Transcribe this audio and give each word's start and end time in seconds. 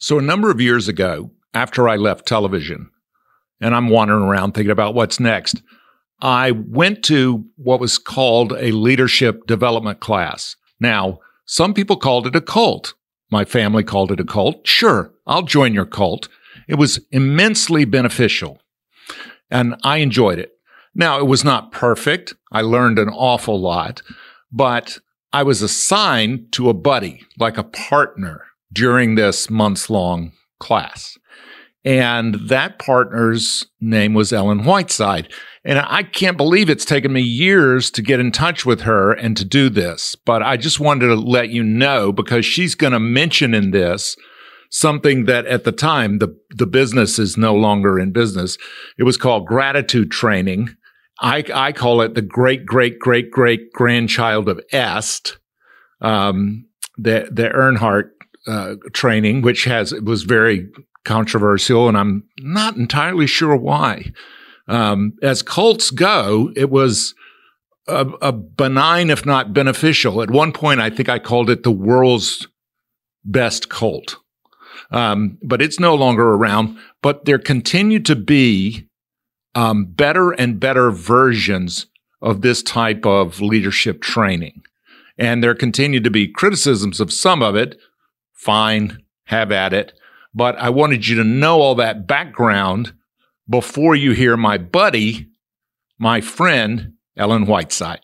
So, 0.00 0.18
a 0.18 0.22
number 0.22 0.50
of 0.50 0.60
years 0.60 0.88
ago, 0.88 1.30
after 1.52 1.88
I 1.88 1.96
left 1.96 2.26
television, 2.26 2.90
and 3.60 3.74
I'm 3.74 3.90
wandering 3.90 4.22
around 4.22 4.52
thinking 4.52 4.70
about 4.70 4.94
what's 4.94 5.20
next, 5.20 5.62
I 6.22 6.52
went 6.52 7.04
to 7.04 7.44
what 7.56 7.80
was 7.80 7.98
called 7.98 8.52
a 8.52 8.72
leadership 8.72 9.46
development 9.46 10.00
class. 10.00 10.56
Now, 10.80 11.18
some 11.44 11.74
people 11.74 11.96
called 11.96 12.26
it 12.26 12.34
a 12.34 12.40
cult. 12.40 12.94
My 13.30 13.44
family 13.44 13.84
called 13.84 14.10
it 14.10 14.20
a 14.20 14.24
cult. 14.24 14.66
Sure, 14.66 15.12
I'll 15.26 15.42
join 15.42 15.74
your 15.74 15.84
cult. 15.84 16.28
It 16.66 16.76
was 16.76 17.00
immensely 17.10 17.84
beneficial 17.84 18.60
and 19.50 19.74
I 19.84 19.98
enjoyed 19.98 20.38
it. 20.38 20.52
Now, 20.94 21.18
it 21.18 21.26
was 21.26 21.44
not 21.44 21.72
perfect. 21.72 22.34
I 22.52 22.62
learned 22.62 22.98
an 22.98 23.08
awful 23.08 23.60
lot, 23.60 24.02
but 24.50 24.98
I 25.32 25.42
was 25.42 25.62
assigned 25.62 26.52
to 26.52 26.68
a 26.68 26.74
buddy, 26.74 27.22
like 27.38 27.58
a 27.58 27.64
partner 27.64 28.46
during 28.72 29.14
this 29.14 29.50
months 29.50 29.90
long 29.90 30.32
class. 30.58 31.16
And 31.84 32.34
that 32.48 32.78
partner's 32.78 33.66
name 33.80 34.12
was 34.12 34.32
Ellen 34.32 34.64
Whiteside. 34.64 35.32
And 35.64 35.78
I 35.78 36.02
can't 36.02 36.36
believe 36.36 36.68
it's 36.68 36.84
taken 36.84 37.12
me 37.12 37.22
years 37.22 37.90
to 37.92 38.02
get 38.02 38.20
in 38.20 38.32
touch 38.32 38.66
with 38.66 38.82
her 38.82 39.12
and 39.12 39.36
to 39.36 39.44
do 39.44 39.68
this. 39.68 40.14
But 40.14 40.42
I 40.42 40.56
just 40.56 40.80
wanted 40.80 41.06
to 41.08 41.14
let 41.14 41.48
you 41.50 41.62
know 41.62 42.12
because 42.12 42.44
she's 42.44 42.74
going 42.74 42.92
to 42.92 43.00
mention 43.00 43.54
in 43.54 43.70
this 43.70 44.16
something 44.70 45.24
that 45.24 45.46
at 45.46 45.64
the 45.64 45.72
time 45.72 46.18
the, 46.18 46.34
the 46.50 46.66
business 46.66 47.18
is 47.18 47.36
no 47.36 47.54
longer 47.54 47.98
in 47.98 48.12
business. 48.12 48.56
It 48.98 49.04
was 49.04 49.16
called 49.16 49.46
gratitude 49.46 50.10
training. 50.10 50.68
I, 51.20 51.44
I 51.52 51.72
call 51.72 52.00
it 52.00 52.14
the 52.14 52.22
great, 52.22 52.64
great, 52.64 52.98
great, 52.98 53.30
great 53.30 53.72
grandchild 53.72 54.48
of 54.48 54.60
Est, 54.72 55.38
um, 56.00 56.66
the, 56.96 57.28
the 57.30 57.48
Erhard, 57.48 58.10
uh, 58.50 58.74
training, 58.92 59.42
which 59.42 59.64
has, 59.64 59.92
was 59.94 60.24
very 60.24 60.68
controversial 61.04 61.88
and 61.88 61.96
I'm 61.96 62.24
not 62.40 62.76
entirely 62.76 63.26
sure 63.26 63.56
why. 63.56 64.12
Um, 64.68 65.14
as 65.22 65.42
cults 65.42 65.90
go, 65.90 66.52
it 66.56 66.70
was 66.70 67.14
a, 67.86 68.06
a 68.22 68.32
benign, 68.32 69.10
if 69.10 69.24
not 69.26 69.52
beneficial. 69.52 70.22
At 70.22 70.30
one 70.30 70.52
point, 70.52 70.80
I 70.80 70.90
think 70.90 71.08
I 71.08 71.18
called 71.18 71.50
it 71.50 71.62
the 71.62 71.70
world's 71.70 72.46
best 73.24 73.68
cult. 73.68 74.16
Um, 74.90 75.38
but 75.42 75.62
it's 75.62 75.78
no 75.78 75.94
longer 75.94 76.34
around. 76.34 76.78
But 77.02 77.24
there 77.24 77.38
continue 77.38 78.00
to 78.00 78.16
be 78.16 78.88
um, 79.54 79.86
better 79.86 80.32
and 80.32 80.60
better 80.60 80.90
versions 80.90 81.86
of 82.22 82.42
this 82.42 82.62
type 82.62 83.06
of 83.06 83.40
leadership 83.40 84.02
training. 84.02 84.62
And 85.18 85.42
there 85.42 85.54
continue 85.54 86.00
to 86.00 86.10
be 86.10 86.28
criticisms 86.28 87.00
of 87.00 87.12
some 87.12 87.42
of 87.42 87.54
it. 87.54 87.78
Fine, 88.40 89.02
have 89.24 89.52
at 89.52 89.74
it. 89.74 89.92
But 90.34 90.56
I 90.56 90.70
wanted 90.70 91.06
you 91.06 91.16
to 91.16 91.24
know 91.24 91.60
all 91.60 91.74
that 91.74 92.06
background 92.06 92.94
before 93.50 93.94
you 93.94 94.12
hear 94.12 94.34
my 94.34 94.56
buddy, 94.56 95.28
my 95.98 96.22
friend, 96.22 96.94
Ellen 97.18 97.44
Whiteside. 97.44 98.00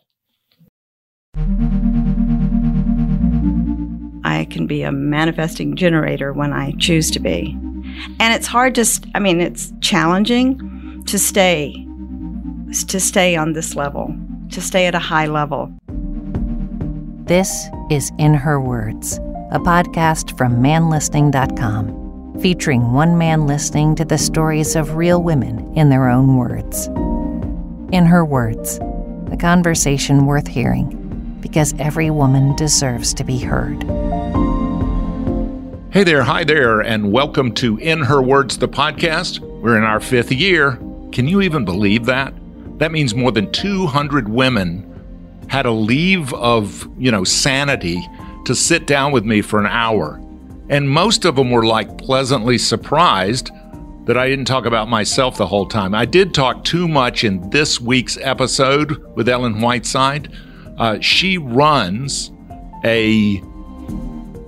I 4.23 4.45
can 4.51 4.67
be 4.67 4.83
a 4.83 4.91
manifesting 4.91 5.75
generator 5.75 6.33
when 6.33 6.53
I 6.53 6.73
choose 6.73 7.09
to 7.11 7.19
be. 7.19 7.57
And 8.19 8.31
it's 8.31 8.45
hard 8.45 8.75
to, 8.75 8.85
st- 8.85 9.11
I 9.15 9.19
mean, 9.19 9.41
it's 9.41 9.73
challenging 9.81 11.03
to 11.07 11.17
stay, 11.17 11.73
to 12.89 12.99
stay 12.99 13.35
on 13.35 13.53
this 13.53 13.73
level, 13.73 14.15
to 14.51 14.61
stay 14.61 14.85
at 14.85 14.93
a 14.93 14.99
high 14.99 15.25
level. 15.25 15.75
This 17.23 17.65
is 17.89 18.11
In 18.19 18.35
Her 18.35 18.61
Words, 18.61 19.19
a 19.49 19.59
podcast 19.59 20.37
from 20.37 20.57
manlistening.com, 20.57 22.41
featuring 22.41 22.91
one 22.91 23.17
man 23.17 23.47
listening 23.47 23.95
to 23.95 24.03
the 24.03 24.17
stories 24.17 24.75
of 24.75 24.97
real 24.97 25.23
women 25.23 25.73
in 25.73 25.87
their 25.87 26.09
own 26.09 26.35
words. 26.35 26.87
In 27.93 28.05
Her 28.05 28.25
Words, 28.25 28.77
a 29.31 29.37
conversation 29.39 30.25
worth 30.25 30.47
hearing 30.47 31.37
because 31.39 31.73
every 31.79 32.09
woman 32.09 32.57
deserves 32.57 33.13
to 33.13 33.23
be 33.23 33.37
heard. 33.39 33.83
Hey 35.93 36.03
there, 36.03 36.23
hi 36.23 36.43
there, 36.43 36.81
and 36.81 37.13
welcome 37.13 37.53
to 37.53 37.77
In 37.77 38.01
Her 38.01 38.21
Words, 38.21 38.57
the 38.57 38.67
podcast. 38.67 39.39
We're 39.39 39.77
in 39.77 39.85
our 39.85 40.01
fifth 40.01 40.33
year. 40.33 40.77
Can 41.13 41.25
you 41.25 41.41
even 41.41 41.63
believe 41.63 42.05
that? 42.07 42.33
That 42.79 42.91
means 42.91 43.15
more 43.15 43.31
than 43.31 43.49
200 43.53 44.27
women 44.27 44.83
had 45.47 45.65
a 45.65 45.71
leave 45.71 46.33
of, 46.33 46.85
you 46.97 47.11
know, 47.11 47.23
sanity 47.23 48.05
to 48.47 48.55
sit 48.55 48.87
down 48.87 49.11
with 49.11 49.25
me 49.25 49.41
for 49.41 49.59
an 49.59 49.65
hour. 49.65 50.21
And 50.69 50.89
most 50.89 51.25
of 51.25 51.35
them 51.35 51.51
were 51.51 51.65
like 51.65 51.97
pleasantly 51.97 52.57
surprised 52.57 53.51
that 54.05 54.17
I 54.17 54.29
didn't 54.29 54.45
talk 54.45 54.65
about 54.65 54.87
myself 54.87 55.37
the 55.37 55.45
whole 55.45 55.65
time. 55.65 55.93
I 55.93 56.05
did 56.05 56.33
talk 56.33 56.63
too 56.63 56.87
much 56.87 57.25
in 57.25 57.49
this 57.49 57.81
week's 57.81 58.17
episode 58.21 59.05
with 59.17 59.27
Ellen 59.27 59.59
Whiteside. 59.59 60.33
Uh, 60.77 60.97
she 61.01 61.37
runs 61.37 62.31
a 62.85 63.41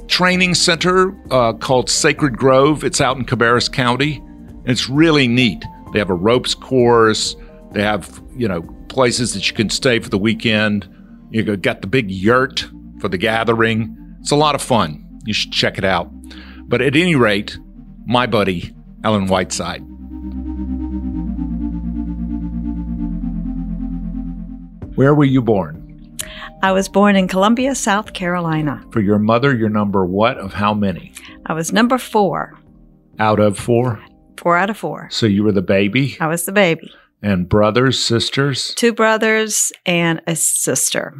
training 0.07 0.55
center 0.55 1.13
uh, 1.29 1.51
called 1.53 1.89
Sacred 1.89 2.37
Grove. 2.37 2.85
It's 2.85 3.01
out 3.01 3.17
in 3.17 3.25
Cabarrus 3.25 3.69
County. 3.69 4.23
It's 4.63 4.89
really 4.89 5.27
neat. 5.27 5.65
They 5.91 5.99
have 5.99 6.09
a 6.09 6.15
ropes 6.15 6.55
course. 6.55 7.35
They 7.71 7.83
have, 7.83 8.21
you 8.33 8.47
know, 8.47 8.61
places 8.87 9.33
that 9.33 9.49
you 9.49 9.55
can 9.55 9.69
stay 9.69 9.99
for 9.99 10.09
the 10.09 10.17
weekend. 10.17 10.87
You 11.31 11.57
got 11.57 11.81
the 11.81 11.87
big 11.87 12.09
yurt 12.09 12.69
for 12.99 13.09
the 13.09 13.17
gathering. 13.17 13.95
It's 14.21 14.31
a 14.31 14.35
lot 14.35 14.55
of 14.55 14.61
fun. 14.61 15.05
You 15.25 15.33
should 15.33 15.51
check 15.51 15.77
it 15.77 15.83
out. 15.85 16.09
But 16.67 16.81
at 16.81 16.95
any 16.95 17.15
rate, 17.15 17.57
my 18.05 18.27
buddy, 18.27 18.73
Ellen 19.03 19.27
Whiteside. 19.27 19.81
Where 24.95 25.15
were 25.15 25.23
you 25.25 25.41
born? 25.41 25.85
I 26.61 26.73
was 26.73 26.89
born 26.89 27.15
in 27.15 27.29
Columbia, 27.29 27.73
South 27.73 28.11
Carolina. 28.13 28.83
For 28.91 28.99
your 28.99 29.17
mother, 29.17 29.55
your 29.55 29.69
number 29.69 30.05
what 30.05 30.37
of 30.37 30.53
how 30.53 30.73
many? 30.73 31.13
I 31.45 31.53
was 31.53 31.71
number 31.71 31.97
four, 31.97 32.59
Out 33.17 33.39
of 33.39 33.57
four? 33.57 34.03
four 34.37 34.57
out 34.57 34.69
of 34.69 34.77
four. 34.77 35.07
So 35.11 35.25
you 35.25 35.43
were 35.43 35.53
the 35.53 35.61
baby? 35.61 36.17
I 36.19 36.27
was 36.27 36.45
the 36.45 36.51
baby. 36.51 36.91
And 37.21 37.47
brothers, 37.47 37.99
sisters? 38.03 38.73
Two 38.75 38.93
brothers 38.93 39.71
and 39.85 40.21
a 40.27 40.35
sister. 40.35 41.13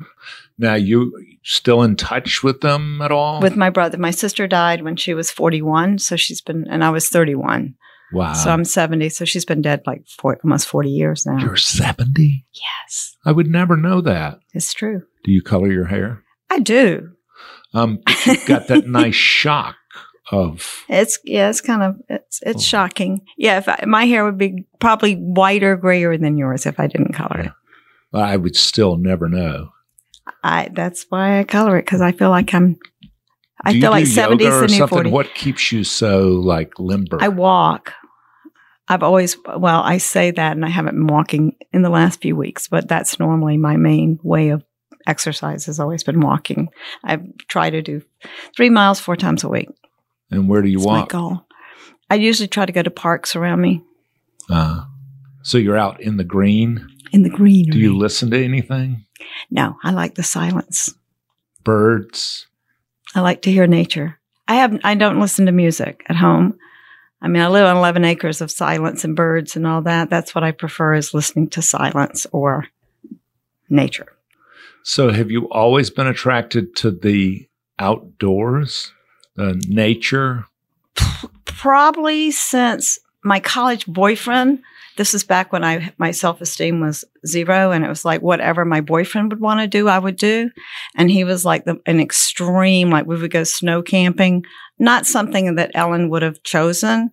Now, 0.59 0.75
you 0.75 1.11
still 1.43 1.81
in 1.83 1.95
touch 1.95 2.43
with 2.43 2.59
them 2.61 3.01
at 3.01 3.11
all? 3.11 3.39
With 3.41 3.55
my 3.55 3.69
brother, 3.69 3.97
my 3.97 4.11
sister 4.11 4.45
died 4.45 4.83
when 4.83 4.95
she 4.97 5.13
was 5.13 5.31
41, 5.31 5.99
so 5.99 6.15
she's 6.17 6.41
been, 6.41 6.67
and 6.69 6.83
I 6.83 6.89
was 6.89 7.07
31. 7.09 7.75
wow. 8.11 8.33
So 8.33 8.51
I'm 8.51 8.65
70, 8.65 9.07
so 9.09 9.23
she's 9.25 9.45
been 9.45 9.61
dead 9.61 9.81
like 9.87 10.05
four, 10.07 10.37
almost 10.43 10.67
40 10.67 10.89
years 10.89 11.25
now. 11.25 11.37
You're 11.39 11.55
70? 11.55 12.45
yes, 12.53 13.15
I 13.25 13.31
would 13.31 13.47
never 13.47 13.77
know 13.77 14.01
that. 14.01 14.39
it's 14.53 14.73
true. 14.73 15.03
Do 15.23 15.31
you 15.31 15.41
color 15.41 15.71
your 15.71 15.85
hair? 15.85 16.23
I 16.49 16.59
do. 16.59 17.11
Um, 17.73 17.99
you've 18.25 18.45
got 18.45 18.67
that 18.67 18.87
nice 18.87 19.15
shock 19.15 19.75
of. 20.31 20.83
It's 20.89 21.19
yeah, 21.23 21.49
it's 21.49 21.61
kind 21.61 21.83
of 21.83 21.95
it's 22.09 22.39
it's 22.43 22.63
Oh. 22.63 22.67
shocking. 22.67 23.21
Yeah, 23.37 23.59
if 23.59 23.69
I, 23.69 23.83
my 23.85 24.05
hair 24.05 24.25
would 24.25 24.37
be 24.37 24.65
probably 24.79 25.13
whiter, 25.15 25.75
grayer 25.77 26.17
than 26.17 26.37
yours 26.37 26.65
if 26.65 26.79
I 26.79 26.87
didn't 26.87 27.13
color 27.13 27.39
it. 27.41 27.51
I 28.13 28.37
would 28.37 28.55
still 28.55 28.97
never 28.97 29.29
know. 29.29 29.69
I 30.43 30.69
that's 30.73 31.05
why 31.09 31.39
I 31.39 31.43
color 31.43 31.77
it 31.77 31.85
because 31.85 32.01
I 32.01 32.11
feel 32.11 32.29
like 32.29 32.53
I'm. 32.53 32.77
I 33.65 33.73
feel 33.73 33.91
like 33.91 34.05
do 34.05 34.11
seventy 34.11 34.43
yoga 34.45 34.55
is 34.55 34.61
or 34.63 34.67
the 34.67 34.71
new 34.71 34.77
something? 34.79 34.95
forty. 34.97 35.09
What 35.09 35.33
keeps 35.35 35.71
you 35.71 35.83
so 35.83 36.29
like 36.29 36.79
limber? 36.79 37.17
I 37.21 37.27
walk. 37.27 37.93
I've 38.87 39.03
always 39.03 39.35
well, 39.57 39.81
I 39.83 39.97
say 39.97 40.31
that, 40.31 40.53
and 40.53 40.65
I 40.65 40.69
haven't 40.69 40.95
been 40.95 41.07
walking 41.07 41.55
in 41.73 41.81
the 41.81 41.89
last 41.89 42.21
few 42.21 42.35
weeks, 42.35 42.67
but 42.67 42.87
that's 42.87 43.19
normally 43.19 43.57
my 43.57 43.75
main 43.75 44.17
way 44.23 44.49
of 44.49 44.63
exercise. 45.05 45.65
Has 45.65 45.79
always 45.79 46.03
been 46.03 46.21
walking. 46.21 46.69
I 47.03 47.19
try 47.49 47.69
to 47.69 47.81
do 47.81 48.01
three 48.55 48.69
miles 48.69 48.99
four 48.99 49.15
times 49.17 49.43
a 49.43 49.49
week. 49.49 49.69
and 50.31 50.47
where 50.47 50.61
do 50.61 50.69
you 50.69 50.77
That's 50.79 50.87
my 50.87 50.99
walk? 51.01 51.09
goal. 51.09 51.45
I 52.09 52.15
usually 52.15 52.47
try 52.47 52.65
to 52.65 52.71
go 52.71 52.81
to 52.81 52.89
parks 52.89 53.35
around 53.35 53.61
me 53.61 53.83
Uh, 54.49 54.85
so 55.43 55.57
you're 55.59 55.77
out 55.77 56.01
in 56.01 56.17
the 56.17 56.23
green. 56.23 56.87
in 57.11 57.21
the 57.23 57.29
green. 57.29 57.69
Do 57.69 57.77
you 57.77 57.95
listen 57.95 58.31
to 58.31 58.43
anything? 58.43 59.05
No, 59.49 59.77
I 59.83 59.91
like 59.91 60.15
the 60.15 60.23
silence. 60.23 60.93
Birds. 61.63 62.47
I 63.15 63.21
like 63.21 63.41
to 63.43 63.51
hear 63.51 63.67
nature. 63.67 64.19
I 64.47 64.55
have 64.55 64.79
I 64.83 64.95
don't 64.95 65.19
listen 65.19 65.45
to 65.45 65.51
music 65.51 66.03
at 66.07 66.15
home. 66.15 66.57
I 67.21 67.27
mean, 67.27 67.41
I 67.41 67.47
live 67.47 67.65
on 67.65 67.77
11 67.77 68.05
acres 68.05 68.39
of 68.39 68.49
silence 68.49 69.03
and 69.03 69.15
birds 69.15 69.55
and 69.55 69.67
all 69.67 69.81
that. 69.81 70.09
That's 70.09 70.33
what 70.33 70.43
I 70.43 70.51
prefer 70.51 70.93
is 70.93 71.13
listening 71.13 71.49
to 71.49 71.61
silence 71.61 72.25
or 72.31 72.67
nature. 73.69 74.07
So 74.83 75.09
have 75.09 75.29
you 75.29 75.49
always 75.49 75.89
been 75.89 76.07
attracted 76.07 76.75
to 76.77 76.91
the 76.91 77.47
outdoors, 77.77 78.93
the 79.35 79.61
nature? 79.67 80.45
Probably 81.45 82.31
since 82.31 82.99
my 83.23 83.39
college 83.39 83.85
boyfriend, 83.85 84.59
this 84.99 85.13
is 85.13 85.23
back 85.23 85.53
when 85.53 85.63
I 85.63 85.93
my 85.97 86.11
self 86.11 86.41
esteem 86.41 86.81
was 86.81 87.05
zero, 87.25 87.71
and 87.71 87.85
it 87.85 87.87
was 87.87 88.03
like 88.03 88.21
whatever 88.21 88.65
my 88.65 88.81
boyfriend 88.81 89.31
would 89.31 89.39
want 89.39 89.61
to 89.61 89.67
do, 89.67 89.87
I 89.87 89.97
would 89.97 90.17
do, 90.17 90.49
and 90.97 91.09
he 91.09 91.23
was 91.23 91.45
like 91.45 91.63
the, 91.63 91.79
an 91.85 92.01
extreme. 92.01 92.89
Like 92.89 93.05
we 93.05 93.15
would 93.15 93.31
go 93.31 93.45
snow 93.45 93.81
camping, 93.81 94.43
not 94.77 95.07
something 95.07 95.55
that 95.55 95.71
Ellen 95.73 96.09
would 96.09 96.21
have 96.21 96.43
chosen, 96.43 97.11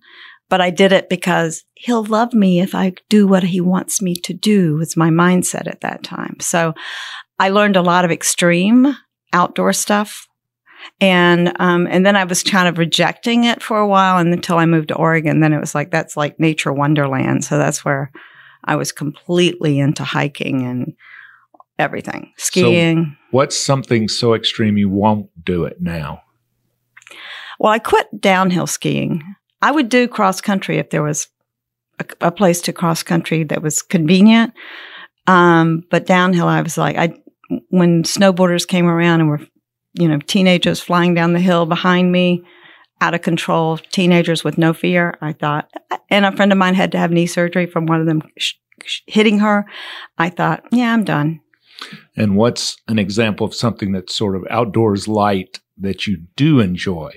but 0.49 0.59
I 0.59 0.69
did 0.69 0.91
it 0.91 1.07
because 1.07 1.63
he'll 1.75 2.03
love 2.03 2.33
me 2.33 2.59
if 2.59 2.75
I 2.75 2.91
do 3.07 3.25
what 3.25 3.43
he 3.43 3.61
wants 3.61 4.01
me 4.01 4.15
to 4.15 4.33
do. 4.33 4.75
Was 4.75 4.97
my 4.97 5.09
mindset 5.09 5.65
at 5.65 5.79
that 5.79 6.03
time. 6.03 6.41
So 6.41 6.73
I 7.39 7.47
learned 7.47 7.77
a 7.77 7.81
lot 7.81 8.03
of 8.03 8.11
extreme 8.11 8.97
outdoor 9.31 9.71
stuff 9.71 10.27
and 10.99 11.53
um, 11.59 11.87
and 11.87 12.05
then 12.05 12.15
I 12.15 12.23
was 12.23 12.43
kind 12.43 12.67
of 12.67 12.77
rejecting 12.77 13.43
it 13.43 13.61
for 13.61 13.77
a 13.77 13.87
while, 13.87 14.17
and 14.17 14.33
until 14.33 14.57
I 14.57 14.65
moved 14.65 14.89
to 14.89 14.95
Oregon, 14.95 15.39
then 15.39 15.53
it 15.53 15.59
was 15.59 15.75
like 15.75 15.91
that's 15.91 16.17
like 16.17 16.39
nature 16.39 16.73
wonderland. 16.73 17.43
So 17.43 17.57
that's 17.57 17.85
where 17.85 18.11
I 18.63 18.75
was 18.75 18.91
completely 18.91 19.79
into 19.79 20.03
hiking 20.03 20.63
and 20.63 20.93
everything, 21.79 22.33
skiing. 22.37 23.05
So 23.05 23.27
what's 23.31 23.57
something 23.57 24.07
so 24.07 24.33
extreme 24.33 24.77
you 24.77 24.89
won't 24.89 25.29
do 25.43 25.65
it 25.65 25.81
now? 25.81 26.21
Well, 27.59 27.71
I 27.71 27.79
quit 27.79 28.07
downhill 28.19 28.67
skiing. 28.67 29.23
I 29.61 29.71
would 29.71 29.89
do 29.89 30.07
cross 30.07 30.41
country 30.41 30.77
if 30.77 30.89
there 30.89 31.03
was 31.03 31.27
a, 31.99 32.05
a 32.21 32.31
place 32.31 32.61
to 32.61 32.73
cross 32.73 33.03
country 33.03 33.43
that 33.45 33.63
was 33.63 33.81
convenient. 33.81 34.53
Um, 35.25 35.83
but 35.89 36.05
downhill, 36.05 36.47
I 36.47 36.61
was 36.61 36.77
like, 36.77 36.97
I 36.97 37.13
when 37.69 38.03
snowboarders 38.03 38.67
came 38.67 38.87
around 38.87 39.21
and 39.21 39.29
were 39.29 39.41
you 39.97 40.07
know, 40.07 40.19
teenagers 40.19 40.79
flying 40.79 41.13
down 41.13 41.33
the 41.33 41.39
hill 41.39 41.65
behind 41.65 42.11
me, 42.11 42.43
out 43.01 43.13
of 43.13 43.21
control, 43.21 43.77
teenagers 43.77 44.43
with 44.43 44.57
no 44.57 44.73
fear. 44.73 45.17
I 45.21 45.33
thought, 45.33 45.69
and 46.09 46.25
a 46.25 46.35
friend 46.35 46.51
of 46.51 46.57
mine 46.57 46.75
had 46.75 46.91
to 46.93 46.97
have 46.97 47.11
knee 47.11 47.27
surgery 47.27 47.65
from 47.65 47.85
one 47.85 48.01
of 48.01 48.07
them 48.07 48.21
sh- 48.37 48.53
sh- 48.85 49.01
hitting 49.07 49.39
her. 49.39 49.65
I 50.17 50.29
thought, 50.29 50.63
yeah, 50.71 50.93
I'm 50.93 51.03
done. 51.03 51.41
And 52.15 52.35
what's 52.35 52.77
an 52.87 52.97
example 52.97 53.45
of 53.45 53.53
something 53.53 53.91
that's 53.91 54.15
sort 54.15 54.35
of 54.35 54.45
outdoors 54.49 55.07
light 55.07 55.59
that 55.77 56.07
you 56.07 56.17
do 56.35 56.59
enjoy? 56.59 57.11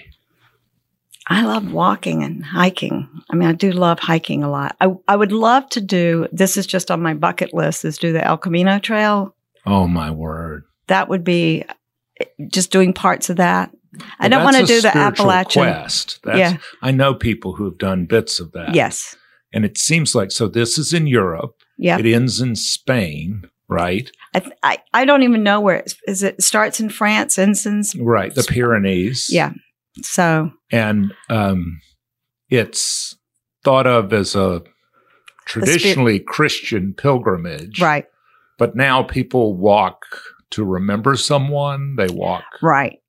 I 1.28 1.44
love 1.44 1.72
walking 1.72 2.24
and 2.24 2.44
hiking. 2.44 3.08
I 3.30 3.36
mean, 3.36 3.48
I 3.48 3.52
do 3.52 3.70
love 3.70 4.00
hiking 4.00 4.42
a 4.42 4.50
lot. 4.50 4.76
I, 4.80 4.92
I 5.06 5.16
would 5.16 5.32
love 5.32 5.68
to 5.70 5.80
do, 5.80 6.26
this 6.32 6.56
is 6.56 6.66
just 6.66 6.90
on 6.90 7.00
my 7.00 7.14
bucket 7.14 7.54
list, 7.54 7.84
is 7.84 7.98
do 7.98 8.12
the 8.12 8.24
El 8.24 8.36
Camino 8.36 8.78
Trail. 8.80 9.34
Oh, 9.64 9.86
my 9.86 10.10
word. 10.10 10.64
That 10.88 11.08
would 11.08 11.22
be 11.22 11.64
just 12.48 12.70
doing 12.70 12.92
parts 12.92 13.30
of 13.30 13.36
that. 13.36 13.70
Well, 13.92 14.08
I 14.20 14.28
don't 14.28 14.44
want 14.44 14.56
to 14.56 14.66
do 14.66 14.80
the 14.80 14.96
Appalachian 14.96 15.62
quest. 15.64 16.20
That's, 16.22 16.38
yeah, 16.38 16.56
I 16.80 16.92
know 16.92 17.12
people 17.12 17.54
who 17.54 17.64
have 17.64 17.78
done 17.78 18.06
bits 18.06 18.38
of 18.38 18.52
that. 18.52 18.74
Yes, 18.74 19.16
and 19.52 19.64
it 19.64 19.76
seems 19.78 20.14
like 20.14 20.30
so. 20.30 20.46
This 20.46 20.78
is 20.78 20.92
in 20.92 21.06
Europe. 21.06 21.54
Yeah, 21.76 21.98
it 21.98 22.06
ends 22.06 22.40
in 22.40 22.54
Spain, 22.54 23.42
right? 23.68 24.10
I, 24.34 24.50
I, 24.62 24.78
I 24.94 25.04
don't 25.04 25.24
even 25.24 25.42
know 25.42 25.60
where 25.60 25.76
it 25.76 25.94
is. 26.06 26.22
It 26.22 26.40
starts 26.40 26.78
in 26.78 26.88
France, 26.88 27.36
ends 27.36 27.66
in 27.66 27.82
right 27.98 28.32
the 28.32 28.44
Pyrenees. 28.44 29.26
Yeah, 29.28 29.54
so 30.02 30.52
and 30.70 31.12
um, 31.28 31.80
it's 32.48 33.16
thought 33.64 33.88
of 33.88 34.12
as 34.12 34.36
a 34.36 34.62
traditionally 35.46 36.20
Christian 36.20 36.94
pilgrimage, 36.94 37.80
right? 37.80 38.06
But 38.56 38.76
now 38.76 39.02
people 39.02 39.56
walk 39.56 40.04
to 40.50 40.64
remember 40.64 41.16
someone. 41.16 41.96
They 41.96 42.08
walk. 42.08 42.44
Right. 42.62 43.00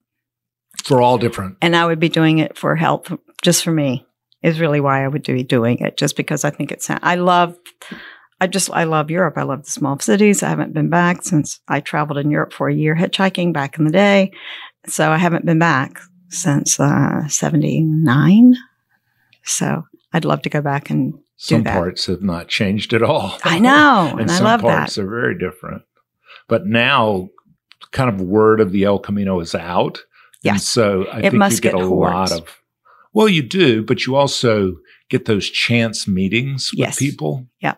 For 0.83 1.01
all 1.01 1.17
different. 1.17 1.57
And 1.61 1.75
I 1.75 1.85
would 1.85 1.99
be 1.99 2.09
doing 2.09 2.39
it 2.39 2.57
for 2.57 2.75
health, 2.75 3.11
just 3.41 3.63
for 3.63 3.71
me, 3.71 4.05
is 4.41 4.59
really 4.59 4.79
why 4.79 5.03
I 5.03 5.07
would 5.07 5.23
be 5.23 5.43
doing 5.43 5.79
it, 5.79 5.97
just 5.97 6.15
because 6.15 6.43
I 6.43 6.49
think 6.49 6.71
it's, 6.71 6.89
I 6.89 7.15
love, 7.15 7.55
I 8.39 8.47
just, 8.47 8.71
I 8.71 8.85
love 8.85 9.11
Europe. 9.11 9.37
I 9.37 9.43
love 9.43 9.65
the 9.65 9.71
small 9.71 9.99
cities. 9.99 10.41
I 10.41 10.49
haven't 10.49 10.73
been 10.73 10.89
back 10.89 11.23
since 11.23 11.59
I 11.67 11.79
traveled 11.79 12.17
in 12.17 12.31
Europe 12.31 12.53
for 12.53 12.67
a 12.69 12.73
year 12.73 12.95
hitchhiking 12.95 13.53
back 13.53 13.77
in 13.77 13.85
the 13.85 13.91
day. 13.91 14.31
So 14.87 15.11
I 15.11 15.17
haven't 15.17 15.45
been 15.45 15.59
back 15.59 15.99
since 16.29 16.79
uh, 16.79 17.27
79. 17.27 18.55
So 19.43 19.83
I'd 20.13 20.25
love 20.25 20.41
to 20.43 20.49
go 20.49 20.61
back 20.61 20.89
and 20.89 21.13
some 21.41 21.63
parts 21.63 22.05
have 22.05 22.21
not 22.21 22.49
changed 22.49 22.93
at 22.93 23.01
all. 23.01 23.35
I 23.43 23.57
know, 23.57 24.09
and, 24.11 24.21
and 24.21 24.31
I 24.31 24.35
some 24.35 24.45
love 24.45 24.61
parts 24.61 24.95
that. 24.95 25.01
are 25.01 25.09
very 25.09 25.35
different. 25.35 25.81
But 26.51 26.65
now, 26.65 27.29
kind 27.91 28.09
of 28.09 28.19
word 28.19 28.59
of 28.59 28.73
the 28.73 28.83
El 28.83 28.99
Camino 28.99 29.39
is 29.39 29.55
out. 29.55 29.99
Yes. 30.43 30.53
And 30.53 30.61
so 30.61 31.05
I 31.07 31.19
it 31.19 31.31
think 31.31 31.53
you 31.53 31.59
get, 31.61 31.73
a 31.73 31.77
lot 31.77 32.33
of, 32.33 32.61
well, 33.13 33.29
you 33.29 33.41
do, 33.41 33.85
but 33.85 34.05
you 34.05 34.17
also 34.17 34.75
get 35.09 35.23
those 35.23 35.49
chance 35.49 36.09
meetings 36.09 36.71
with 36.73 36.79
yes. 36.79 36.99
people. 36.99 37.47
Yeah. 37.61 37.75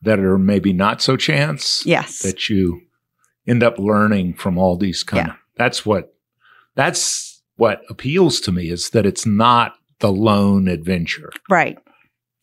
That 0.00 0.18
are 0.18 0.38
maybe 0.38 0.72
not 0.72 1.02
so 1.02 1.18
chance. 1.18 1.84
Yes. 1.84 2.20
That 2.20 2.48
you 2.48 2.80
end 3.46 3.62
up 3.62 3.78
learning 3.78 4.34
from 4.34 4.56
all 4.56 4.78
these 4.78 5.02
kind 5.02 5.26
yeah. 5.26 5.32
of, 5.34 5.38
that's 5.58 5.84
what, 5.84 6.14
that's 6.76 7.42
what 7.56 7.82
appeals 7.90 8.40
to 8.40 8.52
me 8.52 8.70
is 8.70 8.90
that 8.90 9.04
it's 9.04 9.26
not 9.26 9.74
the 9.98 10.10
lone 10.10 10.68
adventure. 10.68 11.30
Right. 11.50 11.76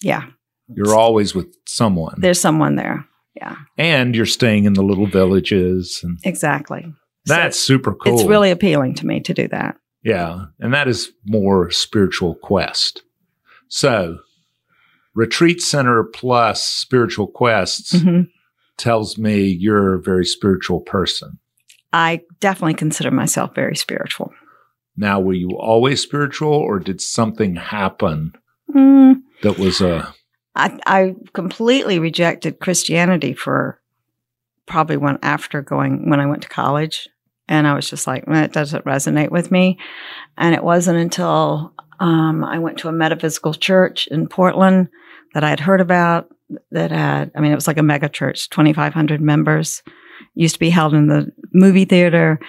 Yeah. 0.01 0.27
You're 0.67 0.95
always 0.95 1.33
with 1.33 1.47
someone. 1.65 2.17
There's 2.19 2.39
someone 2.39 2.75
there. 2.75 3.07
Yeah. 3.36 3.56
And 3.78 4.16
you're 4.16 4.25
staying 4.25 4.66
in 4.66 4.74
the 4.74 4.83
little 4.83 5.07
villages. 5.07 6.01
And 6.04 6.19
exactly. 6.24 6.94
That's 7.25 7.57
so 7.57 7.66
super 7.66 7.94
cool. 7.95 8.19
It's 8.19 8.28
really 8.28 8.51
appealing 8.51 8.95
to 8.95 9.06
me 9.06 9.19
to 9.22 9.33
do 9.33 9.48
that. 9.50 9.78
Yeah. 10.04 10.45
And 10.60 10.74
that 10.74 10.88
is 10.88 11.12
more 11.25 11.69
spiritual 11.72 12.36
quest. 12.36 13.04
So, 13.68 14.18
Retreat 15.13 15.62
Center 15.62 16.04
plus 16.04 16.63
spiritual 16.63 17.28
quests 17.28 17.94
mm-hmm. 17.94 18.22
tells 18.78 19.18
me 19.18 19.44
you're 19.44 19.95
a 19.95 20.01
very 20.01 20.25
spiritual 20.25 20.81
person. 20.81 21.39
I 21.94 22.22
definitely 22.39 22.75
consider 22.75 23.12
myself 23.12 23.54
very 23.54 23.75
spiritual. 23.75 24.31
Now, 24.95 25.19
were 25.19 25.34
you 25.34 25.51
always 25.57 26.01
spiritual 26.01 26.54
or 26.54 26.80
did 26.80 27.01
something 27.01 27.56
happen 27.56 28.34
mm. 28.74 29.16
that 29.42 29.57
was 29.57 29.81
a 29.81 30.13
I, 30.56 30.80
I 30.86 31.15
completely 31.33 32.00
rejected 32.00 32.59
Christianity 32.59 33.33
for 33.33 33.80
probably 34.68 34.98
when 34.98 35.19
after 35.21 35.62
going 35.62 36.09
when 36.09 36.19
I 36.19 36.25
went 36.25 36.44
to 36.44 36.50
college, 36.50 37.07
and 37.48 37.68
I 37.68 37.74
was 37.74 37.89
just 37.89 38.07
like, 38.07 38.25
well, 38.27 38.44
it 38.44 38.53
doesn't 38.53 38.86
resonate 38.86 39.30
with 39.30 39.51
me. 39.51 39.77
And 40.38 40.56
it 40.56 40.63
wasn't 40.63 41.00
until 41.00 41.74
um, 42.00 42.44
I 42.44 42.59
went 42.59 42.77
to 42.80 42.88
a 42.88 42.94
metaphysical 42.94 43.53
church 43.53 44.07
in 44.07 44.27
Portland 44.27 44.88
that 45.33 45.44
I 45.44 45.50
had 45.50 45.59
heard 45.59 45.81
about 45.81 46.30
that 46.71 46.92
had, 46.92 47.31
I 47.36 47.42
mean, 47.42 47.51
it 47.51 47.56
was 47.56 47.68
like 47.68 47.77
a 47.77 47.83
mega 47.83 48.09
church, 48.09 48.50
2,500 48.50 49.21
members, 49.21 49.83
used 50.33 50.56
to 50.56 50.59
be 50.59 50.69
held 50.69 50.94
in 50.94 51.07
the 51.07 51.31
movie 51.53 51.86
theater. 51.86 52.39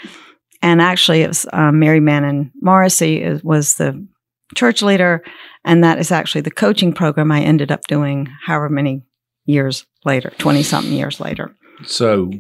And 0.62 0.81
actually, 0.81 1.22
it 1.22 1.28
was 1.28 1.46
um, 1.52 1.81
Mary 1.81 2.00
Manin 2.00 2.52
Morrissey 2.60 3.40
was 3.43 3.75
the 3.75 4.06
church 4.54 4.82
leader. 4.82 5.22
And 5.64 5.82
that 5.84 5.99
is 5.99 6.10
actually 6.10 6.40
the 6.43 6.50
coaching 6.50 6.93
program 6.93 7.30
I 7.30 7.40
ended 7.40 7.71
up 7.71 7.87
doing 7.87 8.28
however 8.44 8.68
many 8.68 9.02
years 9.44 9.87
later, 10.04 10.32
20 10.38 10.62
something 10.62 10.92
years 10.92 11.21
later. 11.21 11.54
So, 11.85 12.30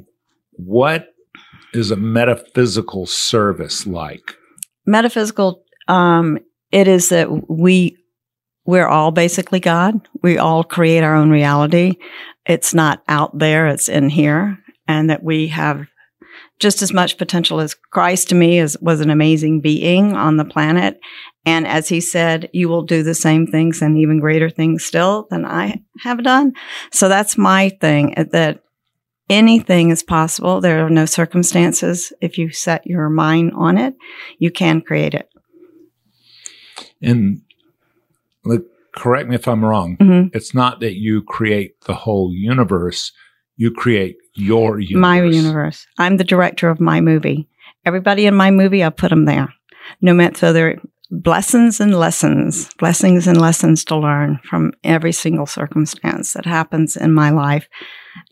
what 0.52 1.08
is 1.72 1.90
a 1.90 1.96
metaphysical 1.96 3.06
service 3.06 3.86
like? 3.86 4.36
Metaphysical, 4.86 5.64
um, 5.88 6.38
it 6.70 6.88
is 6.88 7.08
that 7.08 7.50
we 7.50 7.96
we're 8.64 8.86
all 8.86 9.10
basically 9.10 9.58
God. 9.58 10.08
We 10.22 10.38
all 10.38 10.62
create 10.62 11.02
our 11.02 11.16
own 11.16 11.30
reality. 11.30 11.96
It's 12.46 12.72
not 12.74 13.02
out 13.08 13.36
there; 13.38 13.66
it's 13.66 13.88
in 13.88 14.08
here, 14.08 14.58
and 14.86 15.10
that 15.10 15.22
we 15.22 15.48
have 15.48 15.86
just 16.60 16.80
as 16.80 16.92
much 16.92 17.18
potential 17.18 17.58
as 17.58 17.74
Christ 17.74 18.28
to 18.28 18.34
me 18.34 18.58
is 18.58 18.78
was 18.80 19.00
an 19.00 19.10
amazing 19.10 19.60
being 19.60 20.14
on 20.14 20.36
the 20.36 20.44
planet, 20.44 21.00
and 21.44 21.66
as 21.66 21.88
he 21.88 22.00
said, 22.00 22.48
you 22.52 22.68
will 22.68 22.82
do 22.82 23.02
the 23.02 23.14
same 23.14 23.46
things 23.46 23.82
and 23.82 23.98
even 23.98 24.20
greater 24.20 24.48
things 24.48 24.84
still 24.84 25.26
than 25.30 25.44
I 25.44 25.82
have 26.00 26.22
done. 26.22 26.52
So 26.92 27.08
that's 27.08 27.36
my 27.36 27.70
thing 27.80 28.14
that 28.16 28.62
anything 29.28 29.90
is 29.90 30.02
possible. 30.02 30.60
There 30.60 30.86
are 30.86 30.90
no 30.90 31.06
circumstances. 31.06 32.12
If 32.20 32.38
you 32.38 32.50
set 32.50 32.86
your 32.86 33.08
mind 33.08 33.52
on 33.56 33.76
it, 33.76 33.94
you 34.38 34.50
can 34.50 34.80
create 34.80 35.14
it. 35.14 35.28
And 37.00 37.42
look, 38.44 38.64
correct 38.94 39.28
me 39.28 39.34
if 39.34 39.48
I'm 39.48 39.64
wrong. 39.64 39.96
Mm-hmm. 39.96 40.36
It's 40.36 40.54
not 40.54 40.80
that 40.80 40.94
you 40.94 41.22
create 41.22 41.80
the 41.82 41.94
whole 41.94 42.32
universe. 42.32 43.10
You 43.56 43.72
create 43.72 44.16
your 44.34 44.78
universe. 44.78 45.00
My 45.00 45.22
universe. 45.22 45.86
I'm 45.98 46.18
the 46.18 46.24
director 46.24 46.70
of 46.70 46.80
my 46.80 47.00
movie. 47.00 47.48
Everybody 47.84 48.26
in 48.26 48.34
my 48.36 48.52
movie, 48.52 48.84
I 48.84 48.90
put 48.90 49.10
them 49.10 49.24
there. 49.24 49.52
No 50.00 50.14
matter 50.14 50.38
so 50.38 50.52
they're 50.52 50.78
blessings 51.12 51.78
and 51.78 51.94
lessons, 51.94 52.72
blessings 52.78 53.26
and 53.26 53.38
lessons 53.38 53.84
to 53.84 53.96
learn 53.96 54.40
from 54.44 54.72
every 54.82 55.12
single 55.12 55.46
circumstance 55.46 56.32
that 56.32 56.46
happens 56.46 56.96
in 56.96 57.12
my 57.12 57.30
life. 57.30 57.68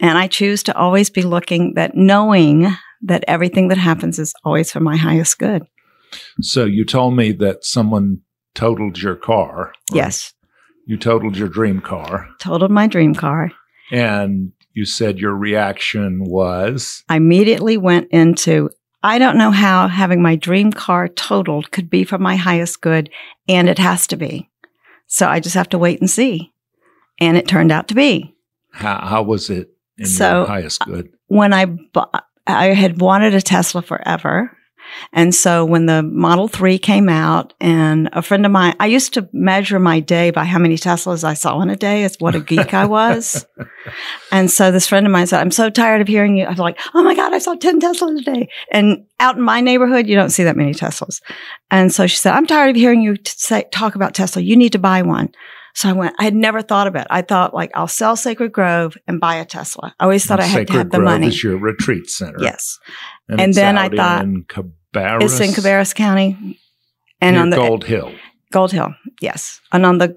And 0.00 0.16
I 0.16 0.26
choose 0.26 0.62
to 0.64 0.76
always 0.76 1.10
be 1.10 1.22
looking 1.22 1.74
that 1.74 1.94
knowing 1.94 2.66
that 3.02 3.24
everything 3.28 3.68
that 3.68 3.78
happens 3.78 4.18
is 4.18 4.34
always 4.44 4.72
for 4.72 4.80
my 4.80 4.96
highest 4.96 5.38
good. 5.38 5.62
So 6.40 6.64
you 6.64 6.84
told 6.84 7.16
me 7.16 7.32
that 7.32 7.64
someone 7.64 8.22
totaled 8.54 9.00
your 9.00 9.16
car. 9.16 9.72
Yes. 9.92 10.32
You 10.86 10.96
totaled 10.96 11.36
your 11.36 11.48
dream 11.48 11.80
car. 11.80 12.28
Totaled 12.40 12.70
my 12.70 12.86
dream 12.86 13.14
car. 13.14 13.52
And 13.92 14.52
you 14.72 14.86
said 14.86 15.18
your 15.18 15.34
reaction 15.34 16.24
was? 16.24 17.04
I 17.08 17.16
immediately 17.16 17.76
went 17.76 18.08
into 18.10 18.70
I 19.02 19.18
don't 19.18 19.38
know 19.38 19.50
how 19.50 19.88
having 19.88 20.20
my 20.20 20.36
dream 20.36 20.72
car 20.72 21.08
totaled 21.08 21.70
could 21.70 21.88
be 21.88 22.04
for 22.04 22.18
my 22.18 22.36
highest 22.36 22.80
good, 22.80 23.10
and 23.48 23.68
it 23.68 23.78
has 23.78 24.06
to 24.08 24.16
be. 24.16 24.50
So 25.06 25.26
I 25.26 25.40
just 25.40 25.54
have 25.54 25.68
to 25.70 25.78
wait 25.78 26.00
and 26.00 26.10
see. 26.10 26.52
And 27.18 27.36
it 27.36 27.48
turned 27.48 27.72
out 27.72 27.88
to 27.88 27.94
be. 27.94 28.34
How, 28.72 29.04
how 29.04 29.22
was 29.22 29.50
it 29.50 29.70
in 29.98 30.06
So, 30.06 30.40
your 30.40 30.46
highest 30.46 30.80
good? 30.84 31.10
When 31.26 31.52
I 31.52 31.66
bought, 31.66 32.24
I 32.46 32.66
had 32.68 33.00
wanted 33.00 33.34
a 33.34 33.40
Tesla 33.40 33.82
forever. 33.82 34.56
And 35.12 35.34
so 35.34 35.64
when 35.64 35.86
the 35.86 36.02
Model 36.02 36.48
3 36.48 36.78
came 36.78 37.08
out 37.08 37.52
and 37.60 38.08
a 38.12 38.22
friend 38.22 38.44
of 38.46 38.52
mine, 38.52 38.74
I 38.80 38.86
used 38.86 39.14
to 39.14 39.28
measure 39.32 39.78
my 39.78 40.00
day 40.00 40.30
by 40.30 40.44
how 40.44 40.58
many 40.58 40.76
Teslas 40.76 41.24
I 41.24 41.34
saw 41.34 41.60
in 41.60 41.70
a 41.70 41.76
day. 41.76 42.04
It's 42.04 42.20
what 42.20 42.34
a 42.34 42.40
geek 42.40 42.74
I 42.74 42.84
was. 42.86 43.46
And 44.32 44.50
so 44.50 44.70
this 44.70 44.86
friend 44.86 45.06
of 45.06 45.12
mine 45.12 45.26
said, 45.26 45.40
I'm 45.40 45.50
so 45.50 45.70
tired 45.70 46.00
of 46.00 46.06
hearing 46.06 46.36
you. 46.36 46.44
I 46.44 46.50
was 46.50 46.58
like, 46.58 46.78
oh 46.94 47.02
my 47.02 47.14
God, 47.14 47.32
I 47.32 47.38
saw 47.38 47.54
10 47.54 47.80
Teslas 47.80 48.20
a 48.20 48.22
day. 48.22 48.48
And 48.70 49.06
out 49.18 49.36
in 49.36 49.42
my 49.42 49.60
neighborhood, 49.60 50.06
you 50.06 50.14
don't 50.14 50.30
see 50.30 50.44
that 50.44 50.56
many 50.56 50.72
Teslas. 50.72 51.20
And 51.70 51.92
so 51.92 52.06
she 52.06 52.16
said, 52.16 52.34
I'm 52.34 52.46
tired 52.46 52.70
of 52.70 52.76
hearing 52.76 53.02
you 53.02 53.16
t- 53.16 53.32
say, 53.36 53.64
talk 53.72 53.94
about 53.94 54.14
Tesla. 54.14 54.42
You 54.42 54.56
need 54.56 54.72
to 54.72 54.78
buy 54.78 55.02
one. 55.02 55.30
So 55.74 55.88
I 55.88 55.92
went, 55.92 56.14
I 56.18 56.24
had 56.24 56.34
never 56.34 56.62
thought 56.62 56.86
of 56.86 56.94
it. 56.94 57.06
I 57.10 57.22
thought 57.22 57.54
like, 57.54 57.70
I'll 57.74 57.88
sell 57.88 58.16
Sacred 58.16 58.52
Grove 58.52 58.96
and 59.06 59.20
buy 59.20 59.36
a 59.36 59.44
Tesla. 59.44 59.94
I 59.98 60.04
always 60.04 60.26
thought 60.26 60.40
I 60.40 60.44
had 60.44 60.68
Sacred 60.68 60.72
to 60.72 60.78
have 60.78 60.90
the 60.90 60.98
Grove 60.98 61.10
money. 61.10 61.28
is 61.28 61.42
your 61.42 61.56
retreat 61.58 62.08
center. 62.10 62.38
Yes. 62.40 62.78
And, 63.28 63.40
And 63.40 63.54
then 63.54 63.78
I 63.78 63.88
thought, 63.88 64.22
in 64.24 64.44
It's 64.94 65.40
in 65.40 65.50
Cabarrus 65.50 65.94
County 65.94 66.58
and 67.20 67.36
on 67.36 67.50
the 67.50 67.56
Gold 67.56 67.84
Hill. 67.84 68.12
Gold 68.52 68.72
Hill. 68.72 68.94
Yes. 69.20 69.60
And 69.72 69.86
on 69.86 69.98
the, 69.98 70.16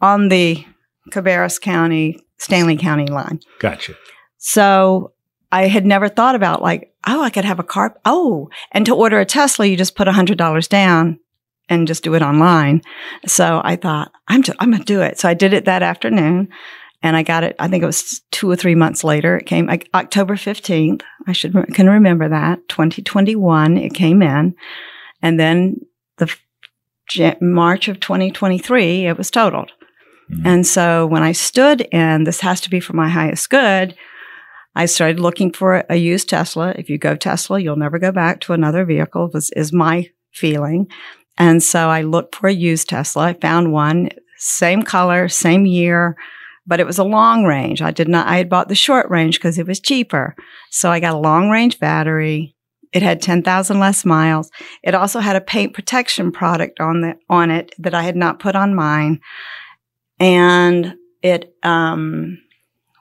on 0.00 0.28
the 0.28 0.64
Cabarrus 1.10 1.60
County, 1.60 2.18
Stanly 2.38 2.78
County 2.78 3.06
line. 3.06 3.40
Gotcha. 3.60 3.94
So 4.38 5.12
I 5.50 5.68
had 5.68 5.86
never 5.86 6.08
thought 6.08 6.34
about 6.34 6.62
like, 6.62 6.92
oh, 7.06 7.22
I 7.22 7.30
could 7.30 7.44
have 7.44 7.58
a 7.58 7.64
car. 7.64 7.98
Oh, 8.04 8.48
and 8.72 8.84
to 8.86 8.94
order 8.94 9.18
a 9.18 9.24
Tesla, 9.24 9.66
you 9.66 9.76
just 9.76 9.96
put 9.96 10.08
a 10.08 10.12
hundred 10.12 10.38
dollars 10.38 10.68
down 10.68 11.18
and 11.68 11.86
just 11.86 12.02
do 12.02 12.14
it 12.14 12.22
online. 12.22 12.82
So 13.26 13.60
I 13.64 13.76
thought, 13.76 14.12
I'm, 14.28 14.42
i 14.48 14.54
I'm 14.60 14.70
going 14.70 14.82
to 14.82 14.84
do 14.84 15.02
it. 15.02 15.18
So 15.18 15.28
I 15.28 15.34
did 15.34 15.52
it 15.52 15.64
that 15.66 15.82
afternoon 15.82 16.48
and 17.02 17.16
I 17.16 17.22
got 17.22 17.44
it. 17.44 17.54
I 17.58 17.68
think 17.68 17.82
it 17.82 17.86
was 17.86 18.22
two 18.30 18.50
or 18.50 18.56
three 18.56 18.74
months 18.74 19.04
later. 19.04 19.36
It 19.36 19.46
came 19.46 19.66
like, 19.66 19.88
October 19.94 20.34
15th. 20.34 21.02
I 21.26 21.32
should, 21.32 21.54
can 21.74 21.88
remember 21.88 22.28
that 22.28 22.68
2021. 22.68 23.76
It 23.76 23.94
came 23.94 24.22
in 24.22 24.54
and 25.22 25.38
then 25.38 25.80
the 26.16 26.34
March 27.40 27.88
of 27.88 28.00
2023, 28.00 29.06
it 29.06 29.16
was 29.16 29.30
totaled. 29.30 29.72
Mhm. 30.30 30.42
And 30.44 30.66
so 30.66 31.06
when 31.06 31.22
I 31.22 31.32
stood 31.32 31.82
in, 31.92 32.24
this 32.24 32.40
has 32.40 32.60
to 32.62 32.70
be 32.70 32.80
for 32.80 32.92
my 32.94 33.08
highest 33.08 33.48
good. 33.48 33.94
I 34.74 34.86
started 34.86 35.18
looking 35.18 35.52
for 35.52 35.84
a 35.88 35.96
used 35.96 36.28
Tesla. 36.28 36.74
If 36.76 36.88
you 36.90 36.98
go 36.98 37.16
Tesla, 37.16 37.58
you'll 37.58 37.76
never 37.76 37.98
go 37.98 38.12
back 38.12 38.40
to 38.40 38.52
another 38.52 38.84
vehicle, 38.84 39.30
was, 39.32 39.50
is 39.56 39.72
my 39.72 40.10
feeling. 40.32 40.86
And 41.38 41.62
so 41.62 41.88
I 41.88 42.02
looked 42.02 42.36
for 42.36 42.48
a 42.48 42.52
used 42.52 42.88
Tesla. 42.88 43.24
I 43.28 43.32
found 43.34 43.72
one, 43.72 44.10
same 44.36 44.82
color, 44.82 45.28
same 45.28 45.66
year, 45.66 46.16
but 46.68 46.80
it 46.80 46.86
was 46.86 46.98
a 46.98 47.04
long 47.04 47.44
range. 47.44 47.80
I 47.80 47.90
did 47.90 48.08
not, 48.08 48.28
I 48.28 48.36
had 48.36 48.50
bought 48.50 48.68
the 48.68 48.74
short 48.74 49.10
range 49.10 49.38
because 49.38 49.58
it 49.58 49.66
was 49.66 49.80
cheaper. 49.80 50.36
So 50.70 50.90
I 50.90 51.00
got 51.00 51.14
a 51.14 51.18
long 51.18 51.48
range 51.48 51.80
battery. 51.80 52.54
It 52.92 53.02
had 53.02 53.22
10,000 53.22 53.80
less 53.80 54.04
miles. 54.04 54.50
It 54.82 54.94
also 54.94 55.18
had 55.20 55.34
a 55.34 55.40
paint 55.40 55.72
protection 55.72 56.30
product 56.30 56.78
on 56.78 57.00
the, 57.00 57.14
on 57.30 57.50
it 57.50 57.74
that 57.78 57.94
I 57.94 58.02
had 58.02 58.16
not 58.16 58.38
put 58.38 58.54
on 58.54 58.74
mine. 58.74 59.20
And 60.20 60.94
it, 61.22 61.54
um, 61.62 62.38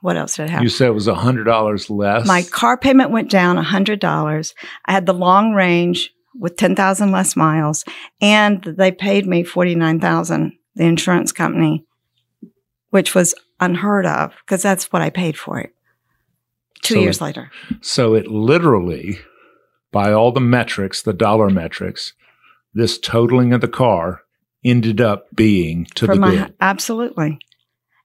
what 0.02 0.16
else 0.16 0.38
did 0.38 0.44
it 0.44 0.50
have? 0.52 0.64
You 0.64 0.70
said 0.70 0.88
it 0.88 0.94
was 0.94 1.08
hundred 1.08 1.44
dollars 1.44 1.90
less. 1.90 2.26
My 2.26 2.44
car 2.44 2.78
payment 2.78 3.12
went 3.12 3.30
down 3.30 3.58
$100. 3.58 4.54
I 4.86 4.92
had 4.92 5.06
the 5.06 5.14
long 5.14 5.52
range 5.54 6.14
with 6.40 6.56
10,000 6.56 7.12
less 7.12 7.36
miles 7.36 7.84
and 8.22 8.64
they 8.64 8.92
paid 8.92 9.26
me 9.26 9.44
49,000 9.44 10.54
the 10.76 10.84
insurance 10.84 11.32
company 11.32 11.84
which 12.90 13.14
was 13.14 13.34
unheard 13.60 14.06
of 14.06 14.34
because 14.46 14.62
that's 14.62 14.92
what 14.92 15.02
I 15.02 15.10
paid 15.10 15.38
for 15.38 15.60
it. 15.60 15.74
2 16.84 16.94
So 16.96 17.00
years 17.02 17.18
it- 17.18 17.24
later. 17.24 17.52
So 17.82 18.14
it 18.14 18.28
literally, 18.28 19.20
by 19.92 20.12
all 20.14 20.32
the 20.32 20.40
metrics, 20.42 21.02
the 21.02 21.14
dollar 21.14 21.50
metrics, 21.50 22.14
this 22.74 22.98
totaling 23.00 23.54
of 23.54 23.62
the 23.62 23.68
car 23.68 24.22
ended 24.64 25.02
up 25.02 25.28
being 25.36 25.86
to 25.96 26.06
for 26.06 26.14
the 26.16 26.20
my 26.22 26.32
good. 26.36 26.54
absolutely. 26.62 27.40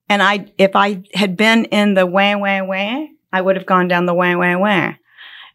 And 0.09 0.23
I 0.23 0.47
if 0.59 0.73
I 0.75 1.03
had 1.15 1.37
been 1.37 1.65
in 1.67 1.95
the 1.95 2.07
wah 2.07 2.37
wah 2.37 2.63
wah, 2.65 3.07
I 3.33 3.41
would 3.41 3.57
have 3.57 3.67
gone 3.67 3.89
down 3.89 4.07
the 4.07 4.15
wah 4.15 4.37
wah 4.37 4.57
wah. 4.59 4.95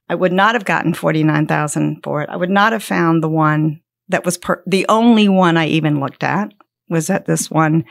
I 0.10 0.16
would 0.16 0.32
not 0.32 0.56
have 0.56 0.63
gotten 0.66 0.94
49,000 0.94 2.01
for 2.01 2.22
it. 2.22 2.30
I 2.30 2.38
would 2.38 2.50
not 2.50 2.72
have 2.72 2.84
found 2.84 3.22
the 3.22 3.30
one 3.30 3.82
that 4.08 4.24
was 4.24 4.38
per- 4.38 4.63
the 4.66 4.86
only 4.88 5.27
one 5.27 5.58
I 5.58 5.68
even 5.68 6.00
looked 6.00 6.24
at 6.24 6.54
was 6.89 7.10
at 7.10 7.25
this 7.25 7.51
one 7.51 7.84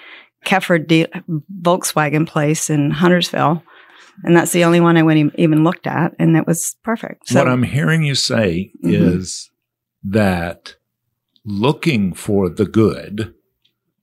Keffer 0.46 0.78
de- 0.78 1.06
Volkswagen 1.60 2.26
place 2.26 2.70
in 2.70 2.90
Huntersville. 2.90 3.62
And 4.24 4.34
that's 4.34 4.52
the 4.52 4.64
only 4.64 4.80
one 4.80 4.96
I 4.96 5.02
went 5.02 5.34
even 5.36 5.62
looked 5.62 5.86
at 5.86 6.14
and 6.18 6.36
it 6.36 6.46
was 6.46 6.76
perfect. 6.82 7.28
So 7.28 7.40
what 7.40 7.48
I'm 7.48 7.64
hearing 7.64 8.02
you 8.02 8.14
say 8.14 8.70
Mhm. 8.82 9.12
is 9.20 9.50
that 10.02 10.76
looking 11.44 12.14
for 12.14 12.48
the 12.48 12.64
good 12.64 13.34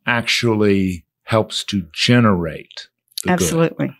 actually 0.06 1.06
helps 1.24 1.64
to 1.64 1.88
generate 1.94 2.90
the 3.24 3.30
good. 3.30 3.34
Absolutely. 3.34 3.98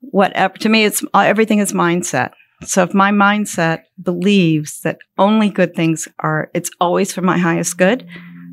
Whatever 0.00 0.56
to 0.58 0.68
me, 0.68 0.84
it's 0.84 1.04
everything 1.14 1.58
is 1.60 1.72
mindset. 1.72 2.32
So 2.64 2.82
if 2.82 2.94
my 2.94 3.10
mindset 3.12 3.82
believes 4.02 4.80
that 4.80 4.98
only 5.18 5.50
good 5.50 5.74
things 5.74 6.08
are, 6.20 6.50
it's 6.54 6.70
always 6.80 7.12
for 7.12 7.20
my 7.22 7.38
highest 7.38 7.76
good, 7.76 8.06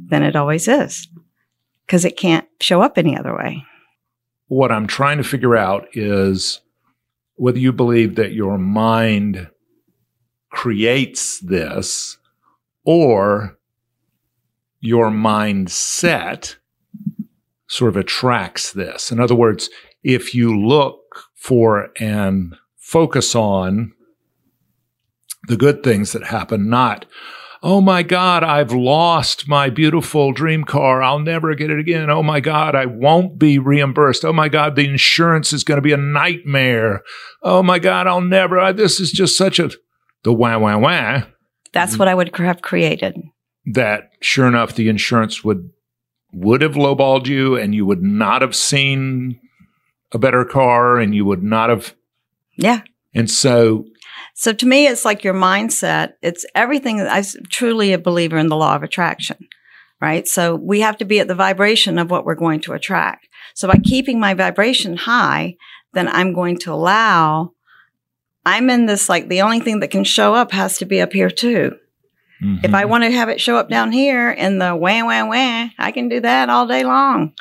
then 0.09 0.23
it 0.23 0.35
always 0.35 0.67
is, 0.67 1.07
because 1.85 2.05
it 2.05 2.17
can't 2.17 2.47
show 2.59 2.81
up 2.81 2.97
any 2.97 3.17
other 3.17 3.35
way. 3.35 3.63
What 4.47 4.71
I'm 4.71 4.87
trying 4.87 5.17
to 5.17 5.23
figure 5.23 5.55
out 5.55 5.87
is 5.93 6.61
whether 7.35 7.59
you 7.59 7.71
believe 7.73 8.15
that 8.15 8.33
your 8.33 8.57
mind 8.57 9.49
creates 10.51 11.39
this 11.39 12.17
or 12.85 13.57
your 14.79 15.09
mindset 15.09 16.55
sort 17.67 17.89
of 17.89 17.97
attracts 17.97 18.73
this. 18.73 19.11
In 19.11 19.19
other 19.19 19.33
words, 19.33 19.69
if 20.03 20.35
you 20.35 20.59
look 20.59 20.99
for 21.35 21.89
and 21.99 22.55
focus 22.77 23.33
on 23.35 23.93
the 25.47 25.57
good 25.57 25.83
things 25.83 26.11
that 26.11 26.25
happen, 26.25 26.69
not, 26.69 27.05
oh 27.65 27.79
my 27.79 28.03
God, 28.03 28.43
I've 28.43 28.73
lost 28.73 29.47
my 29.47 29.69
beautiful 29.69 30.33
dream 30.33 30.65
car. 30.65 31.01
I'll 31.01 31.19
never 31.19 31.55
get 31.55 31.71
it 31.71 31.79
again. 31.79 32.09
Oh 32.09 32.21
my 32.21 32.41
God, 32.41 32.75
I 32.75 32.85
won't 32.85 33.39
be 33.39 33.57
reimbursed. 33.57 34.25
Oh 34.25 34.33
my 34.33 34.49
God, 34.49 34.75
the 34.75 34.85
insurance 34.87 35.53
is 35.53 35.63
going 35.63 35.77
to 35.77 35.81
be 35.81 35.93
a 35.93 35.97
nightmare. 35.97 37.01
Oh 37.41 37.63
my 37.63 37.79
God, 37.79 38.05
I'll 38.05 38.19
never, 38.21 38.59
I- 38.59 38.73
this 38.73 38.99
is 38.99 39.11
just 39.13 39.37
such 39.37 39.59
a, 39.59 39.71
the 40.23 40.33
wah, 40.33 40.57
wah, 40.57 40.77
wah 40.77 41.23
That's 41.71 41.97
what 41.97 42.07
I 42.09 42.15
would 42.15 42.35
have 42.37 42.61
created. 42.61 43.15
that 43.65 44.09
sure 44.19 44.45
enough 44.47 44.75
the 44.75 44.89
insurance 44.89 45.43
would 45.43 45.69
would 46.33 46.61
have 46.61 46.73
lowballed 46.73 47.27
you 47.27 47.55
and 47.55 47.73
you 47.75 47.85
would 47.85 48.01
not 48.03 48.41
have 48.41 48.55
seen 48.55 49.39
a 50.11 50.17
better 50.17 50.43
car 50.43 50.97
and 50.97 51.13
you 51.15 51.23
would 51.25 51.43
not 51.43 51.69
have 51.69 51.93
Yeah. 52.57 52.81
And 53.13 53.29
so 53.29 53.85
So 54.35 54.53
to 54.53 54.65
me, 54.65 54.87
it's 54.87 55.05
like 55.05 55.23
your 55.23 55.33
mindset. 55.33 56.13
It's 56.21 56.45
everything. 56.55 57.01
I'm 57.01 57.23
truly 57.49 57.93
a 57.93 57.99
believer 57.99 58.37
in 58.37 58.47
the 58.47 58.55
law 58.55 58.75
of 58.75 58.83
attraction, 58.83 59.47
right? 60.01 60.27
So 60.27 60.55
we 60.55 60.81
have 60.81 60.97
to 60.97 61.05
be 61.05 61.19
at 61.19 61.27
the 61.27 61.35
vibration 61.35 61.99
of 61.99 62.09
what 62.09 62.25
we're 62.25 62.35
going 62.35 62.61
to 62.61 62.73
attract. 62.73 63.27
So 63.53 63.67
by 63.67 63.77
keeping 63.77 64.19
my 64.19 64.33
vibration 64.33 64.97
high, 64.97 65.57
then 65.93 66.07
I'm 66.07 66.33
going 66.33 66.57
to 66.59 66.73
allow, 66.73 67.51
I'm 68.45 68.69
in 68.69 68.87
this 68.87 69.07
like 69.07 69.29
the 69.29 69.41
only 69.41 69.59
thing 69.59 69.79
that 69.81 69.91
can 69.91 70.03
show 70.03 70.33
up 70.33 70.51
has 70.51 70.79
to 70.79 70.85
be 70.85 70.99
up 70.99 71.13
here 71.13 71.29
too. 71.29 71.77
If 72.41 72.71
mhm. 72.71 72.73
I 72.73 72.85
want 72.85 73.03
to 73.03 73.11
have 73.11 73.29
it 73.29 73.39
show 73.39 73.55
up 73.55 73.69
down 73.69 73.91
here 73.91 74.29
in 74.31 74.57
the 74.57 74.75
wah, 74.75 75.05
wah, 75.05 75.25
wah, 75.25 75.69
I 75.77 75.91
can 75.91 76.09
do 76.09 76.19
that 76.21 76.49
all 76.49 76.67
day 76.67 76.83
long. 76.83 77.33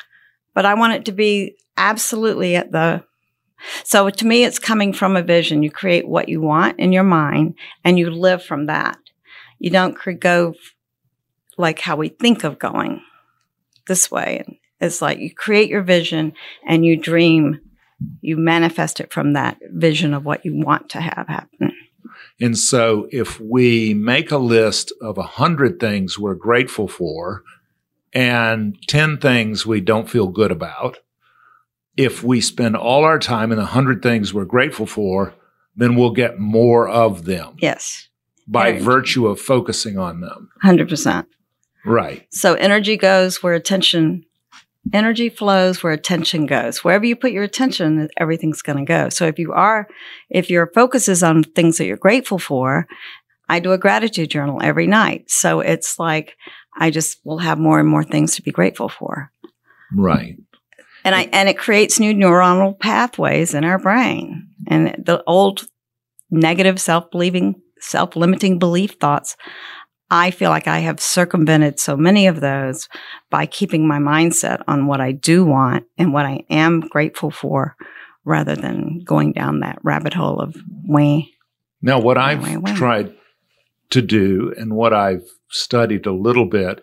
But 0.53 0.65
I 0.65 0.75
want 0.75 0.93
it 0.93 1.05
to 1.05 1.11
be 1.11 1.57
absolutely 1.75 2.55
at 2.55 2.71
the, 2.71 3.03
so 3.83 4.09
to 4.09 4.27
me, 4.27 4.43
it's 4.43 4.59
coming 4.59 4.93
from 4.93 5.15
a 5.15 5.23
vision. 5.23 5.63
You 5.63 5.71
create 5.71 6.07
what 6.07 6.29
you 6.29 6.41
want 6.41 6.79
in 6.79 6.91
your 6.91 7.03
mind 7.03 7.55
and 7.83 7.97
you 7.97 8.09
live 8.09 8.43
from 8.43 8.67
that. 8.67 8.97
You 9.59 9.69
don't 9.69 9.97
go 10.19 10.55
like 11.57 11.79
how 11.79 11.95
we 11.95 12.09
think 12.09 12.43
of 12.43 12.59
going 12.59 13.01
this 13.87 14.11
way. 14.11 14.59
It's 14.79 15.01
like 15.01 15.19
you 15.19 15.33
create 15.33 15.69
your 15.69 15.83
vision 15.83 16.33
and 16.67 16.85
you 16.85 16.97
dream, 16.97 17.61
you 18.21 18.35
manifest 18.35 18.99
it 18.99 19.13
from 19.13 19.33
that 19.33 19.57
vision 19.71 20.13
of 20.13 20.25
what 20.25 20.43
you 20.45 20.55
want 20.55 20.89
to 20.89 21.01
have 21.01 21.27
happen. 21.27 21.71
and 22.41 22.57
so 22.57 23.07
if 23.11 23.39
we 23.39 23.93
make 23.93 24.31
a 24.31 24.37
list 24.37 24.91
of 25.01 25.17
a 25.17 25.23
hundred 25.23 25.79
things 25.79 26.19
we're 26.19 26.35
grateful 26.35 26.87
for 26.87 27.43
and 28.13 28.77
10 28.87 29.17
things 29.17 29.65
we 29.65 29.81
don't 29.81 30.09
feel 30.09 30.27
good 30.27 30.51
about. 30.51 30.97
If 31.97 32.23
we 32.23 32.41
spend 32.41 32.75
all 32.75 33.03
our 33.03 33.19
time 33.19 33.51
in 33.51 33.57
the 33.57 33.63
100 33.65 34.01
things 34.01 34.33
we're 34.33 34.45
grateful 34.45 34.85
for, 34.85 35.33
then 35.75 35.95
we'll 35.95 36.11
get 36.11 36.39
more 36.39 36.87
of 36.89 37.25
them 37.25 37.55
Yes. 37.59 38.09
by 38.47 38.71
Right. 38.71 38.81
virtue 38.81 39.27
of 39.27 39.39
focusing 39.39 39.97
on 39.97 40.21
them. 40.21 40.49
100%. 40.63 41.27
Right. 41.85 42.25
So 42.31 42.53
energy 42.55 42.97
goes 42.97 43.43
where 43.43 43.53
attention 43.53 44.25
energy 44.91 45.29
flows 45.29 45.81
where 45.81 45.93
attention 45.93 46.45
goes. 46.45 46.83
Wherever 46.83 47.05
you 47.05 47.15
put 47.15 47.31
your 47.31 47.43
attention, 47.43 48.09
everything's 48.17 48.61
going 48.61 48.77
to 48.79 48.83
go. 48.83 49.07
So 49.07 49.25
if 49.27 49.39
you 49.39 49.53
are 49.53 49.87
if 50.29 50.49
your 50.49 50.67
focus 50.75 51.07
is 51.07 51.23
on 51.23 51.43
things 51.43 51.77
that 51.77 51.85
you're 51.85 51.95
grateful 51.95 52.37
for, 52.37 52.85
I 53.47 53.59
do 53.61 53.71
a 53.71 53.77
gratitude 53.77 54.29
journal 54.29 54.59
every 54.61 54.85
night. 54.87 55.31
So 55.31 55.61
it's 55.61 55.99
like 55.99 56.35
I 56.77 56.89
just 56.91 57.19
will 57.23 57.37
have 57.39 57.57
more 57.59 57.79
and 57.79 57.87
more 57.87 58.03
things 58.03 58.35
to 58.35 58.41
be 58.41 58.51
grateful 58.51 58.89
for. 58.89 59.31
Right. 59.95 60.35
And 61.03 61.15
I 61.15 61.29
and 61.33 61.49
it 61.49 61.57
creates 61.57 61.99
new 61.99 62.13
neuronal 62.13 62.79
pathways 62.79 63.53
in 63.53 63.63
our 63.63 63.79
brain. 63.79 64.47
And 64.67 64.95
the 65.05 65.23
old 65.25 65.67
negative 66.31 66.79
self-believing, 66.79 67.61
self-limiting 67.79 68.59
belief 68.59 68.93
thoughts, 68.99 69.35
I 70.09 70.31
feel 70.31 70.49
like 70.49 70.67
I 70.67 70.79
have 70.79 70.99
circumvented 70.99 71.79
so 71.79 71.97
many 71.97 72.27
of 72.27 72.39
those 72.39 72.87
by 73.29 73.45
keeping 73.45 73.87
my 73.87 73.97
mindset 73.97 74.61
on 74.67 74.85
what 74.85 75.01
I 75.01 75.11
do 75.11 75.43
want 75.43 75.85
and 75.97 76.13
what 76.13 76.25
I 76.25 76.45
am 76.49 76.81
grateful 76.81 77.31
for 77.31 77.75
rather 78.25 78.55
than 78.55 79.01
going 79.03 79.33
down 79.33 79.59
that 79.59 79.79
rabbit 79.83 80.13
hole 80.13 80.39
of 80.39 80.55
way. 80.85 81.29
Now, 81.81 81.99
what 81.99 82.17
I've 82.17 82.43
wait, 82.43 82.57
wait. 82.57 82.75
tried 82.75 83.13
to 83.89 84.01
do 84.01 84.53
and 84.57 84.75
what 84.75 84.93
I've 84.93 85.27
studied 85.49 86.05
a 86.05 86.13
little 86.13 86.45
bit 86.45 86.79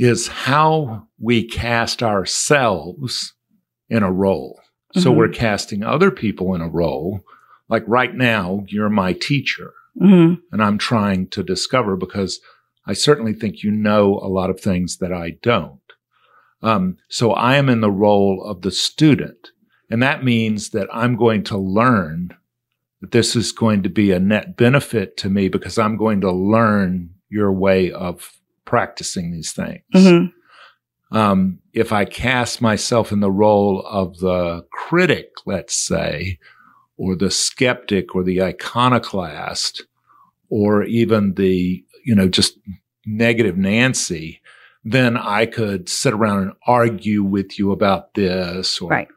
is 0.00 0.28
how 0.28 1.06
we 1.18 1.46
cast 1.46 2.02
ourselves 2.02 3.34
in 3.90 4.02
a 4.02 4.10
role. 4.10 4.58
So 4.94 5.12
Mhm. 5.12 5.16
we're 5.16 5.28
casting 5.28 5.82
other 5.84 6.10
people 6.10 6.54
in 6.54 6.62
a 6.62 6.68
role. 6.68 7.22
Like 7.68 7.84
right 7.86 8.14
now, 8.14 8.64
you're 8.68 8.88
my 8.88 9.12
teacher, 9.12 9.72
hmm 9.98 10.34
and 10.50 10.62
I'm 10.62 10.78
trying 10.78 11.28
to 11.28 11.42
discover 11.42 11.96
because 11.96 12.40
I 12.86 12.94
certainly 12.94 13.34
think 13.34 13.62
you 13.62 13.70
know 13.70 14.18
a 14.22 14.28
lot 14.28 14.48
of 14.50 14.58
things 14.60 14.96
that 14.98 15.12
I 15.12 15.36
don't. 15.42 15.80
Um, 16.62 16.96
so 17.08 17.32
I 17.32 17.56
am 17.56 17.68
in 17.68 17.80
the 17.82 17.90
role 17.90 18.42
of 18.44 18.62
the 18.62 18.70
student, 18.70 19.50
and 19.90 20.02
that 20.02 20.24
means 20.24 20.70
that 20.70 20.88
I'm 20.92 21.14
going 21.16 21.42
to 21.44 21.58
learn 21.58 22.30
that 23.00 23.10
this 23.12 23.36
is 23.36 23.52
going 23.52 23.82
to 23.82 23.88
be 23.90 24.10
a 24.12 24.18
net 24.18 24.56
benefit 24.56 25.16
to 25.18 25.28
me 25.28 25.48
because 25.48 25.78
I'm 25.78 25.96
going 25.96 26.20
to 26.22 26.32
learn 26.32 27.10
your 27.28 27.52
way 27.52 27.92
of 27.92 28.39
practicing 28.64 29.32
these 29.32 29.52
things. 29.52 29.82
hmm 29.92 30.26
Um, 31.12 31.58
if 31.72 31.92
I 31.92 32.04
cast 32.04 32.62
myself 32.62 33.10
in 33.10 33.20
the 33.20 33.32
role 33.32 33.84
of 33.86 34.18
the 34.18 34.64
critic, 34.70 35.30
let's 35.44 35.74
say, 35.74 36.38
or 36.96 37.16
the 37.16 37.30
skeptic 37.30 38.14
or 38.14 38.22
the 38.22 38.40
iconoclast, 38.42 39.84
or 40.50 40.84
even 40.84 41.34
the, 41.34 41.84
you 42.04 42.14
know, 42.14 42.28
just 42.28 42.58
negative 43.06 43.56
Nancy, 43.56 44.40
then 44.84 45.16
I 45.16 45.46
could 45.46 45.88
sit 45.88 46.12
around 46.12 46.42
and 46.42 46.52
argue 46.66 47.22
with 47.24 47.58
you 47.58 47.72
about 47.72 48.14
this 48.14 48.80
or, 48.80 48.90
Right. 48.90 49.08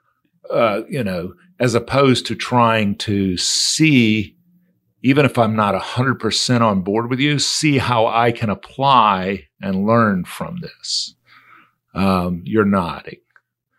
uh, 0.50 0.81
you 0.89 1.03
know, 1.03 1.33
as 1.59 1.75
opposed 1.75 2.25
to 2.27 2.35
trying 2.35 2.95
to 2.97 3.38
see, 3.38 4.35
even 5.03 5.25
if 5.25 5.38
I'm 5.38 5.55
not 5.55 5.75
100% 5.75 6.62
on 6.62 6.81
board 6.81 7.10
with 7.10 7.19
you, 7.19 7.38
see 7.38 7.77
how 7.77 8.07
I 8.07 8.31
can 8.31 8.50
apply 8.50 9.48
and 9.62 9.86
learn 9.86 10.24
from 10.24 10.57
this. 10.62 11.15
Um, 11.93 12.41
you're 12.45 12.65
nodding. 12.65 13.19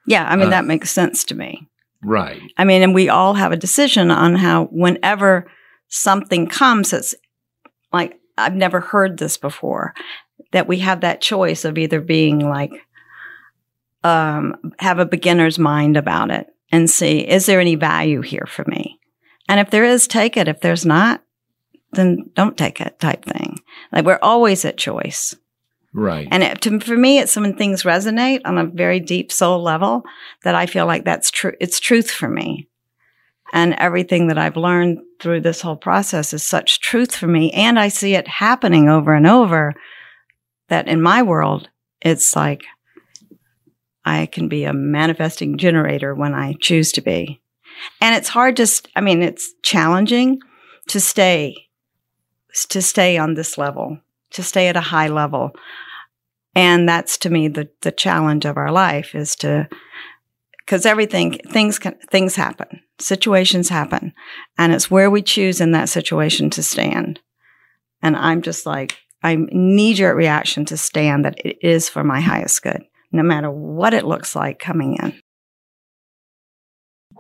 Yeah, 0.07 0.28
I 0.28 0.37
mean 0.37 0.49
Uh, 0.49 0.50
that 0.50 0.66
makes 0.66 0.90
sense 0.90 1.25
to 1.25 1.35
me. 1.35 1.66
Right. 2.02 2.43
I 2.59 2.64
mean, 2.64 2.83
and 2.83 2.95
we 2.95 3.09
all 3.09 3.33
have 3.35 3.52
a 3.52 3.57
decision 3.57 4.11
on 4.11 4.37
how, 4.37 4.66
whenever 4.66 5.50
something 5.88 6.47
comes 6.47 6.90
that's 6.90 7.14
like, 7.90 8.21
I've 8.37 8.54
never 8.54 8.81
heard 8.81 9.19
this 9.19 9.38
before, 9.38 9.95
that 10.52 10.69
we 10.69 10.81
have 10.81 11.00
that 11.00 11.23
choice 11.23 11.64
of 11.64 11.78
either 11.78 12.02
being 12.02 12.40
like, 12.40 12.73
um, 14.02 14.57
have 14.78 14.99
a 14.99 15.07
beginner's 15.07 15.59
mind 15.59 15.97
about 15.97 16.31
it 16.31 16.49
and 16.71 16.90
see, 16.90 17.21
is 17.21 17.47
there 17.47 17.61
any 17.61 17.76
value 17.76 18.20
here 18.20 18.46
for 18.46 18.64
me? 18.66 18.99
And 19.48 19.61
if 19.61 19.70
there 19.70 19.85
is, 19.85 20.07
take 20.07 20.37
it. 20.37 20.48
If 20.48 20.61
there's 20.61 20.87
not, 20.87 21.22
then 21.92 22.30
don't 22.35 22.57
take 22.57 22.80
it 22.80 22.98
type 22.98 23.24
thing. 23.24 23.61
Like 23.92 24.04
we're 24.04 24.18
always 24.22 24.64
at 24.64 24.76
choice. 24.76 25.35
Right. 25.92 26.26
And 26.30 26.42
it, 26.42 26.61
to, 26.62 26.80
for 26.80 26.96
me, 26.96 27.18
it's 27.18 27.37
when 27.37 27.57
things 27.57 27.85
resonate 27.85 28.40
on 28.44 28.59
a 28.59 28.66
very 28.66 28.98
deep 28.98 29.30
soul 29.30 29.62
level 29.62 30.02
that 30.42 30.57
I 30.57 30.66
feel 30.66 30.87
like 30.87 31.04
that's 31.04 31.30
true. 31.30 31.52
It's 31.61 31.78
truth 31.78 32.11
for 32.11 32.28
me. 32.28 32.68
And 33.52 33.74
everything 33.74 34.26
that 34.26 34.38
I've 34.38 34.57
learned 34.57 34.98
through 35.20 35.42
this 35.42 35.61
whole 35.61 35.76
process 35.76 36.33
is 36.33 36.42
such 36.42 36.80
truth 36.80 37.14
for 37.14 37.28
me. 37.28 37.52
And 37.52 37.78
I 37.78 37.88
see 37.88 38.14
it 38.14 38.26
happening 38.26 38.88
over 38.88 39.14
and 39.14 39.26
over 39.26 39.74
that 40.68 40.88
in 40.88 41.00
my 41.00 41.22
world, 41.22 41.68
it's 42.00 42.35
like 42.35 42.64
I 44.04 44.26
can 44.26 44.48
be 44.48 44.64
a 44.64 44.72
manifesting 44.72 45.57
generator 45.57 46.14
when 46.14 46.35
I 46.35 46.54
choose 46.61 46.90
to 46.92 47.00
be. 47.00 47.40
And 48.01 48.14
it's 48.14 48.29
hard 48.29 48.57
to, 48.57 48.66
st- 48.66 48.92
I 48.97 49.01
mean, 49.01 49.23
it's 49.23 49.53
challenging 49.62 50.40
to 50.88 51.01
stay, 51.01 51.68
to 52.68 52.83
stay 52.83 53.18
on 53.18 53.35
this 53.35 53.57
level, 53.59 53.99
to 54.33 54.42
stay 54.42 54.68
at 54.68 54.77
a 54.77 54.81
high 54.81 55.09
level. 55.09 55.53
And 56.55 56.88
that's 56.88 57.18
to 57.18 57.31
me 57.31 57.49
the, 57.49 57.68
the 57.83 57.92
challenge 57.92 58.44
of 58.44 58.57
our 58.57 58.70
life 58.70 59.14
is 59.14 59.35
to, 59.37 59.68
because 60.59 60.87
everything, 60.87 61.38
things 61.51 61.79
can, 61.79 61.97
things 62.11 62.37
happen, 62.37 62.81
situations 62.99 63.68
happen, 63.68 64.12
and 64.57 64.73
it's 64.73 64.90
where 64.90 65.11
we 65.11 65.23
choose 65.23 65.61
in 65.61 65.73
that 65.73 65.88
situation 65.88 66.51
to 66.51 66.62
stand. 66.62 67.20
And 68.03 68.16
I'm 68.16 68.42
just 68.42 68.66
like, 68.66 68.99
I'm 69.23 69.49
knee 69.51 69.94
jerk 69.94 70.16
reaction 70.16 70.64
to 70.66 70.77
stand 70.77 71.25
that 71.25 71.38
it 71.44 71.57
is 71.62 71.88
for 71.88 72.05
my 72.05 72.20
highest 72.20 72.62
good, 72.62 72.85
no 73.11 73.23
matter 73.23 73.51
what 73.51 73.94
it 73.94 74.05
looks 74.05 74.37
like 74.37 74.59
coming 74.59 74.99
in. 75.03 75.18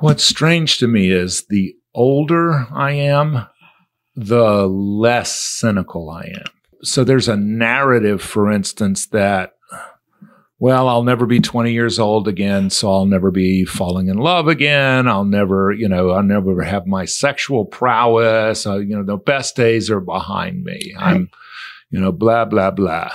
What's 0.04 0.24
strange 0.24 0.76
to 0.80 0.86
me 0.86 1.10
is 1.10 1.46
the 1.46 1.74
older 1.94 2.66
I 2.70 2.90
am, 2.90 3.46
the 4.14 4.66
less 4.66 5.34
cynical 5.34 6.10
I 6.10 6.24
am. 6.24 6.52
So 6.82 7.04
there's 7.04 7.26
a 7.26 7.38
narrative, 7.38 8.20
for 8.20 8.52
instance, 8.52 9.06
that, 9.06 9.54
well, 10.58 10.90
I'll 10.90 11.04
never 11.04 11.24
be 11.24 11.40
20 11.40 11.72
years 11.72 11.98
old 11.98 12.28
again, 12.28 12.68
so 12.68 12.92
I'll 12.92 13.06
never 13.06 13.30
be 13.30 13.64
falling 13.64 14.08
in 14.08 14.18
love 14.18 14.46
again. 14.46 15.08
I'll 15.08 15.24
never, 15.24 15.72
you 15.72 15.88
know, 15.88 16.10
I'll 16.10 16.22
never 16.22 16.62
have 16.62 16.86
my 16.86 17.06
sexual 17.06 17.64
prowess. 17.64 18.66
Uh, 18.66 18.80
you 18.80 18.94
know, 18.94 19.04
the 19.04 19.16
best 19.16 19.56
days 19.56 19.88
are 19.90 20.00
behind 20.00 20.64
me. 20.64 20.94
I'm, 20.98 21.30
you 21.88 21.98
know, 21.98 22.12
blah, 22.12 22.44
blah, 22.44 22.72
blah. 22.72 23.10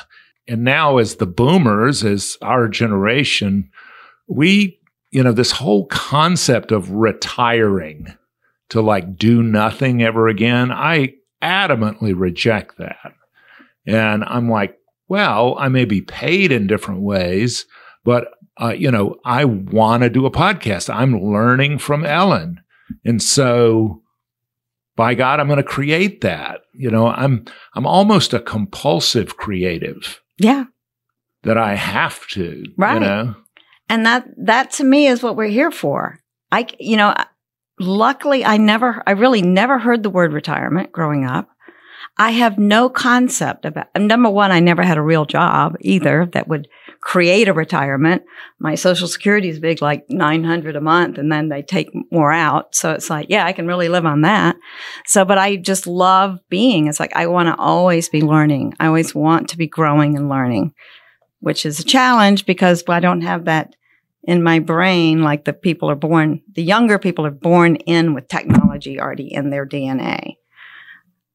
And 0.47 0.63
now, 0.63 0.97
as 0.97 1.17
the 1.17 1.27
boomers, 1.27 2.03
as 2.03 2.35
our 2.41 2.67
generation, 2.67 3.69
we 4.27 4.78
you 5.11 5.23
know, 5.23 5.31
this 5.31 5.51
whole 5.51 5.85
concept 5.87 6.71
of 6.71 6.91
retiring 6.91 8.07
to 8.69 8.81
like 8.81 9.17
do 9.17 9.41
nothing 9.41 10.03
ever 10.03 10.27
again, 10.27 10.71
I 10.71 11.13
adamantly 11.41 12.13
reject 12.15 12.77
that. 12.77 13.13
And 13.87 14.23
I'm 14.25 14.49
like, 14.49 14.77
well, 15.07 15.55
I 15.57 15.69
may 15.69 15.85
be 15.85 16.01
paid 16.01 16.51
in 16.51 16.67
different 16.67 17.01
ways, 17.01 17.65
but, 18.03 18.27
uh, 18.61 18.69
you 18.77 18.91
know, 18.91 19.15
I 19.25 19.45
want 19.45 20.03
to 20.03 20.09
do 20.09 20.25
a 20.27 20.31
podcast. 20.31 20.93
I'm 20.93 21.19
learning 21.19 21.79
from 21.79 22.05
Ellen. 22.05 22.61
And 23.05 23.21
so 23.21 24.03
by 24.95 25.15
God, 25.15 25.39
I'm 25.39 25.47
going 25.47 25.57
to 25.57 25.63
create 25.63 26.21
that. 26.21 26.61
You 26.73 26.91
know, 26.91 27.07
I'm, 27.07 27.45
I'm 27.73 27.87
almost 27.87 28.33
a 28.33 28.39
compulsive 28.39 29.37
creative 29.37 30.21
Yeah. 30.37 30.65
that 31.43 31.57
I 31.57 31.73
have 31.75 32.27
to, 32.29 32.63
Right. 32.77 32.93
you 32.95 32.99
know? 32.99 33.35
And 33.89 34.05
that, 34.05 34.25
that 34.37 34.71
to 34.73 34.83
me 34.83 35.07
is 35.07 35.23
what 35.23 35.35
we're 35.35 35.47
here 35.47 35.71
for. 35.71 36.19
I, 36.51 36.67
you 36.79 36.95
know, 36.95 37.13
luckily 37.79 38.45
I 38.45 38.57
never, 38.57 39.03
I 39.05 39.11
really 39.11 39.41
never 39.41 39.79
heard 39.79 40.03
the 40.03 40.09
word 40.09 40.31
retirement 40.31 40.91
growing 40.91 41.25
up. 41.25 41.49
I 42.17 42.31
have 42.31 42.59
no 42.59 42.89
concept 42.89 43.63
about, 43.63 43.87
number 43.97 44.29
one, 44.29 44.51
I 44.51 44.59
never 44.59 44.83
had 44.83 44.97
a 44.97 45.01
real 45.01 45.25
job 45.25 45.77
either 45.79 46.25
that 46.33 46.49
would 46.49 46.67
create 46.99 47.47
a 47.47 47.53
retirement. 47.53 48.23
My 48.59 48.75
social 48.75 49.07
security 49.07 49.47
is 49.47 49.59
big, 49.59 49.81
like 49.81 50.09
900 50.09 50.75
a 50.75 50.81
month, 50.81 51.17
and 51.17 51.31
then 51.31 51.47
they 51.47 51.61
take 51.61 51.89
more 52.11 52.33
out. 52.33 52.75
So 52.75 52.91
it's 52.91 53.09
like, 53.09 53.27
yeah, 53.29 53.45
I 53.45 53.53
can 53.53 53.67
really 53.67 53.87
live 53.87 54.05
on 54.05 54.21
that. 54.21 54.57
So, 55.05 55.23
but 55.23 55.37
I 55.37 55.55
just 55.55 55.87
love 55.87 56.39
being. 56.49 56.87
It's 56.87 56.99
like, 56.99 57.15
I 57.15 57.27
want 57.27 57.47
to 57.47 57.55
always 57.55 58.09
be 58.09 58.21
learning. 58.21 58.73
I 58.81 58.87
always 58.87 59.15
want 59.15 59.47
to 59.49 59.57
be 59.57 59.67
growing 59.67 60.17
and 60.17 60.27
learning, 60.27 60.73
which 61.39 61.65
is 61.65 61.79
a 61.79 61.85
challenge 61.85 62.45
because 62.45 62.83
I 62.89 62.99
don't 62.99 63.21
have 63.21 63.45
that 63.45 63.75
in 64.29 64.43
my 64.43 64.59
brain 64.59 65.23
like 65.23 65.45
the 65.45 65.53
people 65.53 65.89
are 65.89 65.95
born, 65.95 66.39
the 66.53 66.61
younger 66.61 66.99
people 66.99 67.25
are 67.25 67.31
born 67.31 67.77
in 67.77 68.13
with 68.13 68.27
technology 68.27 68.99
already 68.99 69.33
in 69.33 69.49
their 69.49 69.65
DNA. 69.65 70.35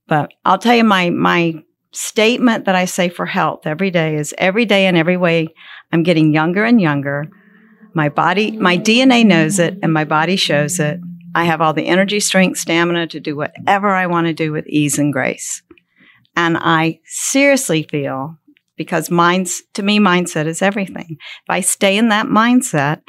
But 0.07 0.31
I'll 0.45 0.59
tell 0.59 0.77
you 0.77 0.85
my, 0.85 1.11
my 1.11 1.55
statement 1.91 2.67
that 2.67 2.77
I 2.77 2.85
say 2.85 3.09
for 3.09 3.27
health 3.27 3.67
every 3.67 3.91
day 3.91 4.15
is 4.15 4.33
every 4.39 4.65
day 4.65 4.87
in 4.87 4.97
every 4.97 5.17
way, 5.17 5.49
I'm 5.91 6.05
getting 6.05 6.33
younger 6.33 6.63
and 6.65 6.81
younger. 6.81 7.27
My 7.95 8.11
body, 8.11 8.53
my 8.53 8.79
DNA 8.79 9.27
knows 9.27 9.59
it 9.59 9.77
and 9.83 9.93
my 9.93 10.05
body 10.05 10.37
shows 10.37 10.79
it. 10.79 11.01
I 11.35 11.47
have 11.47 11.61
all 11.61 11.73
the 11.73 11.89
energy, 11.89 12.21
strength, 12.21 12.59
stamina 12.61 13.09
to 13.09 13.19
do 13.19 13.35
whatever 13.35 13.89
I 13.89 14.07
want 14.07 14.29
to 14.29 14.33
do 14.33 14.53
with 14.53 14.69
ease 14.69 15.01
and 15.01 15.13
grace. 15.13 15.63
And 16.37 16.57
I 16.57 17.01
seriously 17.07 17.83
feel 17.83 18.39
because 18.77 19.11
minds, 19.11 19.63
to 19.75 19.83
me, 19.83 19.99
mindset 19.99 20.47
is 20.47 20.63
everything. 20.63 21.17
If 21.19 21.51
I 21.51 21.61
stay 21.61 21.97
in 21.97 22.09
that 22.09 22.27
mindset, 22.27 23.03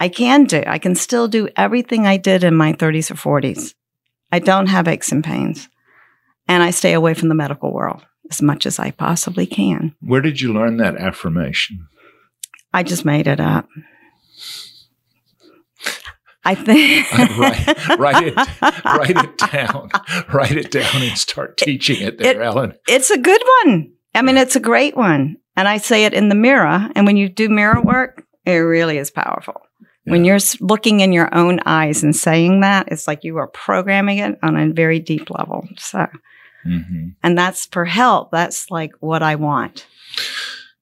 I 0.00 0.08
can 0.08 0.44
do, 0.44 0.62
I 0.66 0.78
can 0.78 0.94
still 0.94 1.28
do 1.28 1.48
everything 1.56 2.06
I 2.06 2.16
did 2.16 2.44
in 2.44 2.54
my 2.54 2.72
30s 2.72 3.10
or 3.10 3.40
40s. 3.40 3.74
I 4.30 4.38
don't 4.38 4.66
have 4.66 4.86
aches 4.86 5.10
and 5.10 5.24
pains. 5.24 5.68
And 6.46 6.62
I 6.62 6.70
stay 6.70 6.92
away 6.92 7.14
from 7.14 7.28
the 7.28 7.34
medical 7.34 7.72
world 7.72 8.04
as 8.30 8.40
much 8.40 8.66
as 8.66 8.78
I 8.78 8.90
possibly 8.90 9.46
can. 9.46 9.94
Where 10.00 10.20
did 10.20 10.40
you 10.40 10.52
learn 10.52 10.76
that 10.78 10.96
affirmation? 10.96 11.88
I 12.72 12.82
just 12.82 13.04
made 13.04 13.26
it 13.26 13.40
up. 13.40 13.66
I 16.44 16.54
think 16.54 17.10
write, 17.38 17.98
write, 17.98 18.26
it 18.28 18.36
write 18.84 19.24
it 19.24 19.38
down. 19.52 19.90
Write 20.32 20.52
it 20.52 20.70
down 20.70 21.02
and 21.02 21.18
start 21.18 21.58
teaching 21.58 22.00
it 22.00 22.18
there, 22.18 22.40
it, 22.40 22.44
Ellen. 22.44 22.74
It's 22.86 23.10
a 23.10 23.18
good 23.18 23.42
one. 23.64 23.92
I 24.18 24.22
mean, 24.22 24.36
it's 24.36 24.56
a 24.56 24.60
great 24.60 24.96
one. 24.96 25.36
And 25.56 25.68
I 25.68 25.78
say 25.78 26.04
it 26.04 26.12
in 26.12 26.28
the 26.28 26.34
mirror. 26.34 26.88
And 26.94 27.06
when 27.06 27.16
you 27.16 27.28
do 27.28 27.48
mirror 27.48 27.80
work, 27.80 28.24
it 28.44 28.52
really 28.52 28.98
is 28.98 29.10
powerful. 29.10 29.60
Yeah. 30.04 30.12
When 30.12 30.24
you're 30.24 30.38
looking 30.60 31.00
in 31.00 31.12
your 31.12 31.32
own 31.34 31.60
eyes 31.66 32.02
and 32.02 32.14
saying 32.14 32.60
that, 32.60 32.88
it's 32.90 33.06
like 33.06 33.24
you 33.24 33.36
are 33.36 33.48
programming 33.48 34.18
it 34.18 34.38
on 34.42 34.56
a 34.56 34.72
very 34.72 34.98
deep 34.98 35.30
level. 35.30 35.68
So, 35.76 36.06
mm-hmm. 36.66 37.08
and 37.22 37.38
that's 37.38 37.66
for 37.66 37.84
help. 37.84 38.30
That's 38.30 38.70
like 38.70 38.92
what 39.00 39.22
I 39.22 39.36
want. 39.36 39.86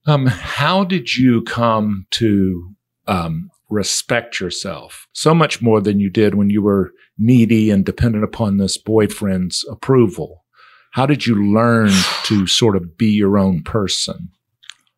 Um, 0.06 0.26
how 0.26 0.84
did 0.84 1.16
you 1.16 1.42
come 1.42 2.06
to 2.12 2.74
um, 3.06 3.50
respect 3.68 4.40
yourself 4.40 5.06
so 5.12 5.34
much 5.34 5.60
more 5.60 5.80
than 5.80 6.00
you 6.00 6.10
did 6.10 6.34
when 6.34 6.50
you 6.50 6.62
were 6.62 6.92
needy 7.18 7.70
and 7.70 7.84
dependent 7.84 8.24
upon 8.24 8.56
this 8.56 8.76
boyfriend's 8.76 9.64
approval. 9.70 10.44
How 10.92 11.06
did 11.06 11.26
you 11.26 11.52
learn 11.52 11.90
to 12.24 12.46
sort 12.46 12.76
of 12.76 12.96
be 12.96 13.08
your 13.08 13.38
own 13.38 13.62
person? 13.62 14.30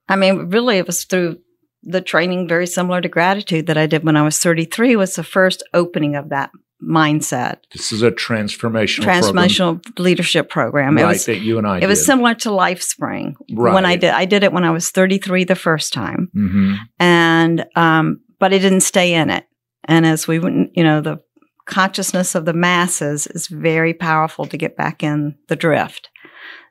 I 0.08 0.16
mean, 0.16 0.50
really, 0.50 0.78
it 0.78 0.86
was 0.86 1.04
through 1.04 1.38
the 1.82 2.00
training 2.00 2.48
very 2.48 2.66
similar 2.66 3.00
to 3.00 3.08
gratitude 3.08 3.66
that 3.66 3.78
I 3.78 3.86
did 3.86 4.04
when 4.04 4.16
I 4.16 4.22
was 4.22 4.38
33 4.38 4.96
was 4.96 5.14
the 5.14 5.24
first 5.24 5.62
opening 5.74 6.16
of 6.16 6.30
that 6.30 6.50
mindset. 6.82 7.58
This 7.72 7.92
is 7.92 8.02
a 8.02 8.10
transformational 8.10 9.04
transformational 9.04 9.82
program. 9.82 10.04
leadership 10.04 10.48
program. 10.48 10.96
Right, 10.96 11.02
it 11.02 11.06
was, 11.06 11.26
that 11.26 11.38
you 11.38 11.58
and 11.58 11.66
I 11.66 11.78
It 11.78 11.80
did. 11.80 11.88
was 11.88 12.04
similar 12.04 12.34
to 12.34 12.50
LifeSpring. 12.50 13.34
Right. 13.52 13.74
When 13.74 13.84
I 13.84 13.96
did 13.96 14.10
I 14.10 14.24
did 14.24 14.44
it 14.44 14.52
when 14.52 14.64
I 14.64 14.70
was 14.70 14.90
33 14.90 15.44
the 15.44 15.56
first 15.56 15.92
time. 15.92 16.30
Mm-hmm. 16.36 16.74
And 17.00 17.66
um, 17.74 18.20
but 18.38 18.52
it 18.52 18.60
didn't 18.60 18.82
stay 18.82 19.14
in 19.14 19.30
it. 19.30 19.44
And 19.84 20.06
as 20.06 20.28
we 20.28 20.38
went, 20.38 20.76
you 20.76 20.84
know, 20.84 21.00
the 21.00 21.20
consciousness 21.68 22.34
of 22.34 22.46
the 22.46 22.52
masses 22.52 23.26
is 23.28 23.46
very 23.46 23.94
powerful 23.94 24.46
to 24.46 24.56
get 24.56 24.76
back 24.76 25.02
in 25.02 25.36
the 25.46 25.56
drift. 25.56 26.08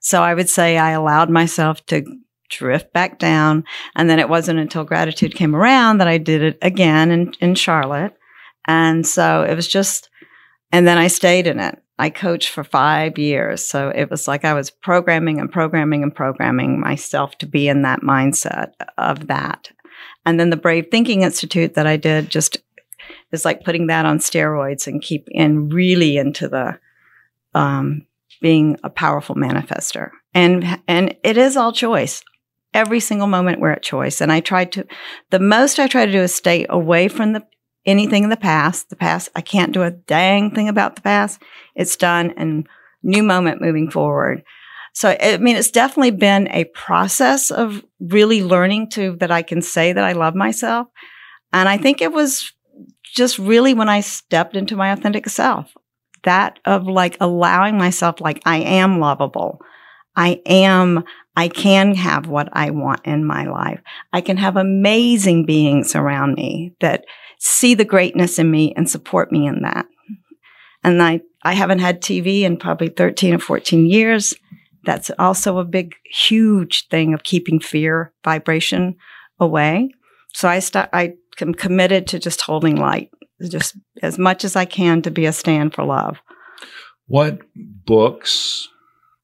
So 0.01 0.23
I 0.23 0.33
would 0.33 0.49
say 0.49 0.77
I 0.77 0.91
allowed 0.91 1.29
myself 1.29 1.85
to 1.85 2.03
drift 2.49 2.91
back 2.93 3.19
down. 3.19 3.63
And 3.95 4.09
then 4.09 4.19
it 4.19 4.29
wasn't 4.29 4.59
until 4.59 4.83
gratitude 4.83 5.35
came 5.35 5.55
around 5.55 5.99
that 5.99 6.07
I 6.07 6.17
did 6.17 6.41
it 6.41 6.57
again 6.61 7.11
in, 7.11 7.33
in 7.39 7.55
Charlotte. 7.55 8.13
And 8.65 9.05
so 9.05 9.43
it 9.43 9.55
was 9.55 9.67
just, 9.67 10.09
and 10.71 10.87
then 10.87 10.97
I 10.97 11.07
stayed 11.07 11.47
in 11.47 11.59
it. 11.59 11.81
I 11.99 12.09
coached 12.09 12.49
for 12.49 12.63
five 12.63 13.17
years. 13.17 13.67
So 13.67 13.89
it 13.89 14.09
was 14.09 14.27
like 14.27 14.45
I 14.45 14.53
was 14.53 14.69
programming 14.69 15.39
and 15.39 15.51
programming 15.51 16.03
and 16.03 16.13
programming 16.13 16.79
myself 16.79 17.37
to 17.39 17.45
be 17.45 17.67
in 17.67 17.81
that 17.83 18.01
mindset 18.01 18.73
of 18.97 19.27
that. 19.27 19.71
And 20.25 20.39
then 20.39 20.49
the 20.49 20.57
Brave 20.57 20.87
Thinking 20.91 21.21
Institute 21.21 21.73
that 21.73 21.87
I 21.87 21.97
did 21.97 22.29
just 22.29 22.57
is 23.31 23.45
like 23.45 23.63
putting 23.63 23.87
that 23.87 24.05
on 24.05 24.19
steroids 24.19 24.87
and 24.87 25.01
keep 25.01 25.27
in 25.31 25.69
really 25.69 26.17
into 26.17 26.47
the 26.47 26.79
um, 27.53 28.05
being 28.41 28.77
a 28.83 28.89
powerful 28.89 29.35
manifester. 29.35 30.11
And 30.33 30.79
and 30.87 31.15
it 31.23 31.37
is 31.37 31.57
all 31.57 31.71
choice. 31.71 32.23
Every 32.73 32.99
single 32.99 33.27
moment 33.27 33.59
we're 33.59 33.71
at 33.71 33.83
choice. 33.83 34.21
And 34.21 34.31
I 34.31 34.39
try 34.39 34.65
to 34.65 34.85
the 35.31 35.39
most 35.39 35.79
I 35.79 35.87
try 35.87 36.05
to 36.05 36.11
do 36.11 36.21
is 36.21 36.33
stay 36.33 36.65
away 36.69 37.07
from 37.07 37.33
the 37.33 37.45
anything 37.85 38.23
in 38.23 38.29
the 38.29 38.37
past. 38.37 38.89
The 38.89 38.95
past 38.95 39.29
I 39.35 39.41
can't 39.41 39.73
do 39.73 39.83
a 39.83 39.91
dang 39.91 40.53
thing 40.53 40.69
about 40.69 40.95
the 40.95 41.01
past. 41.01 41.41
It's 41.75 41.95
done 41.95 42.33
and 42.37 42.67
new 43.03 43.23
moment 43.23 43.61
moving 43.61 43.89
forward. 43.89 44.43
So, 44.93 45.15
I 45.21 45.37
mean, 45.37 45.55
it's 45.55 45.69
definitely 45.69 46.11
been 46.11 46.47
a 46.47 46.63
process 46.63 47.51
of 47.51 47.83
really 47.99 48.43
learning 48.43 48.89
to 48.91 49.15
that 49.19 49.29
I 49.29 49.43
can 49.43 49.61
say 49.61 49.93
that 49.93 50.03
I 50.03 50.13
love 50.13 50.33
myself. 50.33 50.87
And 51.53 51.69
I 51.69 51.77
think 51.77 52.01
it 52.01 52.11
was 52.11 52.51
just 53.17 53.39
really 53.39 53.73
when 53.73 53.89
I 53.89 53.99
stepped 53.99 54.55
into 54.55 54.75
my 54.75 54.91
authentic 54.91 55.27
self, 55.27 55.73
that 56.23 56.59
of 56.65 56.87
like 56.87 57.17
allowing 57.19 57.77
myself, 57.77 58.21
like, 58.21 58.41
I 58.45 58.57
am 58.57 58.99
lovable. 58.99 59.59
I 60.15 60.41
am, 60.45 61.03
I 61.35 61.47
can 61.47 61.95
have 61.95 62.27
what 62.27 62.49
I 62.53 62.69
want 62.69 63.05
in 63.05 63.25
my 63.25 63.45
life. 63.45 63.81
I 64.13 64.21
can 64.21 64.37
have 64.37 64.55
amazing 64.55 65.45
beings 65.45 65.95
around 65.95 66.35
me 66.35 66.73
that 66.79 67.05
see 67.39 67.73
the 67.73 67.85
greatness 67.85 68.39
in 68.39 68.49
me 68.49 68.73
and 68.75 68.89
support 68.89 69.31
me 69.31 69.47
in 69.47 69.61
that. 69.61 69.85
And 70.83 71.01
I, 71.01 71.21
I 71.43 71.53
haven't 71.53 71.79
had 71.79 72.01
TV 72.01 72.41
in 72.41 72.57
probably 72.57 72.89
13 72.89 73.35
or 73.35 73.39
14 73.39 73.85
years. 73.85 74.33
That's 74.85 75.11
also 75.19 75.57
a 75.57 75.65
big, 75.65 75.95
huge 76.05 76.87
thing 76.87 77.13
of 77.13 77.23
keeping 77.23 77.59
fear 77.59 78.13
vibration 78.23 78.95
away. 79.39 79.89
So 80.33 80.47
I 80.47 80.59
start, 80.59 80.89
I 80.93 81.13
am 81.41 81.53
committed 81.53 82.07
to 82.07 82.19
just 82.19 82.41
holding 82.41 82.77
light, 82.77 83.09
just 83.49 83.77
as 84.01 84.17
much 84.17 84.43
as 84.43 84.55
I 84.55 84.65
can 84.65 85.01
to 85.03 85.11
be 85.11 85.25
a 85.25 85.33
stand 85.33 85.73
for 85.73 85.83
love. 85.83 86.17
What 87.07 87.39
books, 87.55 88.67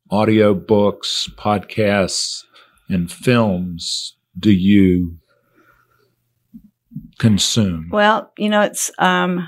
audio 0.10 0.54
books, 0.54 1.30
podcasts, 1.36 2.44
and 2.90 3.12
films 3.12 4.16
do 4.38 4.52
you 4.52 5.18
consume? 7.20 7.90
Well, 7.92 8.32
you 8.38 8.50
know, 8.50 8.62
it's, 8.62 8.92
um, 9.00 9.48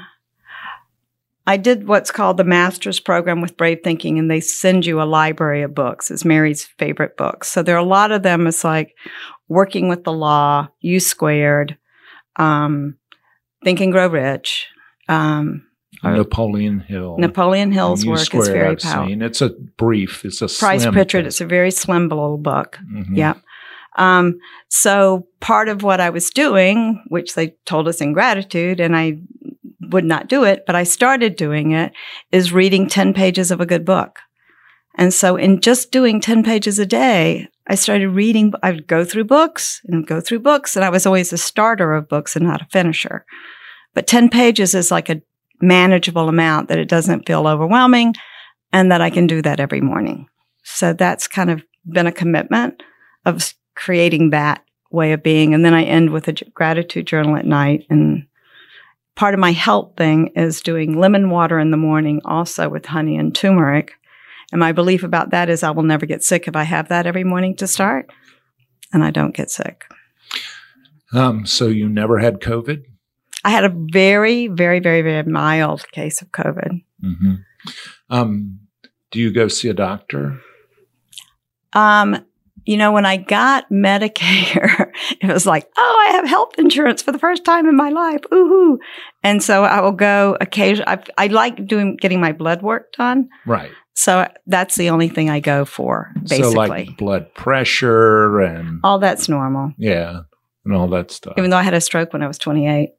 I 1.47 1.57
did 1.57 1.87
what's 1.87 2.11
called 2.11 2.37
the 2.37 2.43
master's 2.43 2.99
program 2.99 3.39
with 3.39 3.57
Brave 3.57 3.81
Thinking, 3.83 4.17
and 4.17 4.31
they 4.31 4.39
send 4.39 4.85
you 4.85 5.01
a 5.01 5.03
library 5.03 5.61
of 5.61 5.75
books. 5.75 6.09
It's 6.09 6.25
Mary's 6.25 6.65
favorite 6.79 7.17
books. 7.17 7.49
So 7.49 7.61
there 7.61 7.75
are 7.75 7.79
a 7.79 7.83
lot 7.83 8.11
of 8.11 8.23
them. 8.23 8.47
It's 8.47 8.63
like 8.63 8.95
Working 9.47 9.87
with 9.87 10.03
the 10.03 10.13
Law, 10.13 10.69
U 10.79 10.99
Squared, 10.99 11.77
um, 12.37 12.97
Think 13.63 13.81
and 13.81 13.91
Grow 13.91 14.07
Rich. 14.07 14.67
Um, 15.07 15.67
Napoleon 16.03 16.79
Hill. 16.79 17.17
Napoleon 17.17 17.71
Hill's 17.71 18.05
work 18.05 18.33
is 18.33 18.47
very 18.47 18.69
I've 18.69 18.79
powerful. 18.79 19.07
Seen. 19.07 19.21
It's 19.21 19.41
a 19.41 19.49
brief. 19.49 20.25
It's 20.25 20.41
a 20.41 20.47
Price 20.47 20.85
Pritchett. 20.85 21.21
Thing. 21.21 21.25
It's 21.27 21.41
a 21.41 21.45
very 21.45 21.71
slim 21.71 22.09
little 22.09 22.37
book. 22.37 22.77
Mm-hmm. 22.91 23.15
Yeah. 23.15 23.35
Um, 23.97 24.39
so 24.67 25.27
part 25.39 25.69
of 25.69 25.83
what 25.83 26.01
I 26.01 26.09
was 26.09 26.29
doing, 26.29 27.01
which 27.07 27.35
they 27.35 27.55
told 27.65 27.87
us 27.87 28.01
in 28.01 28.13
gratitude, 28.13 28.79
and 28.79 28.95
I 28.95 29.19
would 29.81 30.05
not 30.05 30.27
do 30.27 30.43
it, 30.43 30.63
but 30.65 30.75
I 30.75 30.83
started 30.83 31.35
doing 31.35 31.71
it, 31.71 31.93
is 32.31 32.51
reading 32.51 32.87
10 32.87 33.13
pages 33.13 33.51
of 33.51 33.61
a 33.61 33.65
good 33.65 33.85
book. 33.85 34.19
And 34.97 35.13
so 35.13 35.35
in 35.35 35.61
just 35.61 35.91
doing 35.91 36.19
10 36.19 36.43
pages 36.43 36.79
a 36.79 36.85
day, 36.85 37.47
I 37.67 37.75
started 37.75 38.09
reading, 38.09 38.53
I 38.61 38.71
would 38.71 38.87
go 38.87 39.03
through 39.03 39.25
books 39.25 39.81
and 39.85 40.05
go 40.05 40.21
through 40.21 40.39
books. 40.39 40.75
And 40.75 40.85
I 40.85 40.89
was 40.89 41.05
always 41.05 41.33
a 41.33 41.37
starter 41.37 41.93
of 41.93 42.07
books 42.07 42.35
and 42.35 42.45
not 42.45 42.61
a 42.61 42.67
finisher. 42.71 43.25
But 43.93 44.07
10 44.07 44.29
pages 44.29 44.75
is 44.75 44.91
like 44.91 45.09
a 45.09 45.21
manageable 45.61 46.29
amount 46.29 46.69
that 46.69 46.77
it 46.77 46.89
doesn't 46.89 47.25
feel 47.25 47.47
overwhelming 47.47 48.13
and 48.71 48.91
that 48.91 49.01
I 49.01 49.09
can 49.09 49.25
do 49.25 49.41
that 49.41 49.59
every 49.59 49.81
morning. 49.81 50.27
So 50.63 50.93
that's 50.93 51.27
kind 51.27 51.49
of 51.49 51.63
been 51.85 52.07
a 52.07 52.11
commitment 52.11 52.83
of 53.25 53.53
creating 53.75 54.31
that 54.31 54.63
way 54.91 55.13
of 55.13 55.23
being. 55.23 55.53
And 55.53 55.65
then 55.65 55.73
I 55.73 55.83
end 55.83 56.11
with 56.11 56.27
a 56.27 56.33
gratitude 56.53 57.07
journal 57.07 57.35
at 57.35 57.45
night 57.45 57.85
and 57.89 58.27
part 59.15 59.33
of 59.33 59.39
my 59.39 59.51
health 59.51 59.93
thing 59.97 60.27
is 60.35 60.61
doing 60.61 60.99
lemon 60.99 61.29
water 61.29 61.59
in 61.59 61.71
the 61.71 61.77
morning 61.77 62.21
also 62.25 62.69
with 62.69 62.85
honey 62.85 63.17
and 63.17 63.33
turmeric. 63.33 63.93
And 64.51 64.59
my 64.59 64.71
belief 64.71 65.03
about 65.03 65.31
that 65.31 65.49
is 65.49 65.63
I 65.63 65.71
will 65.71 65.83
never 65.83 66.05
get 66.05 66.23
sick 66.23 66.47
if 66.47 66.55
I 66.55 66.63
have 66.63 66.89
that 66.89 67.07
every 67.07 67.23
morning 67.23 67.55
to 67.57 67.67
start 67.67 68.11
and 68.93 69.03
I 69.03 69.11
don't 69.11 69.35
get 69.35 69.49
sick. 69.49 69.85
Um, 71.13 71.45
so 71.45 71.67
you 71.67 71.89
never 71.89 72.19
had 72.19 72.39
COVID? 72.39 72.83
I 73.43 73.49
had 73.49 73.63
a 73.63 73.69
very, 73.69 74.47
very, 74.47 74.79
very, 74.79 75.01
very 75.01 75.23
mild 75.23 75.89
case 75.91 76.21
of 76.21 76.31
COVID. 76.31 76.81
Mm-hmm. 77.03 77.35
Um, 78.09 78.59
do 79.11 79.19
you 79.19 79.31
go 79.31 79.47
see 79.47 79.69
a 79.69 79.73
doctor? 79.73 80.39
Um, 81.73 82.25
you 82.65 82.77
know, 82.77 82.91
when 82.91 83.05
I 83.05 83.17
got 83.17 83.69
Medicare, 83.71 84.91
it 85.21 85.31
was 85.31 85.45
like, 85.45 85.69
oh, 85.77 86.05
I 86.07 86.13
have 86.13 86.27
health 86.27 86.57
insurance 86.57 87.01
for 87.01 87.11
the 87.11 87.19
first 87.19 87.45
time 87.45 87.67
in 87.67 87.75
my 87.75 87.89
life. 87.89 88.21
Ooh. 88.33 88.79
And 89.23 89.43
so 89.43 89.63
I 89.63 89.81
will 89.81 89.91
go 89.91 90.37
occasionally. 90.41 90.87
I, 90.87 91.03
I 91.17 91.27
like 91.27 91.67
doing, 91.67 91.97
getting 91.97 92.19
my 92.19 92.31
blood 92.31 92.61
work 92.61 92.93
done. 92.93 93.29
Right. 93.45 93.71
So 93.95 94.29
that's 94.45 94.75
the 94.75 94.89
only 94.89 95.07
thing 95.07 95.29
I 95.29 95.39
go 95.39 95.63
for, 95.65 96.11
basically. 96.21 96.51
So 96.51 96.51
like 96.51 96.97
blood 96.97 97.33
pressure 97.33 98.41
and 98.41 98.81
all 98.83 98.99
that's 98.99 99.29
normal. 99.29 99.73
Yeah, 99.77 100.21
and 100.65 100.73
all 100.73 100.87
that 100.89 101.11
stuff. 101.11 101.35
Even 101.37 101.49
though 101.49 101.57
I 101.57 101.63
had 101.63 101.73
a 101.73 101.81
stroke 101.81 102.11
when 102.11 102.21
I 102.21 102.27
was 102.27 102.37
28 102.37 102.89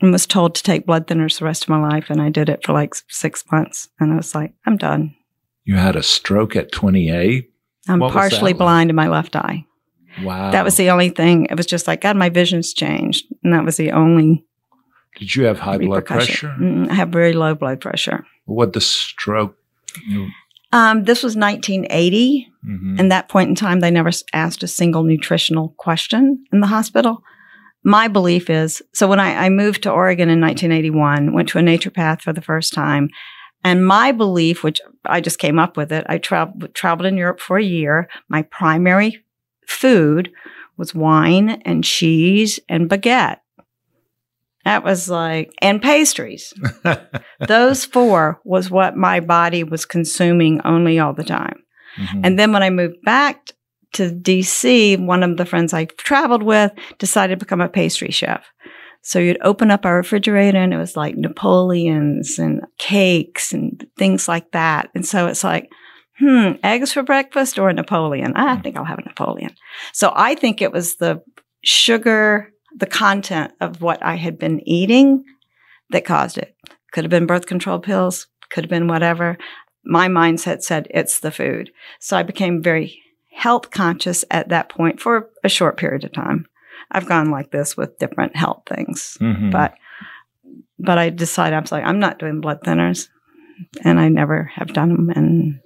and 0.00 0.12
was 0.12 0.26
told 0.26 0.54
to 0.54 0.62
take 0.62 0.86
blood 0.86 1.08
thinners 1.08 1.40
the 1.40 1.44
rest 1.44 1.64
of 1.64 1.68
my 1.68 1.80
life, 1.80 2.10
and 2.10 2.22
I 2.22 2.30
did 2.30 2.48
it 2.48 2.64
for 2.64 2.72
like 2.72 2.94
six 3.08 3.44
months, 3.50 3.88
and 3.98 4.12
I 4.12 4.16
was 4.16 4.34
like, 4.34 4.52
I'm 4.66 4.76
done. 4.76 5.14
You 5.64 5.74
had 5.74 5.96
a 5.96 6.02
stroke 6.02 6.54
at 6.54 6.70
28. 6.72 7.50
I'm 7.88 8.00
partially 8.00 8.52
blind 8.52 8.90
in 8.90 8.96
my 8.96 9.08
left 9.08 9.34
eye. 9.34 9.66
Wow. 10.22 10.50
That 10.50 10.64
was 10.64 10.76
the 10.76 10.90
only 10.90 11.10
thing. 11.10 11.46
It 11.46 11.56
was 11.56 11.66
just 11.66 11.86
like, 11.86 12.00
God, 12.00 12.16
my 12.16 12.28
vision's 12.28 12.72
changed. 12.72 13.26
And 13.42 13.52
that 13.52 13.64
was 13.64 13.76
the 13.76 13.92
only. 13.92 14.44
Did 15.16 15.34
you 15.34 15.44
have 15.44 15.58
high 15.58 15.78
blood 15.78 16.06
pressure? 16.06 16.54
Mm, 16.58 16.90
I 16.90 16.94
have 16.94 17.08
very 17.10 17.32
low 17.32 17.54
blood 17.54 17.80
pressure. 17.80 18.24
What 18.44 18.72
the 18.72 18.80
stroke? 18.80 19.56
Um, 20.72 21.04
this 21.04 21.22
was 21.22 21.36
1980. 21.36 22.48
Mm-hmm. 22.66 22.96
And 22.98 23.10
that 23.10 23.28
point 23.28 23.48
in 23.48 23.54
time, 23.54 23.80
they 23.80 23.90
never 23.90 24.10
asked 24.32 24.62
a 24.62 24.68
single 24.68 25.02
nutritional 25.02 25.74
question 25.78 26.44
in 26.52 26.60
the 26.60 26.66
hospital. 26.66 27.22
My 27.84 28.08
belief 28.08 28.50
is 28.50 28.82
so 28.92 29.06
when 29.06 29.20
I, 29.20 29.46
I 29.46 29.48
moved 29.48 29.84
to 29.84 29.90
Oregon 29.90 30.28
in 30.28 30.40
1981, 30.40 31.32
went 31.32 31.48
to 31.50 31.58
a 31.58 31.62
naturopath 31.62 32.20
for 32.20 32.32
the 32.32 32.42
first 32.42 32.74
time. 32.74 33.08
And 33.64 33.86
my 33.86 34.12
belief, 34.12 34.62
which 34.62 34.80
I 35.04 35.20
just 35.20 35.38
came 35.38 35.58
up 35.58 35.76
with 35.76 35.92
it, 35.92 36.04
I 36.08 36.18
tra- 36.18 36.52
traveled 36.74 37.06
in 37.06 37.16
Europe 37.16 37.40
for 37.40 37.56
a 37.56 37.64
year. 37.64 38.08
My 38.28 38.42
primary 38.42 39.24
food 39.66 40.30
was 40.76 40.94
wine 40.94 41.62
and 41.64 41.82
cheese 41.82 42.60
and 42.68 42.88
baguette. 42.88 43.38
That 44.68 44.84
was 44.84 45.08
like, 45.08 45.50
and 45.62 45.80
pastries. 45.80 46.52
Those 47.48 47.86
four 47.86 48.38
was 48.44 48.70
what 48.70 48.98
my 48.98 49.18
body 49.18 49.64
was 49.64 49.86
consuming 49.86 50.60
only 50.62 50.98
all 50.98 51.14
the 51.14 51.24
time. 51.24 51.62
Mm-hmm. 51.96 52.20
And 52.22 52.38
then 52.38 52.52
when 52.52 52.62
I 52.62 52.68
moved 52.68 53.00
back 53.02 53.46
to 53.94 54.10
DC, 54.10 55.02
one 55.02 55.22
of 55.22 55.38
the 55.38 55.46
friends 55.46 55.72
I 55.72 55.86
traveled 55.86 56.42
with 56.42 56.70
decided 56.98 57.40
to 57.40 57.46
become 57.46 57.62
a 57.62 57.68
pastry 57.70 58.10
chef. 58.10 58.44
So 59.00 59.18
you'd 59.18 59.38
open 59.40 59.70
up 59.70 59.86
our 59.86 59.96
refrigerator 59.96 60.58
and 60.58 60.74
it 60.74 60.76
was 60.76 60.98
like 60.98 61.16
Napoleons 61.16 62.38
and 62.38 62.60
cakes 62.76 63.54
and 63.54 63.86
things 63.96 64.28
like 64.28 64.50
that. 64.52 64.90
And 64.94 65.06
so 65.06 65.28
it's 65.28 65.44
like, 65.44 65.70
hmm, 66.18 66.52
eggs 66.62 66.92
for 66.92 67.02
breakfast 67.02 67.58
or 67.58 67.70
a 67.70 67.72
Napoleon? 67.72 68.34
I 68.36 68.56
think 68.56 68.76
I'll 68.76 68.84
have 68.84 68.98
a 68.98 69.08
Napoleon. 69.08 69.54
So 69.94 70.12
I 70.14 70.34
think 70.34 70.60
it 70.60 70.72
was 70.72 70.96
the 70.96 71.22
sugar, 71.64 72.52
the 72.78 72.86
content 72.86 73.52
of 73.60 73.82
what 73.82 74.02
I 74.04 74.16
had 74.16 74.38
been 74.38 74.66
eating 74.68 75.24
that 75.90 76.04
caused 76.04 76.38
it. 76.38 76.54
Could 76.92 77.04
have 77.04 77.10
been 77.10 77.26
birth 77.26 77.46
control 77.46 77.78
pills, 77.78 78.26
could 78.50 78.64
have 78.64 78.70
been 78.70 78.88
whatever. 78.88 79.36
My 79.84 80.08
mindset 80.08 80.62
said 80.62 80.86
it's 80.90 81.20
the 81.20 81.30
food. 81.30 81.70
So 82.00 82.16
I 82.16 82.22
became 82.22 82.62
very 82.62 83.02
health 83.32 83.70
conscious 83.70 84.24
at 84.30 84.48
that 84.48 84.68
point 84.68 85.00
for 85.00 85.30
a 85.44 85.48
short 85.48 85.76
period 85.76 86.04
of 86.04 86.12
time. 86.12 86.46
I've 86.90 87.06
gone 87.06 87.30
like 87.30 87.50
this 87.50 87.76
with 87.76 87.98
different 87.98 88.36
health 88.36 88.62
things, 88.66 89.18
mm-hmm. 89.20 89.50
but 89.50 89.74
but 90.78 90.98
I 90.98 91.10
decided 91.10 91.56
I'm 91.56 91.64
like 91.70 91.84
I'm 91.84 91.98
not 91.98 92.18
doing 92.18 92.40
blood 92.40 92.60
thinners, 92.62 93.08
and 93.84 94.00
I 94.00 94.08
never 94.08 94.50
have 94.54 94.72
done 94.72 94.88
them, 94.90 95.10
and 95.10 95.60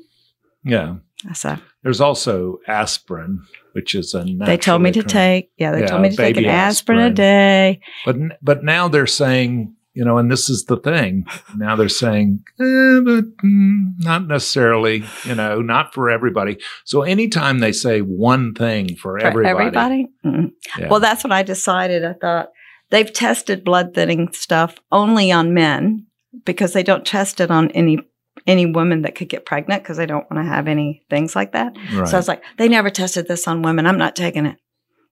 yeah. 0.65 0.97
So 1.35 1.57
there's 1.83 2.01
also 2.01 2.59
aspirin, 2.67 3.45
which 3.73 3.95
is 3.95 4.15
a 4.15 4.25
they 4.25 4.57
told 4.57 4.83
me 4.83 4.93
to 4.93 5.03
take. 5.03 5.51
Yeah, 5.57 5.73
they 5.73 5.81
yeah, 5.81 5.87
told 5.87 6.03
me 6.03 6.11
to 6.11 6.17
take 6.17 6.37
an 6.37 6.45
aspirin, 6.47 6.99
aspirin 6.99 7.13
a 7.13 7.15
day. 7.15 7.81
But 8.05 8.17
but 8.43 8.65
now 8.65 8.89
they're 8.89 9.07
saying 9.07 9.75
you 9.95 10.05
know, 10.05 10.17
and 10.17 10.31
this 10.31 10.49
is 10.49 10.65
the 10.65 10.79
thing. 10.79 11.27
Now 11.57 11.77
they're 11.77 11.89
saying, 11.89 12.43
eh, 12.59 13.01
but 13.05 13.37
mm, 13.45 13.93
not 13.99 14.27
necessarily, 14.27 15.05
you 15.25 15.35
know, 15.35 15.61
not 15.61 15.93
for 15.93 16.11
everybody. 16.11 16.59
So 16.85 17.03
anytime 17.03 17.59
they 17.59 17.73
say 17.73 18.01
one 18.01 18.55
thing 18.55 18.97
for, 18.97 19.19
for 19.19 19.27
everybody, 19.27 19.51
everybody? 19.51 20.09
Mm-hmm. 20.25 20.81
Yeah. 20.81 20.89
well, 20.89 21.01
that's 21.01 21.25
what 21.25 21.33
I 21.33 21.43
decided. 21.43 22.05
I 22.05 22.15
thought 22.15 22.53
they've 22.91 23.13
tested 23.13 23.65
blood 23.65 23.95
thinning 23.95 24.33
stuff 24.33 24.77
only 24.91 25.31
on 25.31 25.53
men 25.53 26.07
because 26.45 26.73
they 26.73 26.83
don't 26.83 27.05
test 27.05 27.41
it 27.41 27.51
on 27.51 27.71
any 27.73 27.99
any 28.47 28.67
woman 28.67 29.03
that 29.03 29.15
could 29.15 29.29
get 29.29 29.47
pregnant 29.47 29.83
because 29.83 29.99
I 29.99 30.07
don't 30.07 30.29
want 30.31 30.45
to 30.45 30.49
have 30.49 30.69
any 30.69 31.03
things 31.11 31.37
like 31.37 31.53
that. 31.53 31.77
Right. 31.95 32.09
So 32.09 32.17
I 32.17 32.19
was 32.19 32.29
like, 32.29 32.43
they 32.59 32.69
never 32.69 32.91
tested 32.91 33.29
this 33.29 33.47
on 33.47 33.63
women. 33.63 33.87
I'm 33.87 33.99
not 33.99 34.17
taking 34.17 34.47
it. 34.47 34.57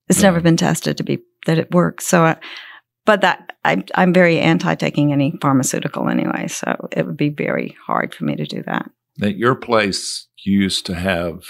It's 0.08 0.22
never 0.22 0.40
been 0.40 0.56
tested 0.56 0.96
to 0.96 1.04
be 1.04 1.20
that 1.46 1.58
it 1.58 1.70
works. 1.70 2.06
So. 2.06 2.24
I, 2.24 2.36
but 3.06 3.22
that 3.22 3.56
I, 3.64 3.82
I'm 3.94 4.12
very 4.12 4.38
anti 4.38 4.74
taking 4.74 5.12
any 5.12 5.36
pharmaceutical 5.40 6.08
anyway, 6.08 6.48
so 6.48 6.88
it 6.92 7.06
would 7.06 7.16
be 7.16 7.30
very 7.30 7.76
hard 7.84 8.14
for 8.14 8.24
me 8.24 8.36
to 8.36 8.44
do 8.44 8.62
that. 8.64 8.90
That 9.16 9.36
your 9.36 9.54
place 9.54 10.28
used 10.44 10.86
to 10.86 10.94
have 10.94 11.44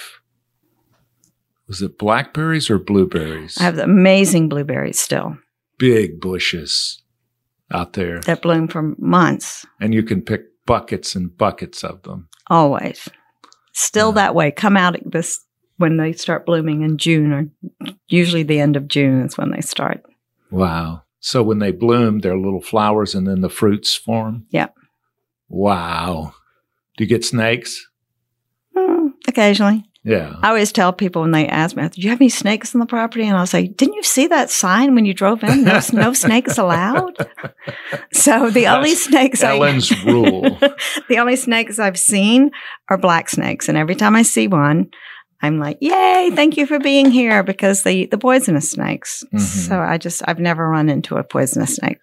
was 1.67 1.83
it 1.83 1.99
blackberries 1.99 2.69
or 2.69 2.79
blueberries? 2.79 3.57
I 3.59 3.65
have 3.65 3.77
the 3.77 3.85
amazing 3.85 4.49
blueberries 4.49 4.99
still. 4.99 5.39
Big 5.79 6.21
bushes 6.21 7.03
out 7.71 7.93
there 7.93 8.21
that 8.23 8.43
bloom 8.43 8.67
for 8.67 8.95
months, 8.99 9.67
and 9.81 9.95
you 9.95 10.03
can 10.03 10.23
pick 10.23 10.47
buckets 10.71 11.17
and 11.17 11.37
buckets 11.37 11.83
of 11.83 12.01
them. 12.03 12.29
Always, 12.49 13.09
still 13.73 14.11
yeah. 14.11 14.15
that 14.15 14.35
way. 14.37 14.53
Come 14.53 14.77
out 14.77 14.97
this 15.05 15.45
when 15.79 15.97
they 15.97 16.13
start 16.13 16.47
blooming 16.47 16.83
in 16.83 16.97
June, 16.97 17.33
or 17.33 17.93
usually 18.07 18.45
the 18.45 18.61
end 18.61 18.77
of 18.77 18.87
June 18.87 19.23
is 19.23 19.37
when 19.37 19.51
they 19.51 19.63
start. 19.63 20.05
Wow. 20.53 21.03
So 21.19 21.43
when 21.43 21.59
they 21.59 21.73
bloom, 21.73 22.21
they're 22.21 22.39
little 22.39 22.61
flowers 22.61 23.17
and 23.17 23.27
then 23.27 23.41
the 23.41 23.51
fruits 23.51 23.97
form? 23.97 24.47
Yeah. 24.51 24.69
Wow. 25.49 26.35
Do 26.97 27.03
you 27.05 27.09
get 27.09 27.25
snakes? 27.25 27.89
Mm, 28.77 29.15
occasionally. 29.27 29.90
Yeah. 30.03 30.35
I 30.43 30.49
always 30.49 30.73
tell 30.73 30.93
people 30.95 31.23
when 31.23 31.33
they 31.33 31.47
ask 31.47 31.77
me, 31.77 31.87
Do 31.89 32.01
you 32.01 32.09
have 32.09 32.21
any 32.21 32.31
snakes 32.31 32.75
on 32.75 32.81
the 32.81 32.87
property? 32.87 33.27
And 33.27 33.37
I'll 33.37 33.47
say, 33.47 33.69
Didn't 33.69 33.95
you 33.95 34.03
see 34.03 34.27
that 34.29 34.51
sign 34.51 34.95
when 34.95 35.05
you 35.05 35.13
drove 35.13 35.43
in? 35.45 35.65
No, 35.65 35.81
no 35.93 36.13
snakes 36.15 36.57
allowed. 36.57 37.17
So 38.13 38.51
the 38.51 38.63
That's 38.63 38.77
only 38.77 38.95
snakes 38.95 39.43
Ellen's 39.43 39.93
I, 39.93 40.05
rule. 40.05 40.43
the 41.09 41.19
only 41.19 41.37
snakes 41.37 41.79
I've 41.79 41.99
seen 41.99 42.51
are 42.89 42.97
black 42.97 43.29
snakes. 43.29 43.69
And 43.69 43.77
every 43.77 43.95
time 43.95 44.17
I 44.17 44.23
see 44.23 44.49
one, 44.49 44.91
I'm 45.43 45.59
like, 45.59 45.79
yay, 45.81 46.31
thank 46.35 46.57
you 46.57 46.67
for 46.67 46.79
being 46.79 47.11
here 47.11 47.43
because 47.43 47.83
they 47.83 47.97
eat 47.97 48.11
the 48.11 48.19
poisonous 48.19 48.71
snakes. 48.71 49.23
Mm-hmm. 49.27 49.39
So 49.39 49.81
I 49.81 49.99
just, 49.99 50.23
I've 50.27 50.39
never 50.39 50.69
run 50.69 50.89
into 50.89 51.17
a 51.17 51.25
poisonous 51.25 51.77
snake. 51.77 51.99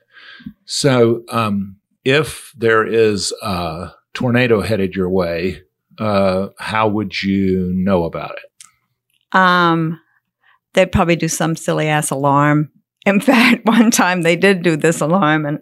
So, 0.66 1.24
um, 1.30 1.78
if 2.04 2.54
there 2.56 2.86
is 2.86 3.34
a 3.42 3.92
tornado 4.14 4.62
headed 4.62 4.96
your 4.96 5.10
way, 5.10 5.62
uh, 6.00 6.50
how 6.58 6.88
would 6.88 7.22
you 7.22 7.72
know 7.74 8.04
about 8.04 8.32
it? 8.32 9.38
Um, 9.38 10.00
they'd 10.74 10.92
probably 10.92 11.16
do 11.16 11.28
some 11.28 11.56
silly 11.56 11.88
ass 11.88 12.12
alarm. 12.12 12.72
In 13.06 13.20
fact, 13.22 13.66
one 13.66 13.92
time 13.92 14.22
they 14.22 14.36
did 14.36 14.64
do 14.64 14.76
this 14.76 15.02
alarm 15.02 15.46
and 15.46 15.60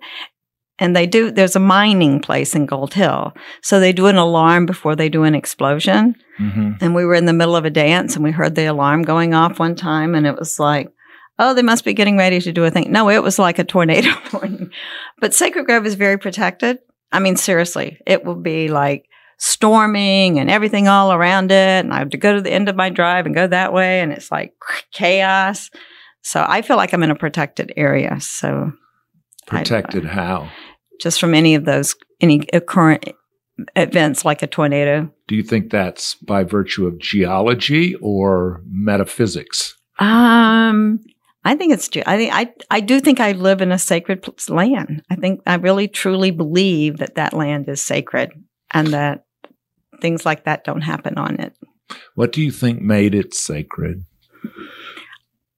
and 0.77 0.95
they 0.95 1.07
do 1.07 1.31
there's 1.31 1.55
a 1.55 1.59
mining 1.59 2.19
place 2.19 2.55
in 2.55 2.65
gold 2.65 2.93
hill 2.93 3.33
so 3.61 3.79
they 3.79 3.93
do 3.93 4.07
an 4.07 4.17
alarm 4.17 4.65
before 4.65 4.95
they 4.95 5.09
do 5.09 5.23
an 5.23 5.35
explosion 5.35 6.15
mm-hmm. 6.39 6.71
and 6.81 6.93
we 6.95 7.05
were 7.05 7.15
in 7.15 7.25
the 7.25 7.33
middle 7.33 7.55
of 7.55 7.65
a 7.65 7.69
dance 7.69 8.15
and 8.15 8.23
we 8.23 8.31
heard 8.31 8.55
the 8.55 8.65
alarm 8.65 9.01
going 9.01 9.33
off 9.33 9.59
one 9.59 9.75
time 9.75 10.15
and 10.15 10.27
it 10.27 10.37
was 10.37 10.59
like 10.59 10.91
oh 11.39 11.53
they 11.53 11.61
must 11.61 11.85
be 11.85 11.93
getting 11.93 12.17
ready 12.17 12.39
to 12.39 12.51
do 12.51 12.65
a 12.65 12.71
thing 12.71 12.91
no 12.91 13.09
it 13.09 13.23
was 13.23 13.39
like 13.39 13.59
a 13.59 13.63
tornado 13.63 14.09
warning 14.33 14.69
but 15.19 15.33
sacred 15.33 15.65
grove 15.65 15.85
is 15.85 15.95
very 15.95 16.17
protected 16.17 16.79
i 17.11 17.19
mean 17.19 17.35
seriously 17.35 17.97
it 18.05 18.25
will 18.25 18.35
be 18.35 18.67
like 18.67 19.05
storming 19.37 20.39
and 20.39 20.49
everything 20.49 20.87
all 20.87 21.11
around 21.11 21.51
it 21.51 21.83
and 21.83 21.93
i 21.93 21.99
have 21.99 22.09
to 22.09 22.17
go 22.17 22.33
to 22.33 22.41
the 22.41 22.51
end 22.51 22.69
of 22.69 22.75
my 22.75 22.89
drive 22.89 23.25
and 23.25 23.35
go 23.35 23.45
that 23.45 23.73
way 23.73 23.99
and 23.99 24.11
it's 24.11 24.31
like 24.31 24.53
chaos 24.91 25.69
so 26.21 26.45
i 26.47 26.61
feel 26.61 26.77
like 26.77 26.93
i'm 26.93 27.03
in 27.03 27.11
a 27.11 27.15
protected 27.15 27.73
area 27.75 28.17
so 28.19 28.71
Protected 29.45 30.05
how? 30.05 30.49
Just 30.99 31.19
from 31.19 31.33
any 31.33 31.55
of 31.55 31.65
those, 31.65 31.95
any 32.19 32.39
current 32.39 33.09
events 33.75 34.25
like 34.25 34.41
a 34.41 34.47
tornado. 34.47 35.09
Do 35.27 35.35
you 35.35 35.43
think 35.43 35.71
that's 35.71 36.15
by 36.15 36.43
virtue 36.43 36.87
of 36.87 36.99
geology 36.99 37.95
or 37.95 38.61
metaphysics? 38.65 39.75
Um, 39.99 40.99
I 41.43 41.55
think 41.55 41.73
it's. 41.73 41.89
I 42.05 42.17
think 42.17 42.33
I. 42.33 42.53
I 42.71 42.79
do 42.79 42.99
think 42.99 43.19
I 43.19 43.33
live 43.33 43.61
in 43.61 43.71
a 43.71 43.79
sacred 43.79 44.27
land. 44.49 45.03
I 45.09 45.15
think 45.15 45.41
I 45.45 45.55
really 45.55 45.87
truly 45.87 46.31
believe 46.31 46.97
that 46.97 47.15
that 47.15 47.33
land 47.33 47.69
is 47.69 47.81
sacred 47.81 48.31
and 48.73 48.87
that 48.87 49.25
things 50.01 50.25
like 50.25 50.45
that 50.45 50.63
don't 50.63 50.81
happen 50.81 51.17
on 51.17 51.39
it. 51.39 51.53
What 52.15 52.31
do 52.31 52.41
you 52.41 52.51
think 52.51 52.81
made 52.81 53.15
it 53.15 53.33
sacred? 53.33 54.03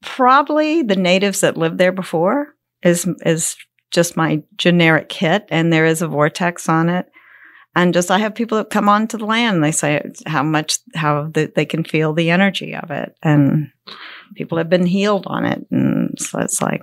Probably 0.02 0.84
the 0.84 0.96
natives 0.96 1.41
that 1.41 1.58
lived 1.58 1.78
there 1.78 1.91
before 1.91 2.56
is 2.84 3.08
is 3.26 3.56
just 3.91 4.17
my 4.17 4.43
generic 4.58 5.10
kit 5.10 5.46
and 5.50 5.72
there 5.72 5.86
is 5.86 6.02
a 6.02 6.08
vortex 6.08 6.67
on 6.70 6.89
it. 6.89 7.08
And 7.76 7.93
just 7.93 8.10
I 8.10 8.17
have 8.17 8.34
people 8.34 8.58
that 8.58 8.72
come 8.72 8.89
onto 8.89 9.17
the 9.17 9.26
land 9.26 9.56
and 9.56 9.63
they 9.63 9.72
say 9.72 10.02
how 10.26 10.41
much 10.41 10.80
how 10.96 11.30
the, 11.32 11.52
they 11.56 11.65
can 11.65 11.84
feel 11.84 12.12
the 12.12 12.32
energy 12.32 12.74
of 12.74 12.89
it, 12.89 13.15
and 13.22 13.70
people 14.34 14.58
have 14.58 14.70
been 14.70 14.88
healed 14.88 15.26
on 15.28 15.46
it, 15.46 15.63
and 15.70 16.20
so 16.20 16.39
it's 16.39 16.60
like, 16.60 16.82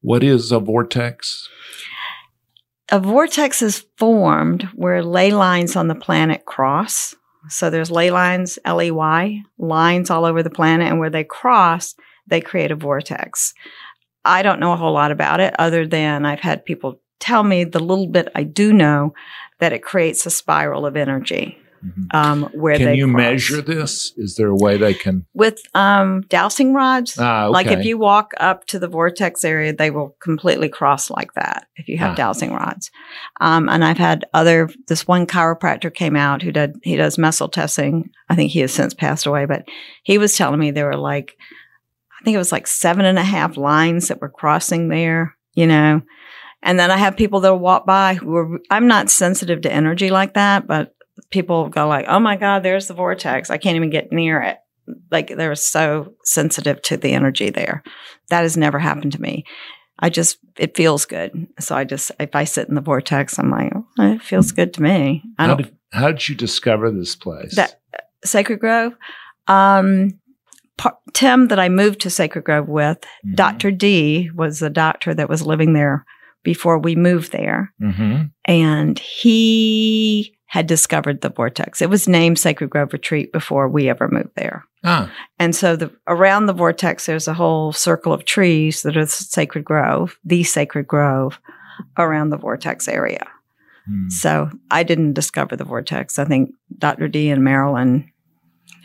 what 0.00 0.22
is 0.22 0.52
a 0.52 0.60
vortex? 0.60 1.48
A 2.90 2.98
vortex 2.98 3.62
is 3.62 3.84
formed 3.96 4.64
where 4.74 5.02
ley 5.02 5.30
lines 5.30 5.76
on 5.76 5.88
the 5.88 5.94
planet 5.94 6.44
cross. 6.46 7.14
So 7.48 7.70
there's 7.70 7.90
ley 7.90 8.10
lines, 8.10 8.58
L 8.64 8.82
E 8.82 8.90
Y, 8.90 9.42
lines 9.58 10.10
all 10.10 10.24
over 10.24 10.42
the 10.42 10.50
planet, 10.50 10.88
and 10.88 10.98
where 10.98 11.10
they 11.10 11.24
cross, 11.24 11.94
they 12.26 12.40
create 12.40 12.70
a 12.70 12.76
vortex. 12.76 13.54
I 14.24 14.42
don't 14.42 14.60
know 14.60 14.72
a 14.72 14.76
whole 14.76 14.92
lot 14.92 15.10
about 15.10 15.40
it 15.40 15.54
other 15.58 15.86
than 15.86 16.26
I've 16.26 16.40
had 16.40 16.64
people 16.64 17.00
tell 17.20 17.42
me 17.42 17.64
the 17.64 17.78
little 17.80 18.06
bit 18.06 18.28
I 18.34 18.42
do 18.42 18.72
know 18.72 19.14
that 19.58 19.72
it 19.72 19.82
creates 19.82 20.24
a 20.26 20.30
spiral 20.30 20.86
of 20.86 20.96
energy. 20.96 21.58
Mhm. 21.84 22.14
Um, 22.14 22.42
where 22.54 22.76
Can 22.76 22.94
you 22.94 23.06
cross. 23.06 23.16
measure 23.16 23.62
this? 23.62 24.12
Is 24.16 24.36
there 24.36 24.48
a 24.48 24.54
way 24.56 24.76
they 24.76 24.94
can? 24.94 25.26
with 25.34 25.60
um, 25.74 26.22
dowsing 26.28 26.74
rods? 26.74 27.16
Ah, 27.18 27.44
okay. 27.44 27.52
Like 27.52 27.66
if 27.68 27.84
you 27.84 27.98
walk 27.98 28.32
up 28.38 28.66
to 28.66 28.78
the 28.78 28.88
vortex 28.88 29.44
area, 29.44 29.72
they 29.72 29.90
will 29.90 30.16
completely 30.22 30.68
cross 30.68 31.10
like 31.10 31.34
that 31.34 31.66
if 31.76 31.88
you 31.88 31.98
have 31.98 32.12
Ah. 32.12 32.14
dowsing 32.16 32.52
rods. 32.52 32.90
Um, 33.40 33.68
and 33.68 33.84
I've 33.84 33.98
had 33.98 34.24
other, 34.34 34.68
this 34.88 35.06
one 35.06 35.26
chiropractor 35.26 35.92
came 35.92 36.16
out 36.16 36.42
who 36.42 36.50
did, 36.52 36.74
he 36.82 36.96
does 36.96 37.18
muscle 37.18 37.48
testing. 37.48 38.10
I 38.28 38.34
think 38.34 38.50
he 38.50 38.60
has 38.60 38.72
since 38.72 38.94
passed 38.94 39.26
away, 39.26 39.46
but 39.46 39.64
he 40.02 40.18
was 40.18 40.36
telling 40.36 40.58
me 40.58 40.70
there 40.70 40.86
were 40.86 40.96
like, 40.96 41.36
I 42.20 42.24
think 42.24 42.34
it 42.34 42.38
was 42.38 42.50
like 42.52 42.66
seven 42.66 43.04
and 43.04 43.18
a 43.18 43.22
half 43.22 43.56
lines 43.56 44.08
that 44.08 44.20
were 44.20 44.28
crossing 44.28 44.88
there, 44.88 45.36
you 45.54 45.66
know. 45.68 46.02
And 46.60 46.76
then 46.80 46.90
I 46.90 46.96
have 46.96 47.16
people 47.16 47.38
that 47.40 47.52
will 47.52 47.60
walk 47.60 47.86
by 47.86 48.14
who 48.14 48.34
are, 48.34 48.58
I'm 48.70 48.88
not 48.88 49.10
sensitive 49.10 49.60
to 49.60 49.72
energy 49.72 50.10
like 50.10 50.34
that, 50.34 50.66
but 50.66 50.92
people 51.30 51.68
go 51.68 51.86
like, 51.88 52.06
oh 52.08 52.20
my 52.20 52.36
God, 52.36 52.62
there's 52.62 52.88
the 52.88 52.94
vortex. 52.94 53.50
I 53.50 53.58
can't 53.58 53.76
even 53.76 53.90
get 53.90 54.12
near 54.12 54.40
it 54.40 54.58
like 55.10 55.28
they're 55.36 55.54
so 55.54 56.14
sensitive 56.24 56.80
to 56.82 56.96
the 56.96 57.12
energy 57.12 57.50
there. 57.50 57.82
That 58.30 58.42
has 58.42 58.56
never 58.56 58.78
happened 58.78 59.12
to 59.12 59.20
me. 59.20 59.44
I 59.98 60.10
just 60.10 60.38
it 60.56 60.76
feels 60.76 61.04
good. 61.04 61.46
So 61.58 61.74
I 61.76 61.84
just 61.84 62.10
if 62.20 62.34
I 62.34 62.44
sit 62.44 62.68
in 62.68 62.74
the 62.74 62.80
vortex, 62.80 63.38
I'm 63.38 63.50
like, 63.50 63.72
oh, 63.74 64.12
it 64.12 64.22
feels 64.22 64.52
good 64.52 64.72
to 64.74 64.82
me. 64.82 65.22
I 65.38 65.46
How 65.46 65.54
did, 65.56 65.76
how 65.92 66.06
did 66.12 66.28
you 66.28 66.34
discover 66.34 66.90
this 66.90 67.16
place? 67.16 67.56
that 67.56 67.80
Sacred 68.24 68.60
Grove. 68.60 68.94
Um, 69.46 70.18
par- 70.76 70.98
Tim 71.14 71.48
that 71.48 71.58
I 71.58 71.68
moved 71.68 72.00
to 72.02 72.10
Sacred 72.10 72.44
Grove 72.44 72.68
with, 72.68 72.98
Mhm. 73.26 73.34
Doctor 73.34 73.70
D 73.70 74.30
was 74.34 74.60
the 74.60 74.70
doctor 74.70 75.14
that 75.14 75.28
was 75.28 75.42
living 75.46 75.72
there 75.72 76.04
before 76.44 76.78
we 76.78 76.94
moved 76.94 77.32
there, 77.32 77.72
Mhm. 77.82 78.30
and 78.44 78.98
he 78.98 80.37
had 80.48 80.66
discovered 80.66 81.20
the 81.20 81.28
vortex. 81.28 81.82
It 81.82 81.90
was 81.90 82.08
named 82.08 82.38
Sacred 82.38 82.70
Grove 82.70 82.94
Retreat 82.94 83.32
before 83.32 83.68
we 83.68 83.88
ever 83.90 84.08
moved 84.08 84.30
there. 84.34 84.64
Ah, 84.82 85.12
And 85.38 85.54
so 85.54 85.76
the 85.76 85.92
around 86.06 86.46
the 86.46 86.54
vortex, 86.54 87.04
there's 87.04 87.28
a 87.28 87.34
whole 87.34 87.72
circle 87.72 88.14
of 88.14 88.24
trees 88.24 88.82
that 88.82 88.96
are 88.96 89.04
the 89.04 89.10
sacred 89.10 89.64
grove, 89.64 90.16
the 90.24 90.42
sacred 90.44 90.86
grove 90.86 91.38
around 91.98 92.30
the 92.30 92.38
vortex 92.38 92.88
area. 92.88 93.26
hmm. 93.86 94.08
So 94.08 94.50
I 94.70 94.84
didn't 94.84 95.12
discover 95.12 95.54
the 95.54 95.64
vortex. 95.64 96.18
I 96.18 96.24
think 96.24 96.50
Dr. 96.78 97.08
D 97.08 97.28
and 97.28 97.44
Marilyn, 97.44 98.10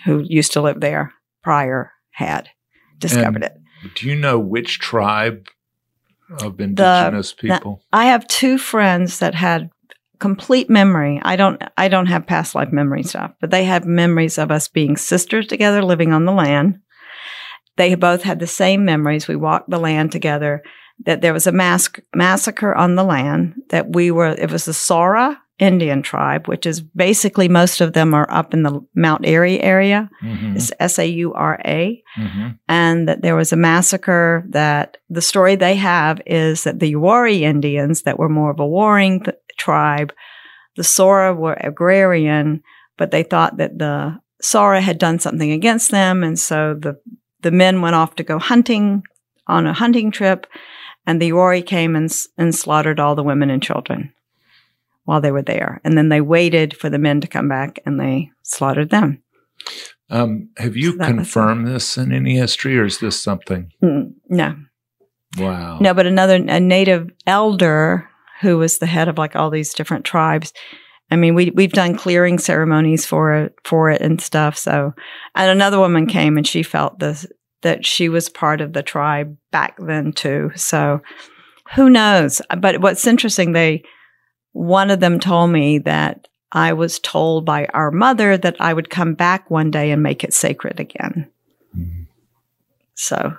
who 0.04 0.24
used 0.28 0.52
to 0.54 0.62
live 0.62 0.82
there 0.82 1.14
prior, 1.44 1.92
had 2.12 2.50
discovered 2.98 3.44
it. 3.44 3.54
Do 3.96 4.08
you 4.08 4.16
know 4.16 4.38
which 4.38 4.80
tribe 4.80 5.48
of 6.42 6.60
indigenous 6.60 7.32
people? 7.32 7.82
I 7.94 8.06
have 8.06 8.28
two 8.28 8.58
friends 8.58 9.20
that 9.20 9.36
had 9.36 9.70
complete 10.24 10.70
memory. 10.70 11.20
I 11.32 11.36
don't 11.36 11.62
I 11.78 11.90
don't 11.90 12.08
have 12.14 12.26
past 12.26 12.56
life 12.56 12.72
memory 12.72 13.04
stuff, 13.04 13.32
but 13.42 13.52
they 13.52 13.66
have 13.66 13.86
memories 13.86 14.38
of 14.38 14.52
us 14.52 14.70
being 14.70 14.96
sisters 14.98 15.48
together 15.48 15.84
living 15.84 16.14
on 16.14 16.24
the 16.26 16.32
land. 16.32 16.80
They 17.76 17.96
both 17.96 18.24
had 18.24 18.40
the 18.40 18.48
same 18.48 18.86
memories. 18.86 19.28
We 19.28 19.36
walked 19.36 19.70
the 19.70 19.80
land 19.80 20.12
together. 20.12 20.62
That 21.06 21.22
there 21.22 21.34
was 21.34 21.48
a 21.48 21.52
mass- 21.52 22.00
massacre 22.16 22.74
on 22.74 22.96
the 22.96 23.04
land. 23.04 23.54
That 23.70 23.94
we 23.96 24.12
were. 24.12 24.28
It 24.46 24.52
was 24.52 24.66
the 24.66 24.72
Saura 24.74 25.38
Indian 25.60 26.02
tribe, 26.02 26.48
which 26.48 26.66
is 26.66 26.82
basically 26.82 27.48
most 27.48 27.82
of 27.82 27.94
them 27.94 28.14
are 28.14 28.28
up 28.30 28.54
in 28.54 28.64
the 28.64 28.80
Mount 28.96 29.26
Airy 29.26 29.60
area. 29.62 30.10
Mhm. 30.24 30.56
It's 30.56 30.72
S 30.80 31.00
A 31.00 31.06
U 31.26 31.34
R 31.34 31.60
A 31.66 32.02
Mhm. 32.18 32.58
and 32.68 33.08
that 33.08 33.22
there 33.22 33.36
was 33.36 33.52
a 33.54 33.56
massacre 33.72 34.46
that 34.50 34.98
the 35.10 35.22
story 35.22 35.56
they 35.56 35.76
have 35.76 36.22
is 36.26 36.64
that 36.64 36.80
the 36.80 36.94
Uwharrie 36.96 37.42
Indians 37.42 38.02
that 38.04 38.18
were 38.20 38.30
more 38.30 38.52
of 38.52 38.60
a 38.60 38.68
warring 38.78 39.26
tribe, 39.58 40.14
the 40.76 40.84
Saura 40.84 41.36
were 41.36 41.58
agrarian, 41.60 42.64
but 42.98 43.12
they 43.12 43.24
thought 43.24 43.58
that 43.58 43.78
the 43.78 44.20
Saura 44.42 44.82
had 44.82 44.98
done 44.98 45.20
something 45.20 45.52
against 45.52 45.92
them. 45.92 46.24
And 46.24 46.38
so 46.38 46.74
the, 46.74 47.00
the 47.42 47.52
men 47.52 47.82
went 47.82 47.96
off 47.96 48.16
to 48.16 48.24
go 48.24 48.40
hunting 48.40 49.04
on 49.48 49.68
a 49.68 49.74
hunting 49.74 50.12
trip 50.12 50.48
and 51.06 51.22
the 51.22 51.32
Uwharrie 51.32 51.66
came 51.66 51.96
and, 51.96 52.12
and 52.38 52.56
slaughtered 52.56 53.00
all 53.00 53.16
the 53.16 53.24
women 53.24 53.50
and 53.50 53.62
children 53.62 54.14
while 55.06 55.22
they 55.22 55.32
were 55.32 55.42
there. 55.42 55.82
And 55.84 55.98
then 55.98 56.10
they 56.10 56.22
waited 56.22 56.78
for 56.78 56.90
the 56.90 56.98
men 56.98 57.22
to 57.22 57.28
come 57.28 57.50
back 57.50 57.80
and 57.86 58.00
they 58.00 58.32
slaughtered 58.42 58.90
them. 58.90 59.22
Um, 60.10 60.50
have 60.58 60.78
you 60.78 60.92
So 60.94 61.06
confirmed 61.06 61.68
this 61.68 61.98
in 61.98 62.12
any 62.12 62.36
history, 62.36 62.78
or 62.78 62.86
is 62.86 63.00
this 63.00 63.22
something? 63.22 63.72
Mm, 63.82 64.14
no, 64.30 64.56
Wow. 65.38 65.80
No, 65.80 65.94
but 65.94 66.06
another 66.06 66.36
a 66.36 66.60
native 66.60 67.10
elder 67.26 68.10
who 68.44 68.60
was 68.60 68.78
the 68.78 68.86
head 68.86 69.08
of 69.08 69.18
like 69.18 69.36
all 69.36 69.50
these 69.50 69.74
different 69.74 70.06
tribes. 70.06 70.54
I 71.10 71.16
mean, 71.16 71.34
we 71.34 71.52
we've 71.52 71.74
done 71.74 71.98
clearing 71.98 72.38
ceremonies 72.38 73.06
for 73.06 73.34
it 73.34 73.56
for 73.64 73.90
it 73.90 74.02
and 74.02 74.22
stuff. 74.22 74.58
So, 74.58 74.94
and 75.36 75.50
another 75.50 75.80
woman 75.80 76.06
came 76.06 76.38
and 76.38 76.48
she 76.48 76.62
felt 76.62 77.00
this 77.00 77.26
that 77.62 77.86
she 77.86 78.10
was 78.10 78.30
part 78.30 78.62
of 78.62 78.74
the 78.74 78.84
tribe 78.84 79.36
back 79.52 79.78
then 79.80 80.12
too. 80.12 80.52
So, 80.56 81.02
who 81.76 81.90
knows? 81.90 82.42
But 82.60 82.82
what's 82.82 83.08
interesting, 83.08 83.54
they 83.54 83.84
one 84.52 84.92
of 84.92 85.00
them 85.00 85.20
told 85.20 85.50
me 85.52 85.80
that 85.80 86.28
I 86.52 86.74
was 86.74 87.00
told 87.00 87.46
by 87.46 87.66
our 87.74 87.90
mother 87.90 88.38
that 88.38 88.58
I 88.60 88.74
would 88.74 88.90
come 88.90 89.16
back 89.16 89.50
one 89.50 89.72
day 89.72 89.92
and 89.92 90.04
make 90.04 90.24
it 90.24 90.34
sacred 90.34 90.80
again. 90.80 91.28
Mhm. 91.76 92.06
So, 92.96 93.36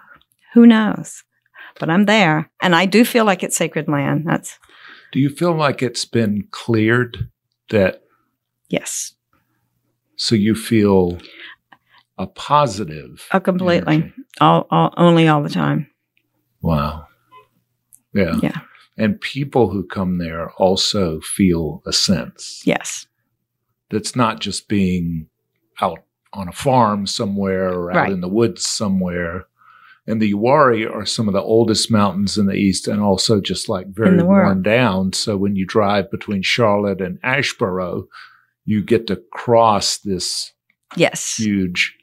who 0.53 0.67
knows? 0.67 1.23
But 1.79 1.91
I'm 1.91 2.07
there, 2.07 2.51
and 2.63 2.75
I 2.75 2.87
do 2.87 3.05
feel 3.05 3.25
like 3.25 3.43
it's 3.43 3.57
sacred 3.57 3.89
land. 3.89 4.25
That's 4.27 4.59
Do 5.15 5.21
you 5.21 5.31
feel 5.31 5.55
like 5.55 5.81
it's 5.81 6.05
been 6.05 6.49
cleared 6.51 7.31
that 7.71 8.03
yes, 8.69 9.15
so 10.17 10.35
you 10.35 10.57
feel 10.57 11.19
a 12.19 12.27
positive? 12.27 13.25
oh, 13.33 13.39
completely, 13.39 13.95
energy? 13.95 14.13
all, 14.41 14.67
all, 14.73 14.93
only 14.97 15.29
all 15.29 15.41
the 15.41 15.49
time. 15.49 15.89
Wow. 16.63 17.07
Yeah. 18.13 18.35
Yeah. 18.43 18.59
And 18.99 19.21
people 19.21 19.71
who 19.71 19.85
come 19.87 20.19
there 20.19 20.51
also 20.53 21.21
feel 21.21 21.81
a 21.87 21.93
sense 21.93 22.63
Yes, 22.65 23.07
that's 23.91 24.17
not 24.17 24.41
just 24.41 24.67
being 24.69 25.29
out 25.81 26.01
on 26.33 26.49
a 26.49 26.53
farm 26.53 27.07
somewhere 27.07 27.69
or 27.73 27.93
out 27.93 27.97
Right. 27.97 28.13
in 28.13 28.21
the 28.21 28.29
woods 28.29 28.67
somewhere. 28.67 29.47
And 30.07 30.21
the 30.21 30.35
Uwharrie 30.35 30.91
are 30.91 31.07
some 31.07 31.29
of 31.29 31.35
the 31.35 31.41
oldest 31.43 31.91
mountains 31.91 32.37
in 32.37 32.45
the 32.47 32.53
east 32.55 32.87
and 32.89 33.01
also 33.01 33.41
just 33.41 33.69
like 33.71 33.87
very 33.89 34.23
worn 34.23 34.63
down. 34.63 35.15
So 35.15 35.37
when 35.39 35.57
you 35.57 35.65
drive 35.67 36.11
between 36.11 36.43
Charlotte 36.43 37.01
and 37.01 37.19
Asheboro, 37.23 38.05
you 38.67 38.83
get 38.83 39.07
to 39.07 39.23
cross 39.33 39.97
this 39.99 40.53
yes, 40.97 41.37
huge. 41.37 41.95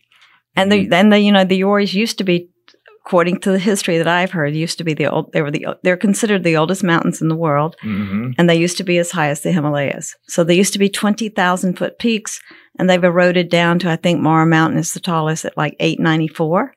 and 0.55 0.71
the 0.71 0.89
and 0.91 1.13
the 1.13 1.19
you 1.19 1.31
know 1.31 1.43
the 1.43 1.61
Uwharries 1.61 1.93
used 1.93 2.17
to 2.17 2.23
be, 2.23 2.49
according 3.05 3.39
to 3.41 3.51
the 3.51 3.59
history 3.59 3.97
that 3.99 4.07
I've 4.07 4.31
heard, 4.31 4.55
used 4.55 4.77
to 4.79 4.83
be 4.83 4.93
the 4.95 5.05
old. 5.07 5.31
They 5.33 5.41
were 5.43 5.51
the 5.51 5.67
they're 5.83 5.97
considered 5.97 6.43
the 6.43 6.57
oldest 6.57 6.83
mountains 6.83 7.21
in 7.21 7.27
the 7.29 7.35
world, 7.35 7.75
Mhm. 7.83 8.33
and 8.37 8.49
they 8.49 8.55
used 8.55 8.77
to 8.77 8.83
be 8.83 8.97
as 8.97 9.11
high 9.11 9.29
as 9.29 9.41
the 9.41 9.51
Himalayas. 9.51 10.15
So 10.27 10.43
they 10.43 10.55
used 10.55 10.73
to 10.73 10.79
be 10.79 10.89
twenty 10.89 11.29
thousand 11.29 11.77
foot 11.77 11.99
peaks, 11.99 12.39
and 12.79 12.89
they've 12.89 13.03
eroded 13.03 13.49
down 13.49 13.77
to 13.79 13.89
I 13.91 13.95
think 13.95 14.19
Morrow 14.21 14.45
Mountain 14.47 14.79
is 14.79 14.93
the 14.93 14.99
tallest 14.99 15.45
at 15.45 15.55
like 15.57 15.75
eight 15.79 15.99
ninety 15.99 16.27
four. 16.27 16.73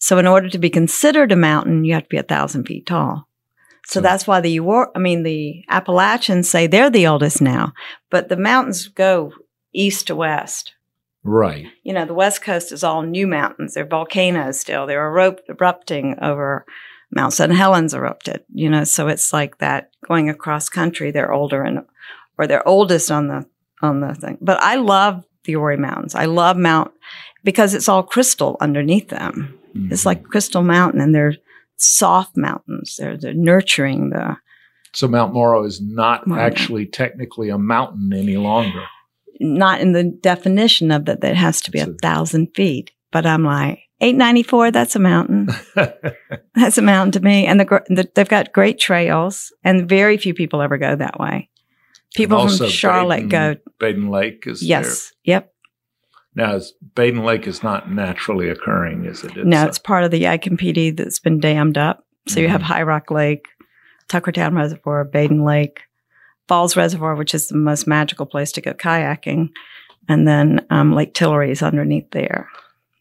So 0.00 0.18
in 0.18 0.26
order 0.26 0.48
to 0.48 0.58
be 0.58 0.70
considered 0.70 1.30
a 1.30 1.36
mountain, 1.36 1.84
you 1.84 1.94
have 1.94 2.04
to 2.04 2.08
be 2.08 2.16
a 2.16 2.24
thousand 2.24 2.64
feet 2.64 2.86
tall. 2.86 3.28
So, 3.86 4.00
that's 4.00 4.26
why 4.26 4.40
the 4.40 4.60
I 4.60 4.98
mean 4.98 5.22
the 5.22 5.64
Appalachians 5.68 6.48
say 6.48 6.66
they're 6.66 6.90
the 6.90 7.06
oldest 7.06 7.40
now, 7.40 7.72
but 8.10 8.28
the 8.28 8.36
mountains 8.36 8.88
go 8.88 9.32
east 9.72 10.06
to 10.08 10.14
west. 10.14 10.74
Right. 11.22 11.66
You 11.82 11.92
know, 11.92 12.04
the 12.04 12.14
west 12.14 12.42
coast 12.42 12.72
is 12.72 12.84
all 12.84 13.02
new 13.02 13.26
mountains. 13.26 13.74
They're 13.74 13.86
volcanoes 13.86 14.60
still. 14.60 14.86
They're 14.86 15.06
eru- 15.06 15.36
erupting 15.48 16.18
over 16.22 16.64
Mount 17.10 17.32
St. 17.32 17.52
Helens 17.52 17.92
erupted. 17.92 18.44
You 18.52 18.70
know, 18.70 18.84
so 18.84 19.08
it's 19.08 19.32
like 19.32 19.58
that 19.58 19.90
going 20.06 20.30
across 20.30 20.68
country. 20.68 21.10
They're 21.10 21.32
older 21.32 21.62
and 21.62 21.84
or 22.38 22.46
they're 22.46 22.66
oldest 22.66 23.10
on 23.10 23.28
the 23.28 23.46
on 23.82 24.00
the 24.00 24.14
thing. 24.14 24.38
But 24.40 24.60
I 24.62 24.76
love 24.76 25.24
the 25.44 25.54
Uwharrie 25.54 25.78
Mountains. 25.78 26.14
I 26.14 26.26
love 26.26 26.56
Mount 26.56 26.92
because 27.44 27.74
it's 27.74 27.88
all 27.88 28.02
crystal 28.02 28.56
underneath 28.60 29.08
them. 29.08 29.59
It's 29.74 30.02
Mhm. 30.02 30.06
like 30.06 30.24
Crystal 30.24 30.62
Mountain, 30.62 31.00
and 31.00 31.14
they're 31.14 31.34
soft 31.76 32.36
mountains. 32.36 32.96
They're 32.98 33.16
they're 33.16 33.34
nurturing 33.34 34.10
the 34.10 34.36
So 34.92 35.08
Mount 35.08 35.32
Morrow 35.32 35.64
is 35.64 35.80
not 35.80 36.26
Morrow. 36.26 36.42
actually 36.42 36.86
technically 36.86 37.48
a 37.48 37.58
mountain 37.58 38.12
any 38.12 38.36
longer. 38.36 38.84
not 39.42 39.80
in 39.80 39.92
the 39.92 40.04
definition 40.04 40.90
of 40.90 41.06
that. 41.06 41.20
That 41.22 41.30
it 41.32 41.36
has 41.36 41.60
to 41.62 41.70
be 41.70 41.78
a 41.78 41.86
thousand 42.02 42.48
feet. 42.54 42.90
But 43.12 43.24
I'm 43.26 43.44
like, 43.44 43.80
Eight 44.02 44.16
ninety 44.16 44.42
four. 44.42 44.70
That's 44.70 44.96
a 44.96 44.98
mountain. 44.98 45.48
that's 46.54 46.78
a 46.78 46.82
mountain 46.82 47.12
to 47.12 47.20
me. 47.20 47.44
And 47.46 47.60
the, 47.60 47.64
the, 47.88 48.08
they've 48.14 48.28
got 48.28 48.52
great 48.52 48.78
trails, 48.78 49.52
and 49.62 49.88
very 49.88 50.16
few 50.16 50.32
people 50.34 50.62
ever 50.62 50.78
go 50.78 50.96
that 50.96 51.20
way. 51.20 51.48
People 52.14 52.48
from 52.48 52.68
Charlotte 52.68 53.28
Badin, 53.28 53.30
go. 53.30 53.56
Badin 53.78 54.08
Lake 54.10 54.44
is 54.46 54.62
Yes. 54.62 55.12
Yep. 55.24 55.52
Now, 56.34 56.54
is 56.54 56.72
Badin 56.94 57.24
Lake 57.24 57.46
is 57.46 57.62
not 57.62 57.90
naturally 57.90 58.48
occurring, 58.48 59.04
is 59.04 59.24
it? 59.24 59.36
no, 59.44 59.64
a- 59.64 59.66
it's 59.66 59.78
part 59.78 60.04
of 60.04 60.10
the 60.10 60.22
Yadkin 60.22 60.96
that's 60.96 61.18
been 61.18 61.40
dammed 61.40 61.76
up. 61.76 62.04
So 62.28 62.38
you 62.38 62.48
have 62.48 62.60
Mhm. 62.60 62.64
High 62.64 62.82
Rock 62.82 63.10
Lake, 63.10 63.46
Tuckertown 64.08 64.54
Reservoir, 64.54 65.04
Badin 65.04 65.44
Lake, 65.44 65.80
Falls 66.48 66.76
Reservoir, 66.76 67.14
which 67.16 67.34
is 67.34 67.48
the 67.48 67.56
most 67.56 67.86
magical 67.86 68.26
place 68.26 68.52
to 68.52 68.60
go 68.60 68.72
kayaking, 68.74 69.48
and 70.08 70.26
then 70.28 70.64
um, 70.70 70.92
Lake 70.92 71.14
Tillery 71.14 71.50
is 71.50 71.62
underneath 71.62 72.10
there. 72.12 72.48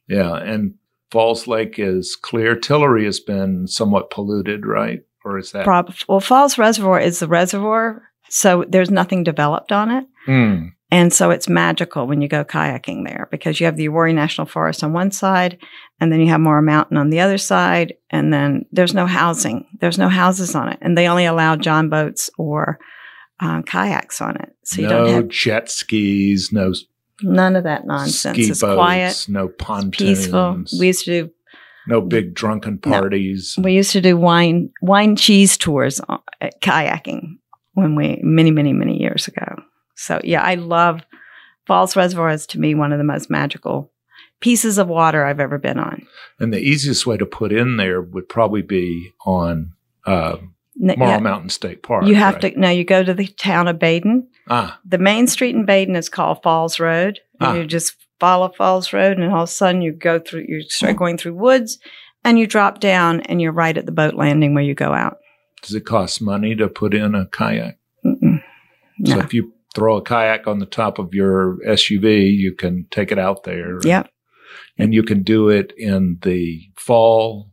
yeah, 0.07 0.35
and 0.35 0.73
Falls 1.11 1.47
Lake 1.47 1.75
is 1.79 2.15
clear. 2.15 2.55
Tillery 2.55 3.05
has 3.05 3.19
been 3.19 3.67
somewhat 3.67 4.09
polluted, 4.11 4.65
right? 4.65 5.01
Or 5.25 5.37
is 5.39 5.51
that? 5.51 5.65
Prob- 5.65 5.93
well, 6.07 6.19
Falls 6.19 6.57
Reservoir 6.57 6.99
is 6.99 7.19
the 7.19 7.27
reservoir, 7.27 8.03
so 8.29 8.63
there's 8.69 8.89
nothing 8.91 9.23
developed 9.23 9.71
on 9.71 9.91
it. 9.91 10.05
Hmm. 10.25 10.67
And 10.91 11.13
so 11.13 11.29
it's 11.29 11.47
magical 11.47 12.07
when 12.07 12.21
you 12.21 12.27
go 12.27 12.43
kayaking 12.43 13.05
there 13.05 13.27
because 13.29 13.59
you 13.59 13.67
have 13.67 13.75
the 13.75 13.87
Uwharrie 13.89 14.15
National 14.15 14.47
Forest 14.47 14.83
on 14.83 14.91
one 14.91 15.11
side 15.11 15.59
and 15.99 16.11
then 16.11 16.19
you 16.19 16.27
have 16.27 16.41
Morrow 16.41 16.63
Mountain 16.63 16.97
on 16.97 17.11
the 17.11 17.19
other 17.19 17.37
side. 17.37 17.93
And 18.09 18.33
then 18.33 18.65
there's 18.71 18.95
no 18.95 19.05
housing. 19.05 19.67
There's 19.79 19.99
no 19.99 20.09
houses 20.09 20.55
on 20.55 20.69
it. 20.69 20.79
And 20.81 20.97
they 20.97 21.07
only 21.07 21.25
allow 21.25 21.55
john 21.55 21.89
boats 21.89 22.29
or 22.39 22.79
uh, 23.39 23.61
kayaks 23.61 24.19
on 24.19 24.35
it. 24.37 24.55
So 24.63 24.81
you 24.81 24.87
no 24.87 25.05
don't 25.05 25.13
have 25.13 25.27
jet 25.29 25.69
skis, 25.69 26.51
no 26.51 26.73
none 27.21 27.55
of 27.55 27.65
that 27.65 27.85
nonsense. 27.85 28.35
ski 28.35 28.49
it's 28.49 28.61
boats, 28.61 28.75
quiet, 28.75 29.25
no 29.29 29.47
pontoons, 29.47 29.95
peaceful. 29.97 30.63
We 30.79 30.87
used 30.87 31.05
to 31.05 31.23
do 31.23 31.31
no 31.87 32.01
big 32.01 32.33
drunken 32.33 32.79
No. 32.85 32.91
parties. 32.99 33.55
we 33.61 33.73
used 33.73 33.91
to 33.91 34.01
do 34.01 34.17
wine 34.17 34.71
wine 34.81 35.15
cheese 35.15 35.55
tours 35.57 36.01
uh, 36.09 36.17
at 36.41 36.61
kayaking 36.61 37.37
when 37.73 37.95
we 37.95 38.19
many 38.23 38.51
many 38.51 38.73
many 38.73 38.99
years 38.99 39.27
ago. 39.27 39.45
So 39.99 40.19
yeah, 40.23 40.41
I 40.41 40.55
love 40.55 41.01
Falls 41.67 41.95
Reservoir 41.95 42.29
is 42.31 42.45
to 42.47 42.59
me 42.59 42.73
one 42.75 42.91
of 42.91 42.97
the 42.97 43.03
most 43.03 43.29
magical 43.29 43.91
pieces 44.39 44.77
of 44.77 44.87
water 44.87 45.25
I've 45.25 45.39
ever 45.41 45.57
been 45.57 45.77
on. 45.77 46.07
And 46.39 46.53
the 46.53 46.59
easiest 46.59 47.05
way 47.05 47.17
to 47.17 47.25
put 47.25 47.51
in 47.51 47.77
there 47.77 48.01
would 48.01 48.29
probably 48.29 48.61
be 48.61 49.11
on 49.25 49.73
uh, 50.05 50.37
Morrow 50.77 51.11
yeah, 51.11 51.19
Mountain 51.19 51.49
State 51.49 51.83
Park. 51.83 52.05
you 52.05 52.15
have 52.15 52.35
right? 52.35 52.53
to 52.53 52.59
no, 52.59 52.69
you 52.69 52.85
go 52.85 53.03
to 53.03 53.13
the 53.13 53.27
town 53.27 53.67
of 53.67 53.77
Badin. 53.77 54.23
Ah, 54.49 54.79
The 54.85 54.97
main 54.97 55.27
street 55.27 55.53
in 55.55 55.65
Badin 55.65 55.97
is 55.97 56.07
called 56.09 56.41
Falls 56.41 56.79
Road. 56.79 57.19
And 57.41 57.49
Ah. 57.49 57.53
You 57.55 57.65
just 57.65 57.93
follow 58.19 58.49
Falls 58.57 58.91
Road, 58.93 59.17
and 59.17 59.31
all 59.33 59.43
of 59.43 59.49
a 59.49 59.51
sudden 59.51 59.81
you 59.81 59.91
go 59.91 60.19
through. 60.19 60.45
You 60.47 60.61
start 60.69 60.95
going 60.97 61.17
through 61.17 61.35
woods, 61.35 61.77
and 62.23 62.39
you 62.39 62.47
drop 62.47 62.79
down, 62.79 63.21
and 63.21 63.41
you're 63.41 63.51
right 63.51 63.77
at 63.77 63.85
the 63.85 63.91
boat 63.91 64.13
landing 64.15 64.53
where 64.53 64.63
you 64.63 64.73
go 64.73 64.93
out. 64.93 65.17
does 65.61 65.75
it 65.75 65.85
cost 65.85 66.21
money 66.21 66.55
to 66.55 66.67
put 66.69 66.93
in 66.93 67.15
a 67.15 67.25
kayak? 67.27 67.77
Mm-mm. 68.05 68.41
So 69.05 69.15
No. 69.15 69.19
if 69.19 69.33
you 69.33 69.51
throw 69.75 69.97
a 69.97 70.01
kayak 70.01 70.47
on 70.47 70.59
the 70.59 70.65
top 70.65 70.99
of 70.99 71.13
your 71.13 71.57
SUV, 71.67 72.35
you 72.35 72.53
can 72.55 72.85
take 72.91 73.11
it 73.11 73.19
out 73.19 73.43
there. 73.43 73.79
Yep. 73.83 74.09
And 74.77 74.93
you 74.93 75.03
can 75.03 75.23
do 75.23 75.49
it 75.49 75.73
in 75.77 76.19
the 76.23 76.61
fall 76.75 77.51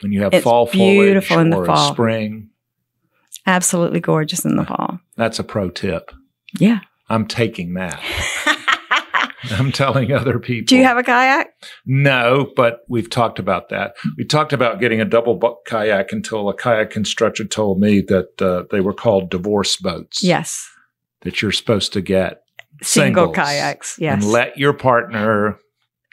when 0.00 0.12
you 0.12 0.22
have 0.22 0.34
It's 0.34 0.44
fall 0.44 0.66
beautiful 0.66 1.36
foliage 1.36 1.44
in 1.46 1.50
the 1.50 1.56
or 1.56 1.66
fall. 1.66 1.92
spring. 1.92 2.50
Absolutely 3.46 4.00
gorgeous 4.00 4.44
in 4.44 4.56
the 4.56 4.64
fall. 4.64 5.00
That's 5.16 5.38
a 5.38 5.44
pro 5.44 5.70
tip. 5.70 6.12
Yeah. 6.58 6.80
I'm 7.08 7.26
taking 7.26 7.74
that. 7.74 8.00
I'm 9.50 9.72
telling 9.72 10.10
other 10.12 10.38
people. 10.38 10.66
Do 10.66 10.76
you 10.76 10.84
have 10.84 10.96
a 10.96 11.02
kayak? 11.02 11.48
No, 11.84 12.50
but 12.56 12.80
we've 12.88 13.10
talked 13.10 13.38
about 13.38 13.68
that. 13.68 13.94
We 14.16 14.24
talked 14.24 14.54
about 14.54 14.80
getting 14.80 15.00
a 15.02 15.04
double 15.04 15.38
kayak 15.66 16.12
until 16.12 16.48
a 16.48 16.54
kayak 16.54 16.96
instructor 16.96 17.44
told 17.44 17.78
me 17.80 18.00
that 18.08 18.40
uh, 18.40 18.64
they 18.70 18.80
were 18.80 18.94
called 18.94 19.30
divorce 19.30 19.76
boats. 19.76 20.22
Yes. 20.22 20.66
That 21.24 21.40
you're 21.42 21.52
supposed 21.52 21.92
to 21.94 22.00
get 22.00 22.42
Single 22.82 23.32
kayaks. 23.32 23.96
Yes. 23.98 24.22
and 24.22 24.32
let 24.32 24.58
your 24.58 24.72
partner 24.72 25.58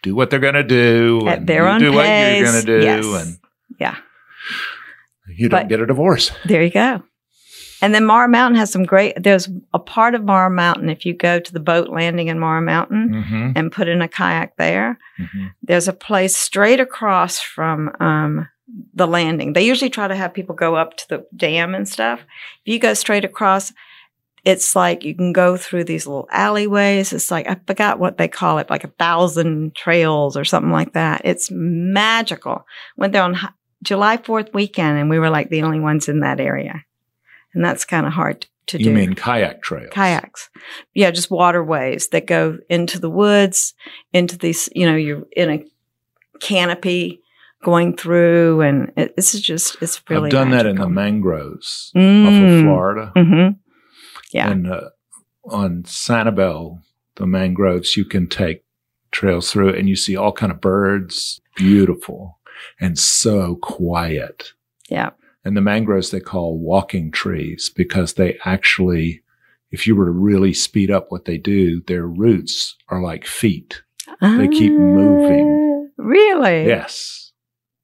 do 0.04 0.16
what 0.16 0.30
they're 0.30 0.40
going 0.40 0.54
to 0.56 0.64
do 0.64 1.28
At 1.28 1.40
and 1.40 1.48
their 1.48 1.68
own 1.68 1.80
do 1.80 1.92
what 1.94 2.06
you're 2.08 2.46
going 2.46 2.62
to 2.62 2.66
do 2.66 2.84
Yes. 2.84 3.06
and 3.06 3.38
Yeah. 3.80 3.96
you 5.28 5.50
don't 5.50 5.62
But- 5.64 5.70
get 5.70 5.80
a 5.82 5.86
divorce. 5.86 6.32
There 6.46 6.64
you 6.64 6.72
go. 6.72 7.04
And 7.84 7.96
then 7.96 8.06
Morrow 8.06 8.28
Mountain 8.28 8.60
has 8.60 8.72
some 8.72 8.84
great, 8.84 9.16
there's 9.22 9.50
a 9.74 9.80
part 9.80 10.14
of 10.14 10.24
Morrow 10.24 10.52
Mountain, 10.52 10.90
if 10.90 11.04
you 11.04 11.16
go 11.16 11.40
to 11.40 11.52
the 11.54 11.60
boat 11.60 11.90
landing 11.90 12.28
in 12.28 12.38
Morrow 12.38 12.62
Mountain 12.62 13.10
Mm-hmm. 13.10 13.52
and 13.56 13.72
put 13.72 13.88
in 13.88 14.02
a 14.04 14.08
kayak 14.08 14.56
there, 14.58 15.00
Mm-hmm. 15.20 15.48
there's 15.64 15.88
a 15.88 15.94
place 15.94 16.38
straight 16.38 16.80
across 16.80 17.40
from 17.40 17.90
um, 18.00 18.48
the 18.94 19.08
landing. 19.08 19.54
They 19.54 19.66
usually 19.66 19.90
try 19.90 20.08
to 20.08 20.16
have 20.16 20.32
people 20.34 20.54
go 20.54 20.76
up 20.76 20.96
to 20.98 21.06
the 21.10 21.26
dam 21.36 21.74
and 21.74 21.88
stuff. 21.90 22.20
If 22.66 22.72
you 22.74 22.80
go 22.80 22.94
straight 22.94 23.26
across, 23.26 23.74
it's 24.44 24.76
like 24.76 25.04
you 25.06 25.14
can 25.16 25.34
go 25.34 25.56
through 25.58 25.84
these 25.84 26.08
little 26.08 26.28
alleyways. 26.32 27.14
It's 27.14 27.30
like, 27.30 27.48
I 27.48 27.58
forgot 27.68 28.00
what 28.00 28.18
they 28.18 28.28
call 28.28 28.58
it, 28.58 28.70
like 28.70 28.84
a 28.84 28.88
thousand 28.98 29.76
trails 29.76 30.36
or 30.36 30.44
something 30.46 30.72
like 30.72 30.94
that. 30.94 31.22
It's 31.26 31.50
magical. 31.52 32.66
Went 32.98 33.14
there 33.14 33.24
on 33.24 33.38
July 33.84 34.18
4th 34.18 34.54
weekend 34.54 34.98
and 34.98 35.10
we 35.10 35.20
were 35.20 35.30
like 35.30 35.50
the 35.50 35.62
only 35.64 35.80
ones 35.80 36.10
in 36.10 36.22
that 36.22 36.40
area. 36.40 36.84
And 37.54 37.64
that's 37.64 37.86
kind 37.86 38.06
of 38.08 38.14
hard 38.14 38.48
to 38.68 38.78
You 38.78 38.86
do 38.86 38.90
You 38.90 38.96
mean 38.96 39.14
kayak 39.14 39.62
trails? 39.62 39.90
kayaks. 39.92 40.50
Yeah, 40.96 41.12
just 41.12 41.30
waterways 41.30 42.08
that 42.10 42.26
go 42.26 42.58
into 42.70 43.00
the 43.00 43.10
woods, 43.10 43.74
into 44.14 44.38
these, 44.38 44.70
you 44.74 44.86
know, 44.86 44.96
you're 44.96 45.24
in 45.36 45.50
a 45.52 45.64
canopy 46.40 47.22
going 47.64 47.96
through 47.96 48.62
and 48.62 48.92
it, 48.98 49.14
it's 49.18 49.40
just, 49.40 49.78
it's 49.82 50.02
really 50.10 50.28
I've 50.28 50.32
done 50.32 50.50
that 50.52 50.66
in 50.66 50.78
the 50.78 50.88
magical. 50.90 50.90
mangroves 50.90 51.92
off 51.96 52.00
of 52.02 52.04
Mm. 52.04 52.64
Florida. 52.64 53.12
Mhm. 53.16 53.56
Yeah. 54.32 54.50
And 54.50 54.72
uh, 54.72 54.90
on 55.46 55.84
Sanibel, 55.84 56.82
the 57.16 57.28
mangroves, 57.28 57.96
you 57.98 58.06
can 58.06 58.28
take 58.28 58.64
trails 59.12 59.52
through 59.52 59.74
and 59.76 59.90
you 59.90 59.96
see 59.96 60.16
all 60.16 60.32
kind 60.32 60.52
of 60.52 60.62
birds, 60.62 61.42
beautiful 61.56 62.40
and 62.80 62.98
so 62.98 63.56
quiet. 63.62 64.54
Yeah. 64.90 65.12
And 65.44 65.58
the 65.58 65.62
mangroves 65.62 66.12
they 66.12 66.20
call 66.20 66.58
walking 66.60 67.12
trees 67.12 67.70
because 67.76 68.14
they 68.14 68.38
actually, 68.46 69.24
if 69.72 69.88
you 69.88 69.96
were 69.96 70.06
to 70.06 70.12
really 70.12 70.54
speed 70.54 70.92
up 70.92 71.08
what 71.12 71.26
they 71.26 71.38
do, 71.38 71.82
their 71.88 72.06
roots 72.06 72.76
are 72.90 73.02
like 73.02 73.26
feet. 73.26 73.82
They 74.22 74.48
keep 74.50 74.72
moving. 74.74 75.90
Ah, 76.00 76.04
Really? 76.04 76.66
Yes. 76.66 77.32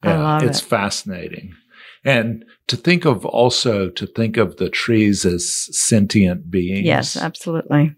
I 0.03 0.15
love 0.17 0.43
it's 0.43 0.61
it. 0.61 0.65
fascinating. 0.65 1.53
And 2.07 2.45
to 2.67 2.77
think 2.77 3.03
of 3.03 3.25
also 3.25 3.89
to 3.89 4.07
think 4.07 4.37
of 4.37 4.55
the 4.55 4.69
trees 4.69 5.25
as 5.25 5.67
sentient 5.77 6.49
beings. 6.49 6.85
Yes, 6.85 7.17
absolutely. 7.17 7.95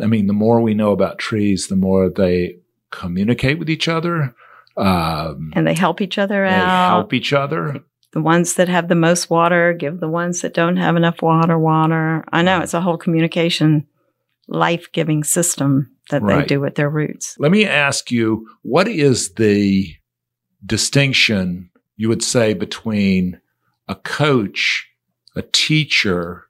I 0.00 0.06
mean, 0.06 0.26
the 0.26 0.34
more 0.34 0.60
we 0.60 0.74
know 0.74 0.92
about 0.92 1.18
trees, 1.18 1.68
the 1.68 1.76
more 1.76 2.10
they 2.10 2.58
communicate 2.90 3.58
with 3.58 3.70
each 3.70 3.88
other. 3.88 4.34
Um, 4.76 5.52
And 5.56 5.66
they 5.66 5.72
help 5.72 6.02
each 6.02 6.18
other 6.18 6.46
they 6.46 6.54
out. 6.54 6.88
help 6.90 7.14
each 7.14 7.32
other. 7.32 7.80
the 8.12 8.20
ones 8.20 8.54
that 8.54 8.68
have 8.68 8.88
the 8.88 8.94
most 8.94 9.30
water 9.30 9.72
give 9.72 10.00
the 10.00 10.08
ones 10.08 10.42
that 10.42 10.52
don't 10.52 10.76
have 10.76 10.94
enough 10.94 11.22
water 11.22 11.58
water. 11.58 12.24
I 12.30 12.42
know 12.42 12.60
it's 12.60 12.74
a 12.74 12.80
whole 12.82 12.98
communication, 12.98 13.86
life 14.48 14.92
giving 14.92 15.24
system 15.24 15.90
that 16.10 16.26
they 16.26 16.44
do 16.44 16.60
with 16.60 16.74
their 16.74 16.90
roots. 16.90 17.36
Let 17.38 17.52
me 17.52 17.64
ask 17.64 18.10
you, 18.10 18.46
what 18.62 18.86
is 18.86 19.32
the 19.34 19.94
distinction 20.64 21.70
you 21.98 22.08
would 22.08 22.22
say 22.22 22.54
between 22.54 23.40
a 23.88 23.96
coach, 23.96 24.88
a 25.36 25.42
teacher, 25.42 26.44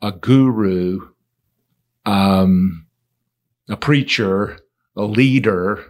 a 0.00 0.10
guru, 0.10 1.10
um, 2.04 2.86
a 3.68 3.76
preacher, 3.76 4.58
a 4.96 5.04
leader, 5.04 5.88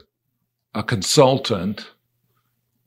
a 0.74 0.82
consultant, 0.82 1.92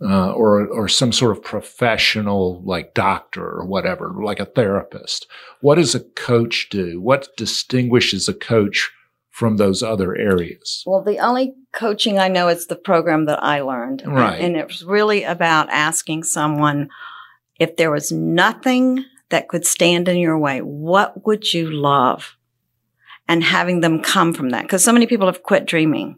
uh, 0.01 0.33
or 0.33 0.67
or 0.67 0.89
some 0.89 1.13
sort 1.13 1.31
of 1.31 1.41
professional 1.41 2.61
like 2.63 2.93
doctor 2.93 3.45
or 3.45 3.65
whatever, 3.65 4.13
like 4.21 4.41
a 4.41 4.45
therapist? 4.45 5.25
What 5.61 5.75
does 5.75 5.95
a 5.95 6.01
coach 6.01 6.67
do? 6.69 6.99
What 6.99 7.29
distinguishes 7.37 8.27
a 8.27 8.33
coach 8.33 8.91
from 9.35 9.57
those 9.57 9.83
other 9.83 10.15
areas? 10.15 10.81
Well, 10.87 11.03
the 11.03 11.19
only 11.19 11.55
coaching 11.73 12.17
I 12.17 12.29
know 12.29 12.47
is 12.47 12.67
the 12.67 12.75
program 12.77 13.25
that 13.25 13.43
I 13.43 13.59
learned. 13.59 14.01
Right. 14.05 14.39
And 14.39 14.55
it 14.55 14.65
was 14.65 14.85
really 14.85 15.23
about 15.23 15.69
asking 15.69 16.23
someone 16.23 16.87
if 17.59 17.75
there 17.75 17.91
was 17.91 18.13
nothing 18.13 19.03
that 19.31 19.49
could 19.49 19.65
stand 19.65 20.07
in 20.07 20.15
your 20.19 20.37
way, 20.37 20.59
what 20.59 21.25
would 21.25 21.53
you 21.53 21.69
love? 21.69 22.37
And 23.27 23.43
having 23.43 23.81
them 23.81 24.01
come 24.01 24.33
from 24.33 24.51
that. 24.51 24.61
Because 24.61 24.85
so 24.85 24.93
many 24.93 25.05
people 25.05 25.25
have 25.25 25.43
quit 25.43 25.65
dreaming, 25.65 26.17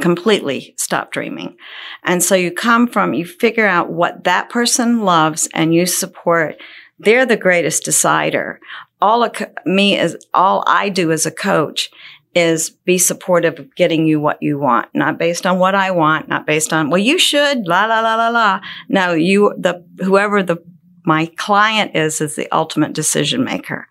completely 0.00 0.74
stopped 0.76 1.12
dreaming. 1.12 1.56
And 2.02 2.20
so 2.20 2.34
you 2.34 2.50
come 2.50 2.88
from, 2.88 3.14
you 3.14 3.26
figure 3.26 3.66
out 3.66 3.92
what 3.92 4.24
that 4.24 4.50
person 4.50 5.02
loves 5.02 5.48
and 5.54 5.72
you 5.72 5.86
support. 5.86 6.60
They're 6.98 7.26
the 7.26 7.36
greatest 7.36 7.84
decider. 7.84 8.58
All 9.00 9.22
a, 9.22 9.30
me 9.64 9.96
is 9.96 10.16
all 10.34 10.64
I 10.66 10.88
do 10.88 11.12
as 11.12 11.26
a 11.26 11.30
coach 11.30 11.90
is 12.34 12.70
be 12.70 12.96
supportive 12.96 13.58
of 13.58 13.74
getting 13.74 14.06
you 14.06 14.20
what 14.20 14.40
you 14.40 14.58
want, 14.58 14.88
not 14.94 15.18
based 15.18 15.46
on 15.46 15.58
what 15.58 15.74
I 15.74 15.90
want, 15.90 16.28
not 16.28 16.46
based 16.46 16.72
on, 16.72 16.88
well, 16.88 16.98
you 16.98 17.18
should, 17.18 17.66
la, 17.66 17.86
la, 17.86 18.00
la, 18.00 18.14
la, 18.14 18.28
la. 18.28 18.60
No, 18.88 19.12
you, 19.12 19.52
the, 19.58 19.84
whoever 19.98 20.42
the, 20.42 20.62
my 21.04 21.26
client 21.36 21.96
is, 21.96 22.20
is 22.20 22.36
the 22.36 22.50
ultimate 22.52 22.92
decision 22.92 23.44
maker. 23.44 23.88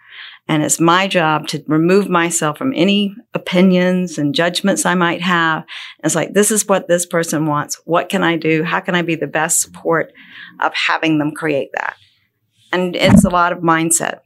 And 0.47 0.63
it's 0.63 0.79
my 0.79 1.07
job 1.07 1.47
to 1.49 1.63
remove 1.67 2.09
myself 2.09 2.57
from 2.57 2.73
any 2.75 3.15
opinions 3.35 4.17
and 4.17 4.33
judgments 4.33 4.83
I 4.83 4.95
might 4.95 5.21
have. 5.21 5.63
It's 6.03 6.15
like, 6.15 6.33
this 6.33 6.49
is 6.49 6.67
what 6.67 6.87
this 6.87 7.05
person 7.05 7.45
wants. 7.45 7.79
What 7.85 8.09
can 8.09 8.23
I 8.23 8.35
do? 8.35 8.63
How 8.63 8.79
can 8.79 8.95
I 8.95 9.03
be 9.03 9.15
the 9.15 9.27
best 9.27 9.61
support 9.61 10.11
of 10.59 10.73
having 10.73 11.19
them 11.19 11.33
create 11.33 11.69
that? 11.73 11.97
And 12.71 12.95
it's 12.95 13.25
a 13.25 13.29
lot 13.29 13.51
of 13.51 13.59
mindset. 13.59 14.21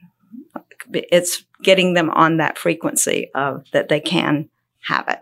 It's 0.93 1.43
getting 1.63 1.93
them 1.93 2.09
on 2.11 2.37
that 2.37 2.57
frequency 2.57 3.29
of 3.33 3.65
that 3.71 3.89
they 3.89 3.99
can 3.99 4.49
have 4.87 5.07
it. 5.07 5.19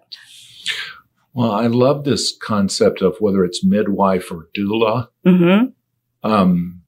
Well, 1.34 1.52
I 1.52 1.68
love 1.68 2.04
this 2.04 2.36
concept 2.42 3.02
of 3.02 3.16
whether 3.20 3.46
it's 3.46 3.64
midwife 3.64 4.32
or 4.32 4.50
doula. 4.56 5.08
Mm-hmm. 5.26 6.30
Um, 6.30 6.82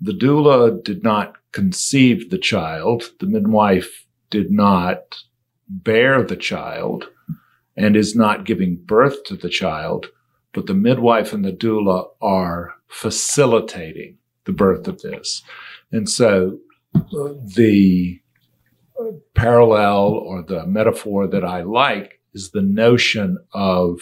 the 0.00 0.12
doula 0.12 0.82
did 0.82 1.02
not 1.02 1.36
conceive 1.52 2.30
the 2.30 2.38
child. 2.38 3.10
The 3.20 3.26
midwife 3.26 4.06
did 4.28 4.50
not 4.50 5.16
bear 5.68 6.22
the 6.22 6.36
child 6.36 7.08
and 7.76 7.96
is 7.96 8.14
not 8.14 8.44
giving 8.44 8.76
birth 8.76 9.24
to 9.24 9.36
the 9.36 9.48
child, 9.48 10.06
but 10.52 10.66
the 10.66 10.74
midwife 10.74 11.32
and 11.32 11.44
the 11.44 11.52
doula 11.52 12.08
are 12.20 12.74
facilitating 12.88 14.18
the 14.44 14.52
birth 14.52 14.86
of 14.86 15.00
this. 15.02 15.42
And 15.90 16.08
so 16.08 16.58
uh, 16.94 17.32
the 17.54 18.20
parallel 19.34 20.08
or 20.08 20.42
the 20.42 20.66
metaphor 20.66 21.26
that 21.26 21.44
I 21.44 21.62
like 21.62 22.20
is 22.34 22.50
the 22.50 22.62
notion 22.62 23.38
of 23.52 23.98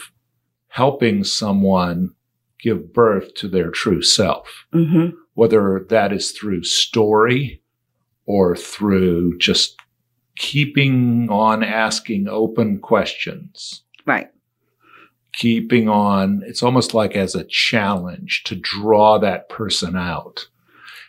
helping 0.67 1.23
someone 1.23 2.13
give 2.59 2.93
birth 2.93 3.33
to 3.35 3.47
their 3.47 3.69
true 3.69 4.01
self, 4.01 4.65
Mm-hmm. 4.73 5.15
whether 5.35 5.85
that 5.89 6.11
is 6.11 6.31
through 6.31 6.63
story 6.63 7.61
or 8.25 8.55
through 8.55 9.37
just 9.37 9.77
keeping 10.37 11.29
on 11.29 11.63
asking 11.63 12.27
open 12.27 12.79
questions, 12.79 13.83
Right. 14.05 14.29
keeping 15.33 15.87
on, 15.87 16.43
it's 16.45 16.63
almost 16.63 16.93
like 16.93 17.15
as 17.15 17.35
a 17.35 17.43
challenge 17.45 18.43
to 18.45 18.55
draw 18.55 19.17
that 19.19 19.47
person 19.49 19.95
out. 19.95 20.47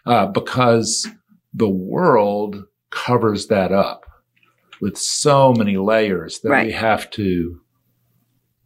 Uh, 0.05 0.27
because 0.27 1.09
the 1.55 1.69
world 1.69 2.65
covers 2.91 3.47
that 3.49 3.73
up 3.73 4.05
with 4.81 4.97
so 4.99 5.53
many 5.53 5.77
layers 5.77 6.41
that 6.41 6.51
we 6.67 6.73
have 6.73 7.11
to 7.11 7.61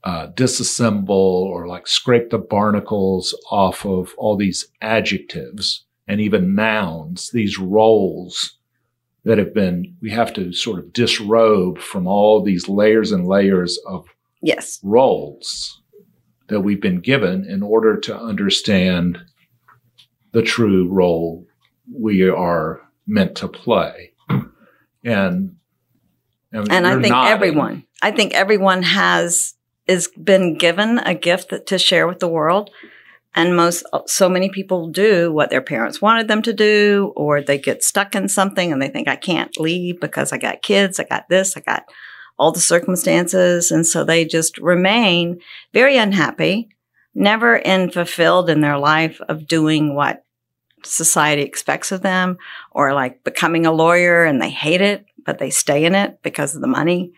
uh, 0.04 0.28
disassemble 0.28 1.08
or 1.10 1.66
like 1.68 1.86
scrape 1.86 2.30
the 2.30 2.38
barnacles 2.38 3.34
off 3.50 3.84
of 3.84 4.14
all 4.16 4.36
these 4.36 4.66
adjectives 4.80 5.84
and 6.08 6.20
even 6.20 6.54
nouns, 6.54 7.30
these 7.30 7.58
roles 7.58 8.56
that 9.24 9.38
have 9.38 9.52
been, 9.52 9.94
we 10.00 10.10
have 10.10 10.32
to 10.32 10.52
sort 10.52 10.78
of 10.78 10.92
disrobe 10.92 11.78
from 11.78 12.06
all 12.06 12.42
these 12.42 12.68
layers 12.68 13.12
and 13.12 13.26
layers 13.26 13.78
of 13.86 14.06
Yes. 14.42 14.80
roles 14.82 15.82
that 16.48 16.60
we've 16.62 16.80
been 16.80 17.00
given 17.00 17.44
in 17.44 17.62
order 17.62 17.96
to 17.98 18.18
understand 18.18 19.18
the 20.32 20.42
true 20.42 20.88
role 20.88 21.46
we 21.92 22.26
are 22.28 22.80
meant 23.10 23.34
to 23.36 23.48
play. 23.48 24.12
And 25.02 25.56
And 26.52 26.86
I 26.86 26.94
think 26.94 27.08
nodding. 27.08 27.32
everyone, 27.32 27.84
I 28.02 28.10
think 28.10 28.34
everyone 28.34 28.82
has 28.82 29.54
is 29.86 30.08
been 30.22 30.56
given 30.56 30.98
a 30.98 31.14
gift 31.14 31.50
that, 31.50 31.66
to 31.66 31.78
share 31.78 32.06
with 32.06 32.20
the 32.20 32.28
world. 32.28 32.70
And 33.34 33.56
most, 33.56 33.84
so 34.06 34.28
many 34.28 34.48
people 34.48 34.88
do 34.88 35.32
what 35.32 35.50
their 35.50 35.62
parents 35.62 36.02
wanted 36.02 36.26
them 36.26 36.42
to 36.42 36.52
do, 36.52 37.12
or 37.14 37.40
they 37.40 37.58
get 37.58 37.84
stuck 37.84 38.16
in 38.16 38.28
something 38.28 38.72
and 38.72 38.82
they 38.82 38.88
think, 38.88 39.06
I 39.06 39.16
can't 39.16 39.58
leave 39.58 40.00
because 40.00 40.32
I 40.32 40.38
got 40.38 40.62
kids, 40.62 40.98
I 40.98 41.04
got 41.04 41.28
this, 41.28 41.56
I 41.56 41.60
got 41.60 41.84
all 42.38 42.50
the 42.50 42.58
circumstances. 42.60 43.70
And 43.70 43.86
so 43.86 44.04
they 44.04 44.24
just 44.24 44.58
remain 44.58 45.40
very 45.72 45.96
unhappy, 45.96 46.70
never 47.14 47.56
in 47.56 47.90
fulfilled 47.90 48.50
in 48.50 48.62
their 48.62 48.78
life 48.78 49.20
of 49.28 49.46
doing 49.46 49.94
what 49.94 50.24
society 50.84 51.42
expects 51.42 51.92
of 51.92 52.02
them, 52.02 52.38
or 52.70 52.94
like 52.94 53.24
becoming 53.24 53.66
a 53.66 53.72
lawyer 53.72 54.24
and 54.24 54.40
they 54.40 54.50
hate 54.50 54.80
it, 54.80 55.06
but 55.24 55.38
they 55.38 55.50
stay 55.50 55.84
in 55.84 55.94
it 55.94 56.22
because 56.22 56.54
of 56.54 56.60
the 56.60 56.66
money 56.66 57.12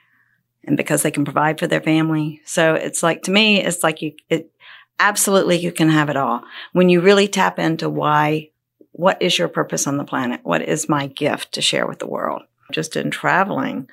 and 0.65 0.77
because 0.77 1.03
they 1.03 1.11
can 1.11 1.25
provide 1.25 1.59
for 1.59 1.67
their 1.67 1.81
family. 1.81 2.41
So 2.45 2.75
it's 2.75 3.03
like, 3.03 3.23
to 3.23 3.31
me, 3.31 3.63
it's 3.63 3.83
like 3.83 4.03
you, 4.03 4.13
it 4.29 4.51
absolutely 4.99 5.57
you 5.57 5.73
can 5.73 5.89
have 5.89 6.09
it 6.09 6.17
all. 6.17 6.43
When 6.73 6.89
you 6.89 7.01
really 7.01 7.29
tap 7.29 7.59
into 7.59 7.89
why, 7.89 8.51
what 8.93 9.21
is 9.21 9.39
your 9.39 9.49
purpose 9.49 9.87
on 9.87 9.97
the 9.97 10.05
planet? 10.05 10.41
What 10.43 10.63
is 10.63 10.89
my 10.89 11.07
gift 11.07 11.53
to 11.53 11.63
share 11.63 11.87
with 11.87 11.99
the 11.99 12.07
world? 12.07 12.43
Just 12.71 12.97
in 12.97 13.11
traveling, 13.11 13.89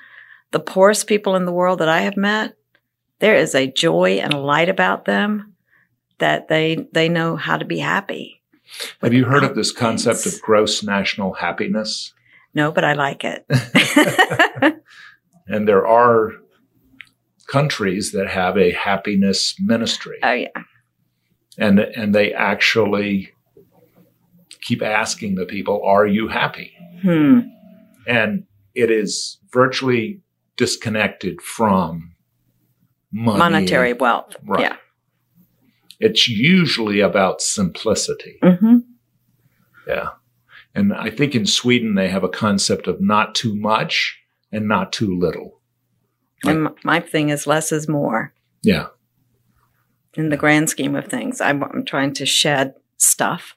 the 0.52 0.60
poorest 0.60 1.06
people 1.06 1.36
in 1.36 1.44
the 1.44 1.52
world 1.52 1.80
that 1.80 1.88
I 1.88 2.02
have 2.02 2.16
met, 2.16 2.56
there 3.18 3.34
is 3.34 3.54
a 3.54 3.70
joy 3.70 4.20
and 4.22 4.32
a 4.32 4.38
light 4.38 4.68
about 4.68 5.04
them 5.04 5.54
that 6.18 6.48
they, 6.48 6.88
they 6.92 7.08
know 7.08 7.36
how 7.36 7.56
to 7.56 7.64
be 7.64 7.78
happy. 7.78 8.39
Have 9.02 9.12
you 9.12 9.24
heard 9.24 9.44
of 9.44 9.54
this 9.54 9.72
concept 9.72 10.26
of 10.26 10.40
gross 10.40 10.82
national 10.82 11.34
happiness? 11.34 12.12
No, 12.54 12.72
but 12.72 12.84
I 12.84 12.94
like 12.94 13.24
it. 13.24 13.46
And 15.50 15.66
there 15.66 15.84
are 15.84 16.32
countries 17.48 18.12
that 18.12 18.28
have 18.28 18.56
a 18.56 18.70
happiness 18.70 19.56
ministry. 19.58 20.18
oh 20.22 20.32
yeah. 20.32 20.48
and 21.58 21.80
and 21.80 22.14
they 22.14 22.32
actually 22.32 23.32
keep 24.60 24.80
asking 24.80 25.34
the 25.34 25.44
people, 25.46 25.82
"Are 25.84 26.06
you 26.06 26.28
happy?" 26.28 26.72
Hmm. 27.02 27.40
And 28.06 28.44
it 28.76 28.90
is 28.92 29.38
virtually 29.52 30.20
disconnected 30.56 31.42
from 31.42 32.12
money. 33.10 33.38
Monetary 33.38 33.94
wealth. 33.94 34.36
Right. 34.46 34.60
Yeah. 34.60 34.76
It's 36.00 36.28
usually 36.28 37.00
about 37.00 37.42
simplicity. 37.42 38.38
Mm-hmm. 38.42 38.78
Yeah. 39.86 40.08
And 40.74 40.94
I 40.94 41.10
think 41.10 41.34
in 41.34 41.46
Sweden 41.46 41.94
they 41.94 42.08
have 42.08 42.24
a 42.24 42.28
concept 42.28 42.86
of 42.86 43.00
not 43.00 43.34
too 43.34 43.54
much 43.54 44.18
and 44.50 44.66
not 44.66 44.92
too 44.92 45.16
little. 45.18 45.60
And 46.44 46.68
my 46.84 47.00
thing 47.00 47.28
is 47.28 47.46
less 47.46 47.70
is 47.70 47.86
more 47.88 48.32
Yeah. 48.62 48.86
in 50.14 50.30
the 50.30 50.36
grand 50.36 50.70
scheme 50.70 50.96
of 50.96 51.06
things. 51.06 51.40
I'm, 51.40 51.62
I'm 51.62 51.84
trying 51.84 52.14
to 52.14 52.26
shed 52.26 52.74
stuff 52.96 53.56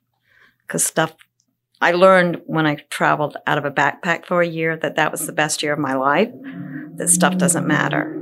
because 0.67 0.83
stuff. 0.83 1.15
I 1.81 1.91
learned 1.91 2.41
when 2.45 2.65
I 2.65 2.75
traveled 2.89 3.35
out 3.45 3.57
of 3.57 3.65
a 3.65 3.71
backpack 3.71 4.25
for 4.25 4.41
a 4.41 4.47
year 4.47 4.77
that 4.77 4.95
that 4.95 5.11
was 5.11 5.25
the 5.27 5.33
best 5.33 5.61
year 5.63 5.73
of 5.73 5.79
my 5.79 5.95
life. 5.95 6.29
That 6.95 7.09
stuff 7.09 7.37
doesn't 7.37 7.67
matter. 7.67 8.19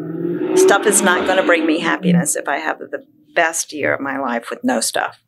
Stuff 0.55 0.85
is 0.87 1.01
not 1.01 1.25
going 1.27 1.37
to 1.37 1.43
bring 1.45 1.65
me 1.67 1.79
happiness 1.79 2.35
if 2.35 2.47
I 2.47 2.57
have 2.57 2.79
the 2.79 3.05
best 3.35 3.73
year 3.73 3.93
of 3.93 4.01
my 4.01 4.19
life 4.19 4.49
with 4.49 4.63
no 4.63 4.81
stuff. 4.81 5.19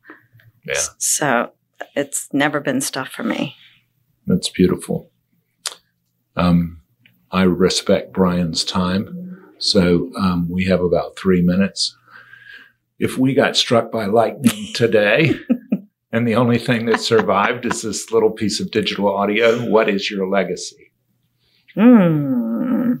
Yeah. 0.66 0.80
So 0.98 1.52
it's 1.94 2.28
never 2.32 2.60
been 2.60 2.80
stuff 2.80 3.08
for 3.08 3.22
me. 3.22 3.56
That's 4.26 4.48
beautiful. 4.48 5.10
Um, 6.36 6.80
I 7.30 7.42
respect 7.42 8.12
Brian's 8.12 8.64
time. 8.64 9.54
So 9.58 10.10
um, 10.16 10.48
we 10.48 10.64
have 10.64 10.80
about 10.80 11.18
three 11.18 11.42
minutes. 11.42 11.96
If 12.98 13.18
we 13.18 13.34
got 13.34 13.56
struck 13.56 13.90
by 13.90 14.06
lightning 14.06 14.68
today 14.74 15.34
and 16.12 16.26
the 16.26 16.36
only 16.36 16.58
thing 16.58 16.86
that 16.86 17.00
survived 17.00 17.66
is 17.66 17.82
this 17.82 18.10
little 18.10 18.30
piece 18.30 18.60
of 18.60 18.70
digital 18.70 19.08
audio, 19.08 19.68
what 19.68 19.88
is 19.88 20.10
your 20.10 20.28
legacy? 20.28 20.92
Hmm. 21.74 22.94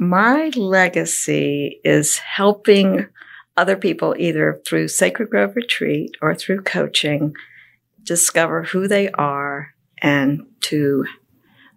My 0.00 0.50
legacy 0.56 1.80
is 1.84 2.16
helping 2.18 3.06
other 3.56 3.76
people 3.76 4.14
either 4.18 4.60
through 4.66 4.88
Sacred 4.88 5.30
Grove 5.30 5.56
Retreat 5.56 6.16
or 6.22 6.34
through 6.34 6.62
coaching 6.62 7.34
discover 8.02 8.64
who 8.64 8.88
they 8.88 9.10
are 9.10 9.74
and 10.00 10.46
to 10.60 11.04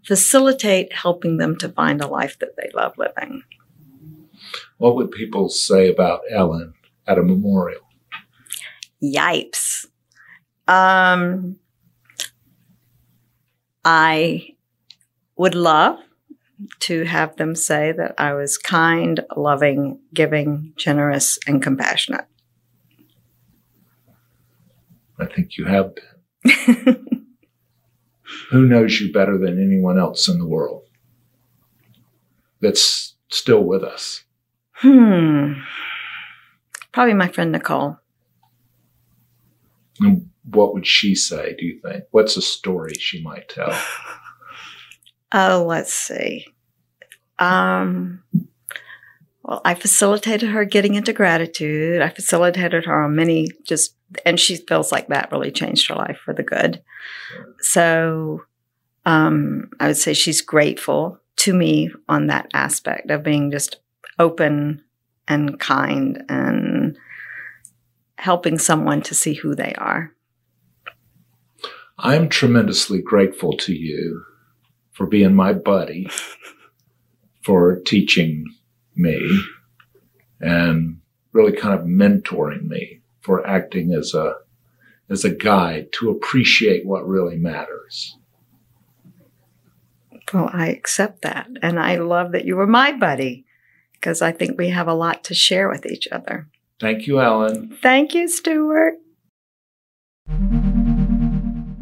facilitate 0.05 0.93
helping 0.93 1.37
them 1.37 1.57
to 1.57 1.69
find 1.69 2.01
a 2.01 2.07
life 2.07 2.39
that 2.39 2.55
they 2.57 2.69
love 2.73 2.97
living. 2.97 3.43
What 4.77 4.95
would 4.95 5.11
people 5.11 5.49
say 5.49 5.89
about 5.89 6.21
Ellen 6.31 6.73
at 7.07 7.17
a 7.17 7.23
memorial? 7.23 7.81
Yipes. 9.03 9.85
Um, 10.67 11.57
I 13.83 14.55
would 15.35 15.55
love 15.55 15.99
to 16.81 17.03
have 17.03 17.35
them 17.35 17.55
say 17.55 17.91
that 17.91 18.15
I 18.17 18.33
was 18.33 18.57
kind, 18.57 19.19
loving, 19.35 19.99
giving, 20.13 20.73
generous, 20.77 21.37
and 21.47 21.61
compassionate. 21.61 22.25
I 25.19 25.25
think 25.25 25.57
you 25.57 25.65
have 25.65 25.93
been. 25.95 26.05
Who 28.51 28.67
knows 28.67 28.99
you 28.99 29.13
better 29.13 29.37
than 29.37 29.61
anyone 29.61 29.97
else 29.97 30.27
in 30.27 30.39
the 30.39 30.47
world? 30.47 30.83
That's 32.61 33.15
still 33.29 33.63
with 33.63 33.83
us? 33.83 34.23
Hmm. 34.73 35.53
Probably 36.91 37.13
my 37.13 37.27
friend 37.27 37.51
Nicole. 37.51 37.97
And 39.99 40.29
what 40.49 40.73
would 40.73 40.85
she 40.85 41.15
say, 41.15 41.55
do 41.57 41.65
you 41.65 41.79
think? 41.81 42.05
What's 42.11 42.37
a 42.37 42.41
story 42.41 42.93
she 42.93 43.21
might 43.21 43.49
tell? 43.49 43.77
Oh, 45.31 45.65
let's 45.67 45.93
see. 45.93 46.45
Um, 47.39 48.23
well, 49.43 49.61
I 49.63 49.75
facilitated 49.75 50.49
her 50.49 50.65
getting 50.65 50.95
into 50.95 51.13
gratitude. 51.13 52.01
I 52.01 52.09
facilitated 52.09 52.85
her 52.85 53.03
on 53.03 53.15
many 53.15 53.49
just, 53.63 53.95
and 54.25 54.39
she 54.39 54.57
feels 54.57 54.91
like 54.91 55.07
that 55.07 55.31
really 55.31 55.51
changed 55.51 55.89
her 55.89 55.95
life 55.95 56.17
for 56.23 56.33
the 56.33 56.43
good. 56.43 56.81
So, 57.59 58.43
um, 59.05 59.69
I 59.79 59.87
would 59.87 59.97
say 59.97 60.13
she's 60.13 60.41
grateful 60.41 61.19
to 61.37 61.53
me 61.53 61.91
on 62.09 62.27
that 62.27 62.49
aspect 62.53 63.11
of 63.11 63.23
being 63.23 63.51
just 63.51 63.77
open 64.17 64.83
and 65.27 65.59
kind 65.59 66.23
and 66.29 66.97
helping 68.17 68.57
someone 68.57 69.01
to 69.03 69.13
see 69.13 69.33
who 69.33 69.53
they 69.53 69.73
are. 69.77 70.11
I'm 71.99 72.29
tremendously 72.29 73.01
grateful 73.01 73.55
to 73.57 73.73
you 73.73 74.23
for 74.95 75.05
being 75.05 75.35
my 75.35 75.53
buddy, 75.53 76.09
for 77.43 77.79
teaching 77.85 78.45
me, 78.95 79.41
and 80.39 80.99
really 81.33 81.51
kind 81.51 81.77
of 81.77 81.85
mentoring 81.85 82.67
me, 82.67 83.01
for 83.21 83.45
acting 83.45 83.93
as 83.93 84.13
a 84.13 84.35
as 85.09 85.23
a 85.23 85.29
guide 85.29 85.91
to 85.91 86.09
appreciate 86.09 86.85
what 86.85 87.07
really 87.07 87.35
matters. 87.35 88.17
Well, 90.33 90.49
I 90.51 90.69
accept 90.69 91.21
that. 91.21 91.47
And 91.61 91.79
I 91.79 91.97
love 91.97 92.31
that 92.31 92.45
you 92.45 92.55
were 92.55 92.65
my 92.65 92.91
buddy 92.91 93.45
because 93.93 94.21
I 94.21 94.31
think 94.31 94.57
we 94.57 94.69
have 94.69 94.87
a 94.87 94.93
lot 94.93 95.23
to 95.25 95.35
share 95.35 95.69
with 95.69 95.85
each 95.85 96.07
other. 96.11 96.47
Thank 96.79 97.05
you, 97.07 97.21
Ellen. 97.21 97.77
Thank 97.81 98.13
you, 98.13 98.27
Stuart. 98.27 98.95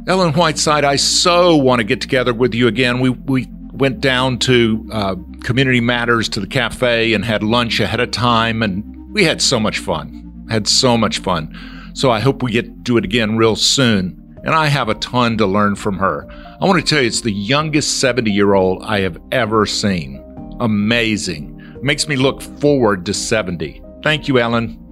Ellen 0.06 0.34
Whiteside, 0.34 0.84
I 0.84 0.98
so 0.98 1.56
want 1.56 1.80
to 1.80 1.86
get 1.86 2.02
together 2.02 2.34
with 2.34 2.54
you 2.54 2.68
again. 2.68 3.00
We, 3.00 3.10
we 3.12 3.48
went 3.72 4.02
down 4.02 4.38
to 4.40 4.86
uh, 4.92 5.16
Community 5.44 5.80
Matters 5.80 6.28
to 6.30 6.42
the 6.42 6.48
cafe 6.48 7.14
and 7.14 7.24
had 7.24 7.42
lunch 7.42 7.80
ahead 7.80 8.02
of 8.02 8.12
time, 8.12 8.62
and 8.62 8.84
we 9.14 9.24
had 9.24 9.42
so 9.42 9.62
much 9.62 9.80
fun. 9.80 10.46
Had 10.50 10.68
so 10.68 10.98
much 10.98 11.20
fun. 11.20 11.56
So 11.94 12.12
I 12.12 12.20
hope 12.20 12.44
we 12.44 12.52
get 12.52 12.66
to 12.66 12.72
do 12.82 12.98
it 12.98 13.06
again 13.06 13.38
real 13.38 13.56
soon. 13.56 14.20
And 14.44 14.54
I 14.54 14.68
have 14.68 14.90
a 14.90 14.96
ton 14.96 15.38
to 15.38 15.46
learn 15.46 15.76
from 15.76 15.98
her. 16.00 16.28
I 16.60 16.66
want 16.66 16.82
to 16.82 16.86
tell 16.86 17.02
you, 17.02 17.08
it's 17.08 17.22
the 17.22 17.32
youngest 17.32 18.02
70 18.02 18.30
year 18.30 18.56
old 18.56 18.84
I 18.84 19.00
have 19.00 19.18
ever 19.32 19.66
seen. 19.66 20.22
Amazing. 20.60 21.80
Makes 21.82 22.10
me 22.10 22.18
look 22.18 22.42
forward 22.42 23.06
to 23.06 23.14
70. 23.14 23.82
Thank 24.04 24.28
you, 24.28 24.38
Ellen. 24.38 24.83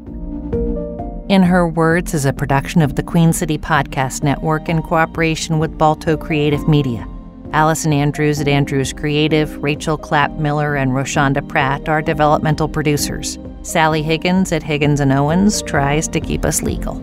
In 1.32 1.43
Her 1.43 1.65
Words 1.65 2.13
is 2.13 2.25
a 2.25 2.34
production 2.34 2.82
of 2.82 2.97
the 2.97 3.03
Queen 3.03 3.32
City 3.32 3.57
Podcast 3.57 4.21
Network 4.21 4.67
in 4.67 4.82
cooperation 4.82 5.59
with 5.59 5.77
Balto 5.77 6.17
Creative 6.17 6.67
Media. 6.67 7.07
Allison 7.53 7.93
Andrews 7.93 8.41
at 8.41 8.49
Andrews 8.49 8.91
Creative, 8.91 9.63
Rachel 9.63 9.97
Clapp 9.97 10.32
Miller, 10.32 10.75
and 10.75 10.91
Roshonda 10.91 11.47
Pratt 11.47 11.88
are 11.88 12.01
developmental 12.01 12.67
producers. 12.67 13.39
Sally 13.63 14.03
Higgins 14.03 14.51
at 14.51 14.61
Higgins 14.61 14.99
and 14.99 15.13
Owens 15.13 15.61
tries 15.61 16.09
to 16.09 16.19
keep 16.19 16.43
us 16.43 16.63
legal. 16.63 17.01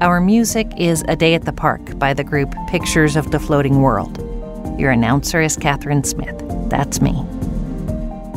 Our 0.00 0.20
music 0.20 0.70
is 0.76 1.02
A 1.08 1.16
Day 1.16 1.34
at 1.34 1.44
the 1.44 1.52
Park 1.52 1.98
by 1.98 2.14
the 2.14 2.22
group 2.22 2.54
Pictures 2.68 3.16
of 3.16 3.32
the 3.32 3.40
Floating 3.40 3.82
World. 3.82 4.18
Your 4.78 4.92
announcer 4.92 5.40
is 5.40 5.56
Catherine 5.56 6.04
Smith. 6.04 6.40
That's 6.70 7.00
me. 7.00 7.26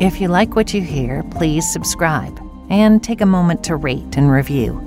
If 0.02 0.20
you 0.20 0.30
like 0.30 0.56
what 0.56 0.74
you 0.74 0.82
hear, 0.82 1.22
please 1.30 1.72
subscribe 1.72 2.42
and 2.72 3.04
take 3.04 3.22
a 3.22 3.28
moment 3.28 3.64
to 3.66 3.76
rate 3.76 4.18
and 4.18 4.32
review. 4.32 4.87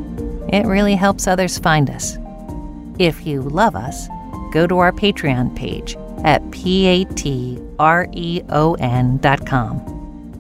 It 0.53 0.67
really 0.67 0.97
helps 0.97 1.27
others 1.27 1.59
find 1.59 1.89
us. 1.89 2.19
If 2.99 3.27
you 3.27 3.43
love 3.43 3.77
us, 3.77 4.09
go 4.53 4.67
to 4.67 4.79
our 4.79 4.93
Patreon 4.93 5.55
page 5.57 5.97
at 6.25 6.43
patreon.com. 6.51 7.71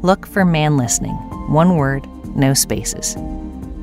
Look 0.03 0.27
for 0.27 0.45
Man 0.45 0.77
Listening, 0.77 1.15
one 1.51 1.77
word, 1.77 2.07
no 2.37 2.55
spaces. 2.55 3.17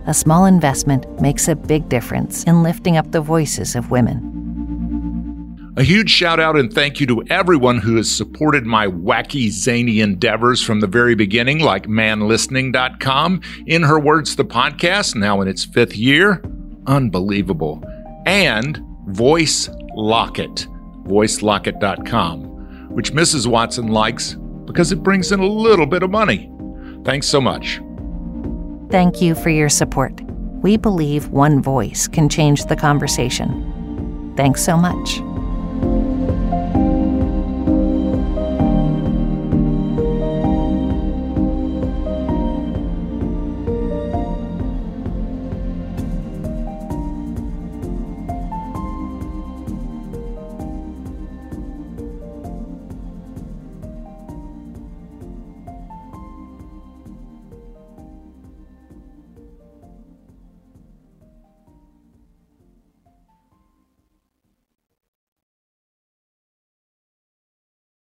A 0.05 0.13
small 0.13 0.45
investment 0.45 1.21
makes 1.21 1.47
a 1.47 1.55
big 1.55 1.89
difference 1.89 2.43
in 2.43 2.61
lifting 2.63 2.97
up 2.97 3.11
the 3.11 3.21
voices 3.21 3.75
of 3.75 3.91
women. 3.91 4.36
A 5.77 5.83
huge 5.83 6.09
shout 6.09 6.39
out 6.39 6.57
and 6.57 6.73
thank 6.73 6.99
you 6.99 7.05
to 7.05 7.23
everyone 7.29 7.77
who 7.77 7.97
has 7.97 8.09
supported 8.09 8.65
my 8.65 8.87
wacky, 8.87 9.51
zany 9.51 9.99
endeavors 9.99 10.63
from 10.63 10.79
the 10.79 10.87
very 10.87 11.13
beginning, 11.13 11.59
like 11.59 11.85
manlistening.com, 11.85 13.41
In 13.67 13.83
Her 13.83 13.99
Words, 13.99 14.35
the 14.35 14.43
podcast, 14.43 15.13
now 15.13 15.39
in 15.41 15.47
its 15.47 15.65
fifth 15.65 15.95
year. 15.95 16.41
Unbelievable. 16.87 17.83
And 18.25 18.81
Voice 19.09 19.69
Locket, 19.95 20.65
voicelocket.com, 21.03 22.89
which 22.89 23.13
Mrs. 23.13 23.45
Watson 23.45 23.89
likes 23.89 24.35
because 24.65 24.91
it 24.91 25.03
brings 25.03 25.31
in 25.31 25.41
a 25.41 25.45
little 25.45 25.85
bit 25.85 26.01
of 26.01 26.09
money. 26.09 26.51
Thanks 27.03 27.27
so 27.27 27.39
much. 27.39 27.79
Thank 28.89 29.21
you 29.21 29.35
for 29.35 29.51
your 29.51 29.69
support. 29.69 30.21
We 30.63 30.75
believe 30.75 31.29
one 31.29 31.61
voice 31.61 32.07
can 32.07 32.29
change 32.29 32.65
the 32.65 32.75
conversation. 32.75 34.33
Thanks 34.35 34.63
so 34.63 34.75
much. 34.75 35.21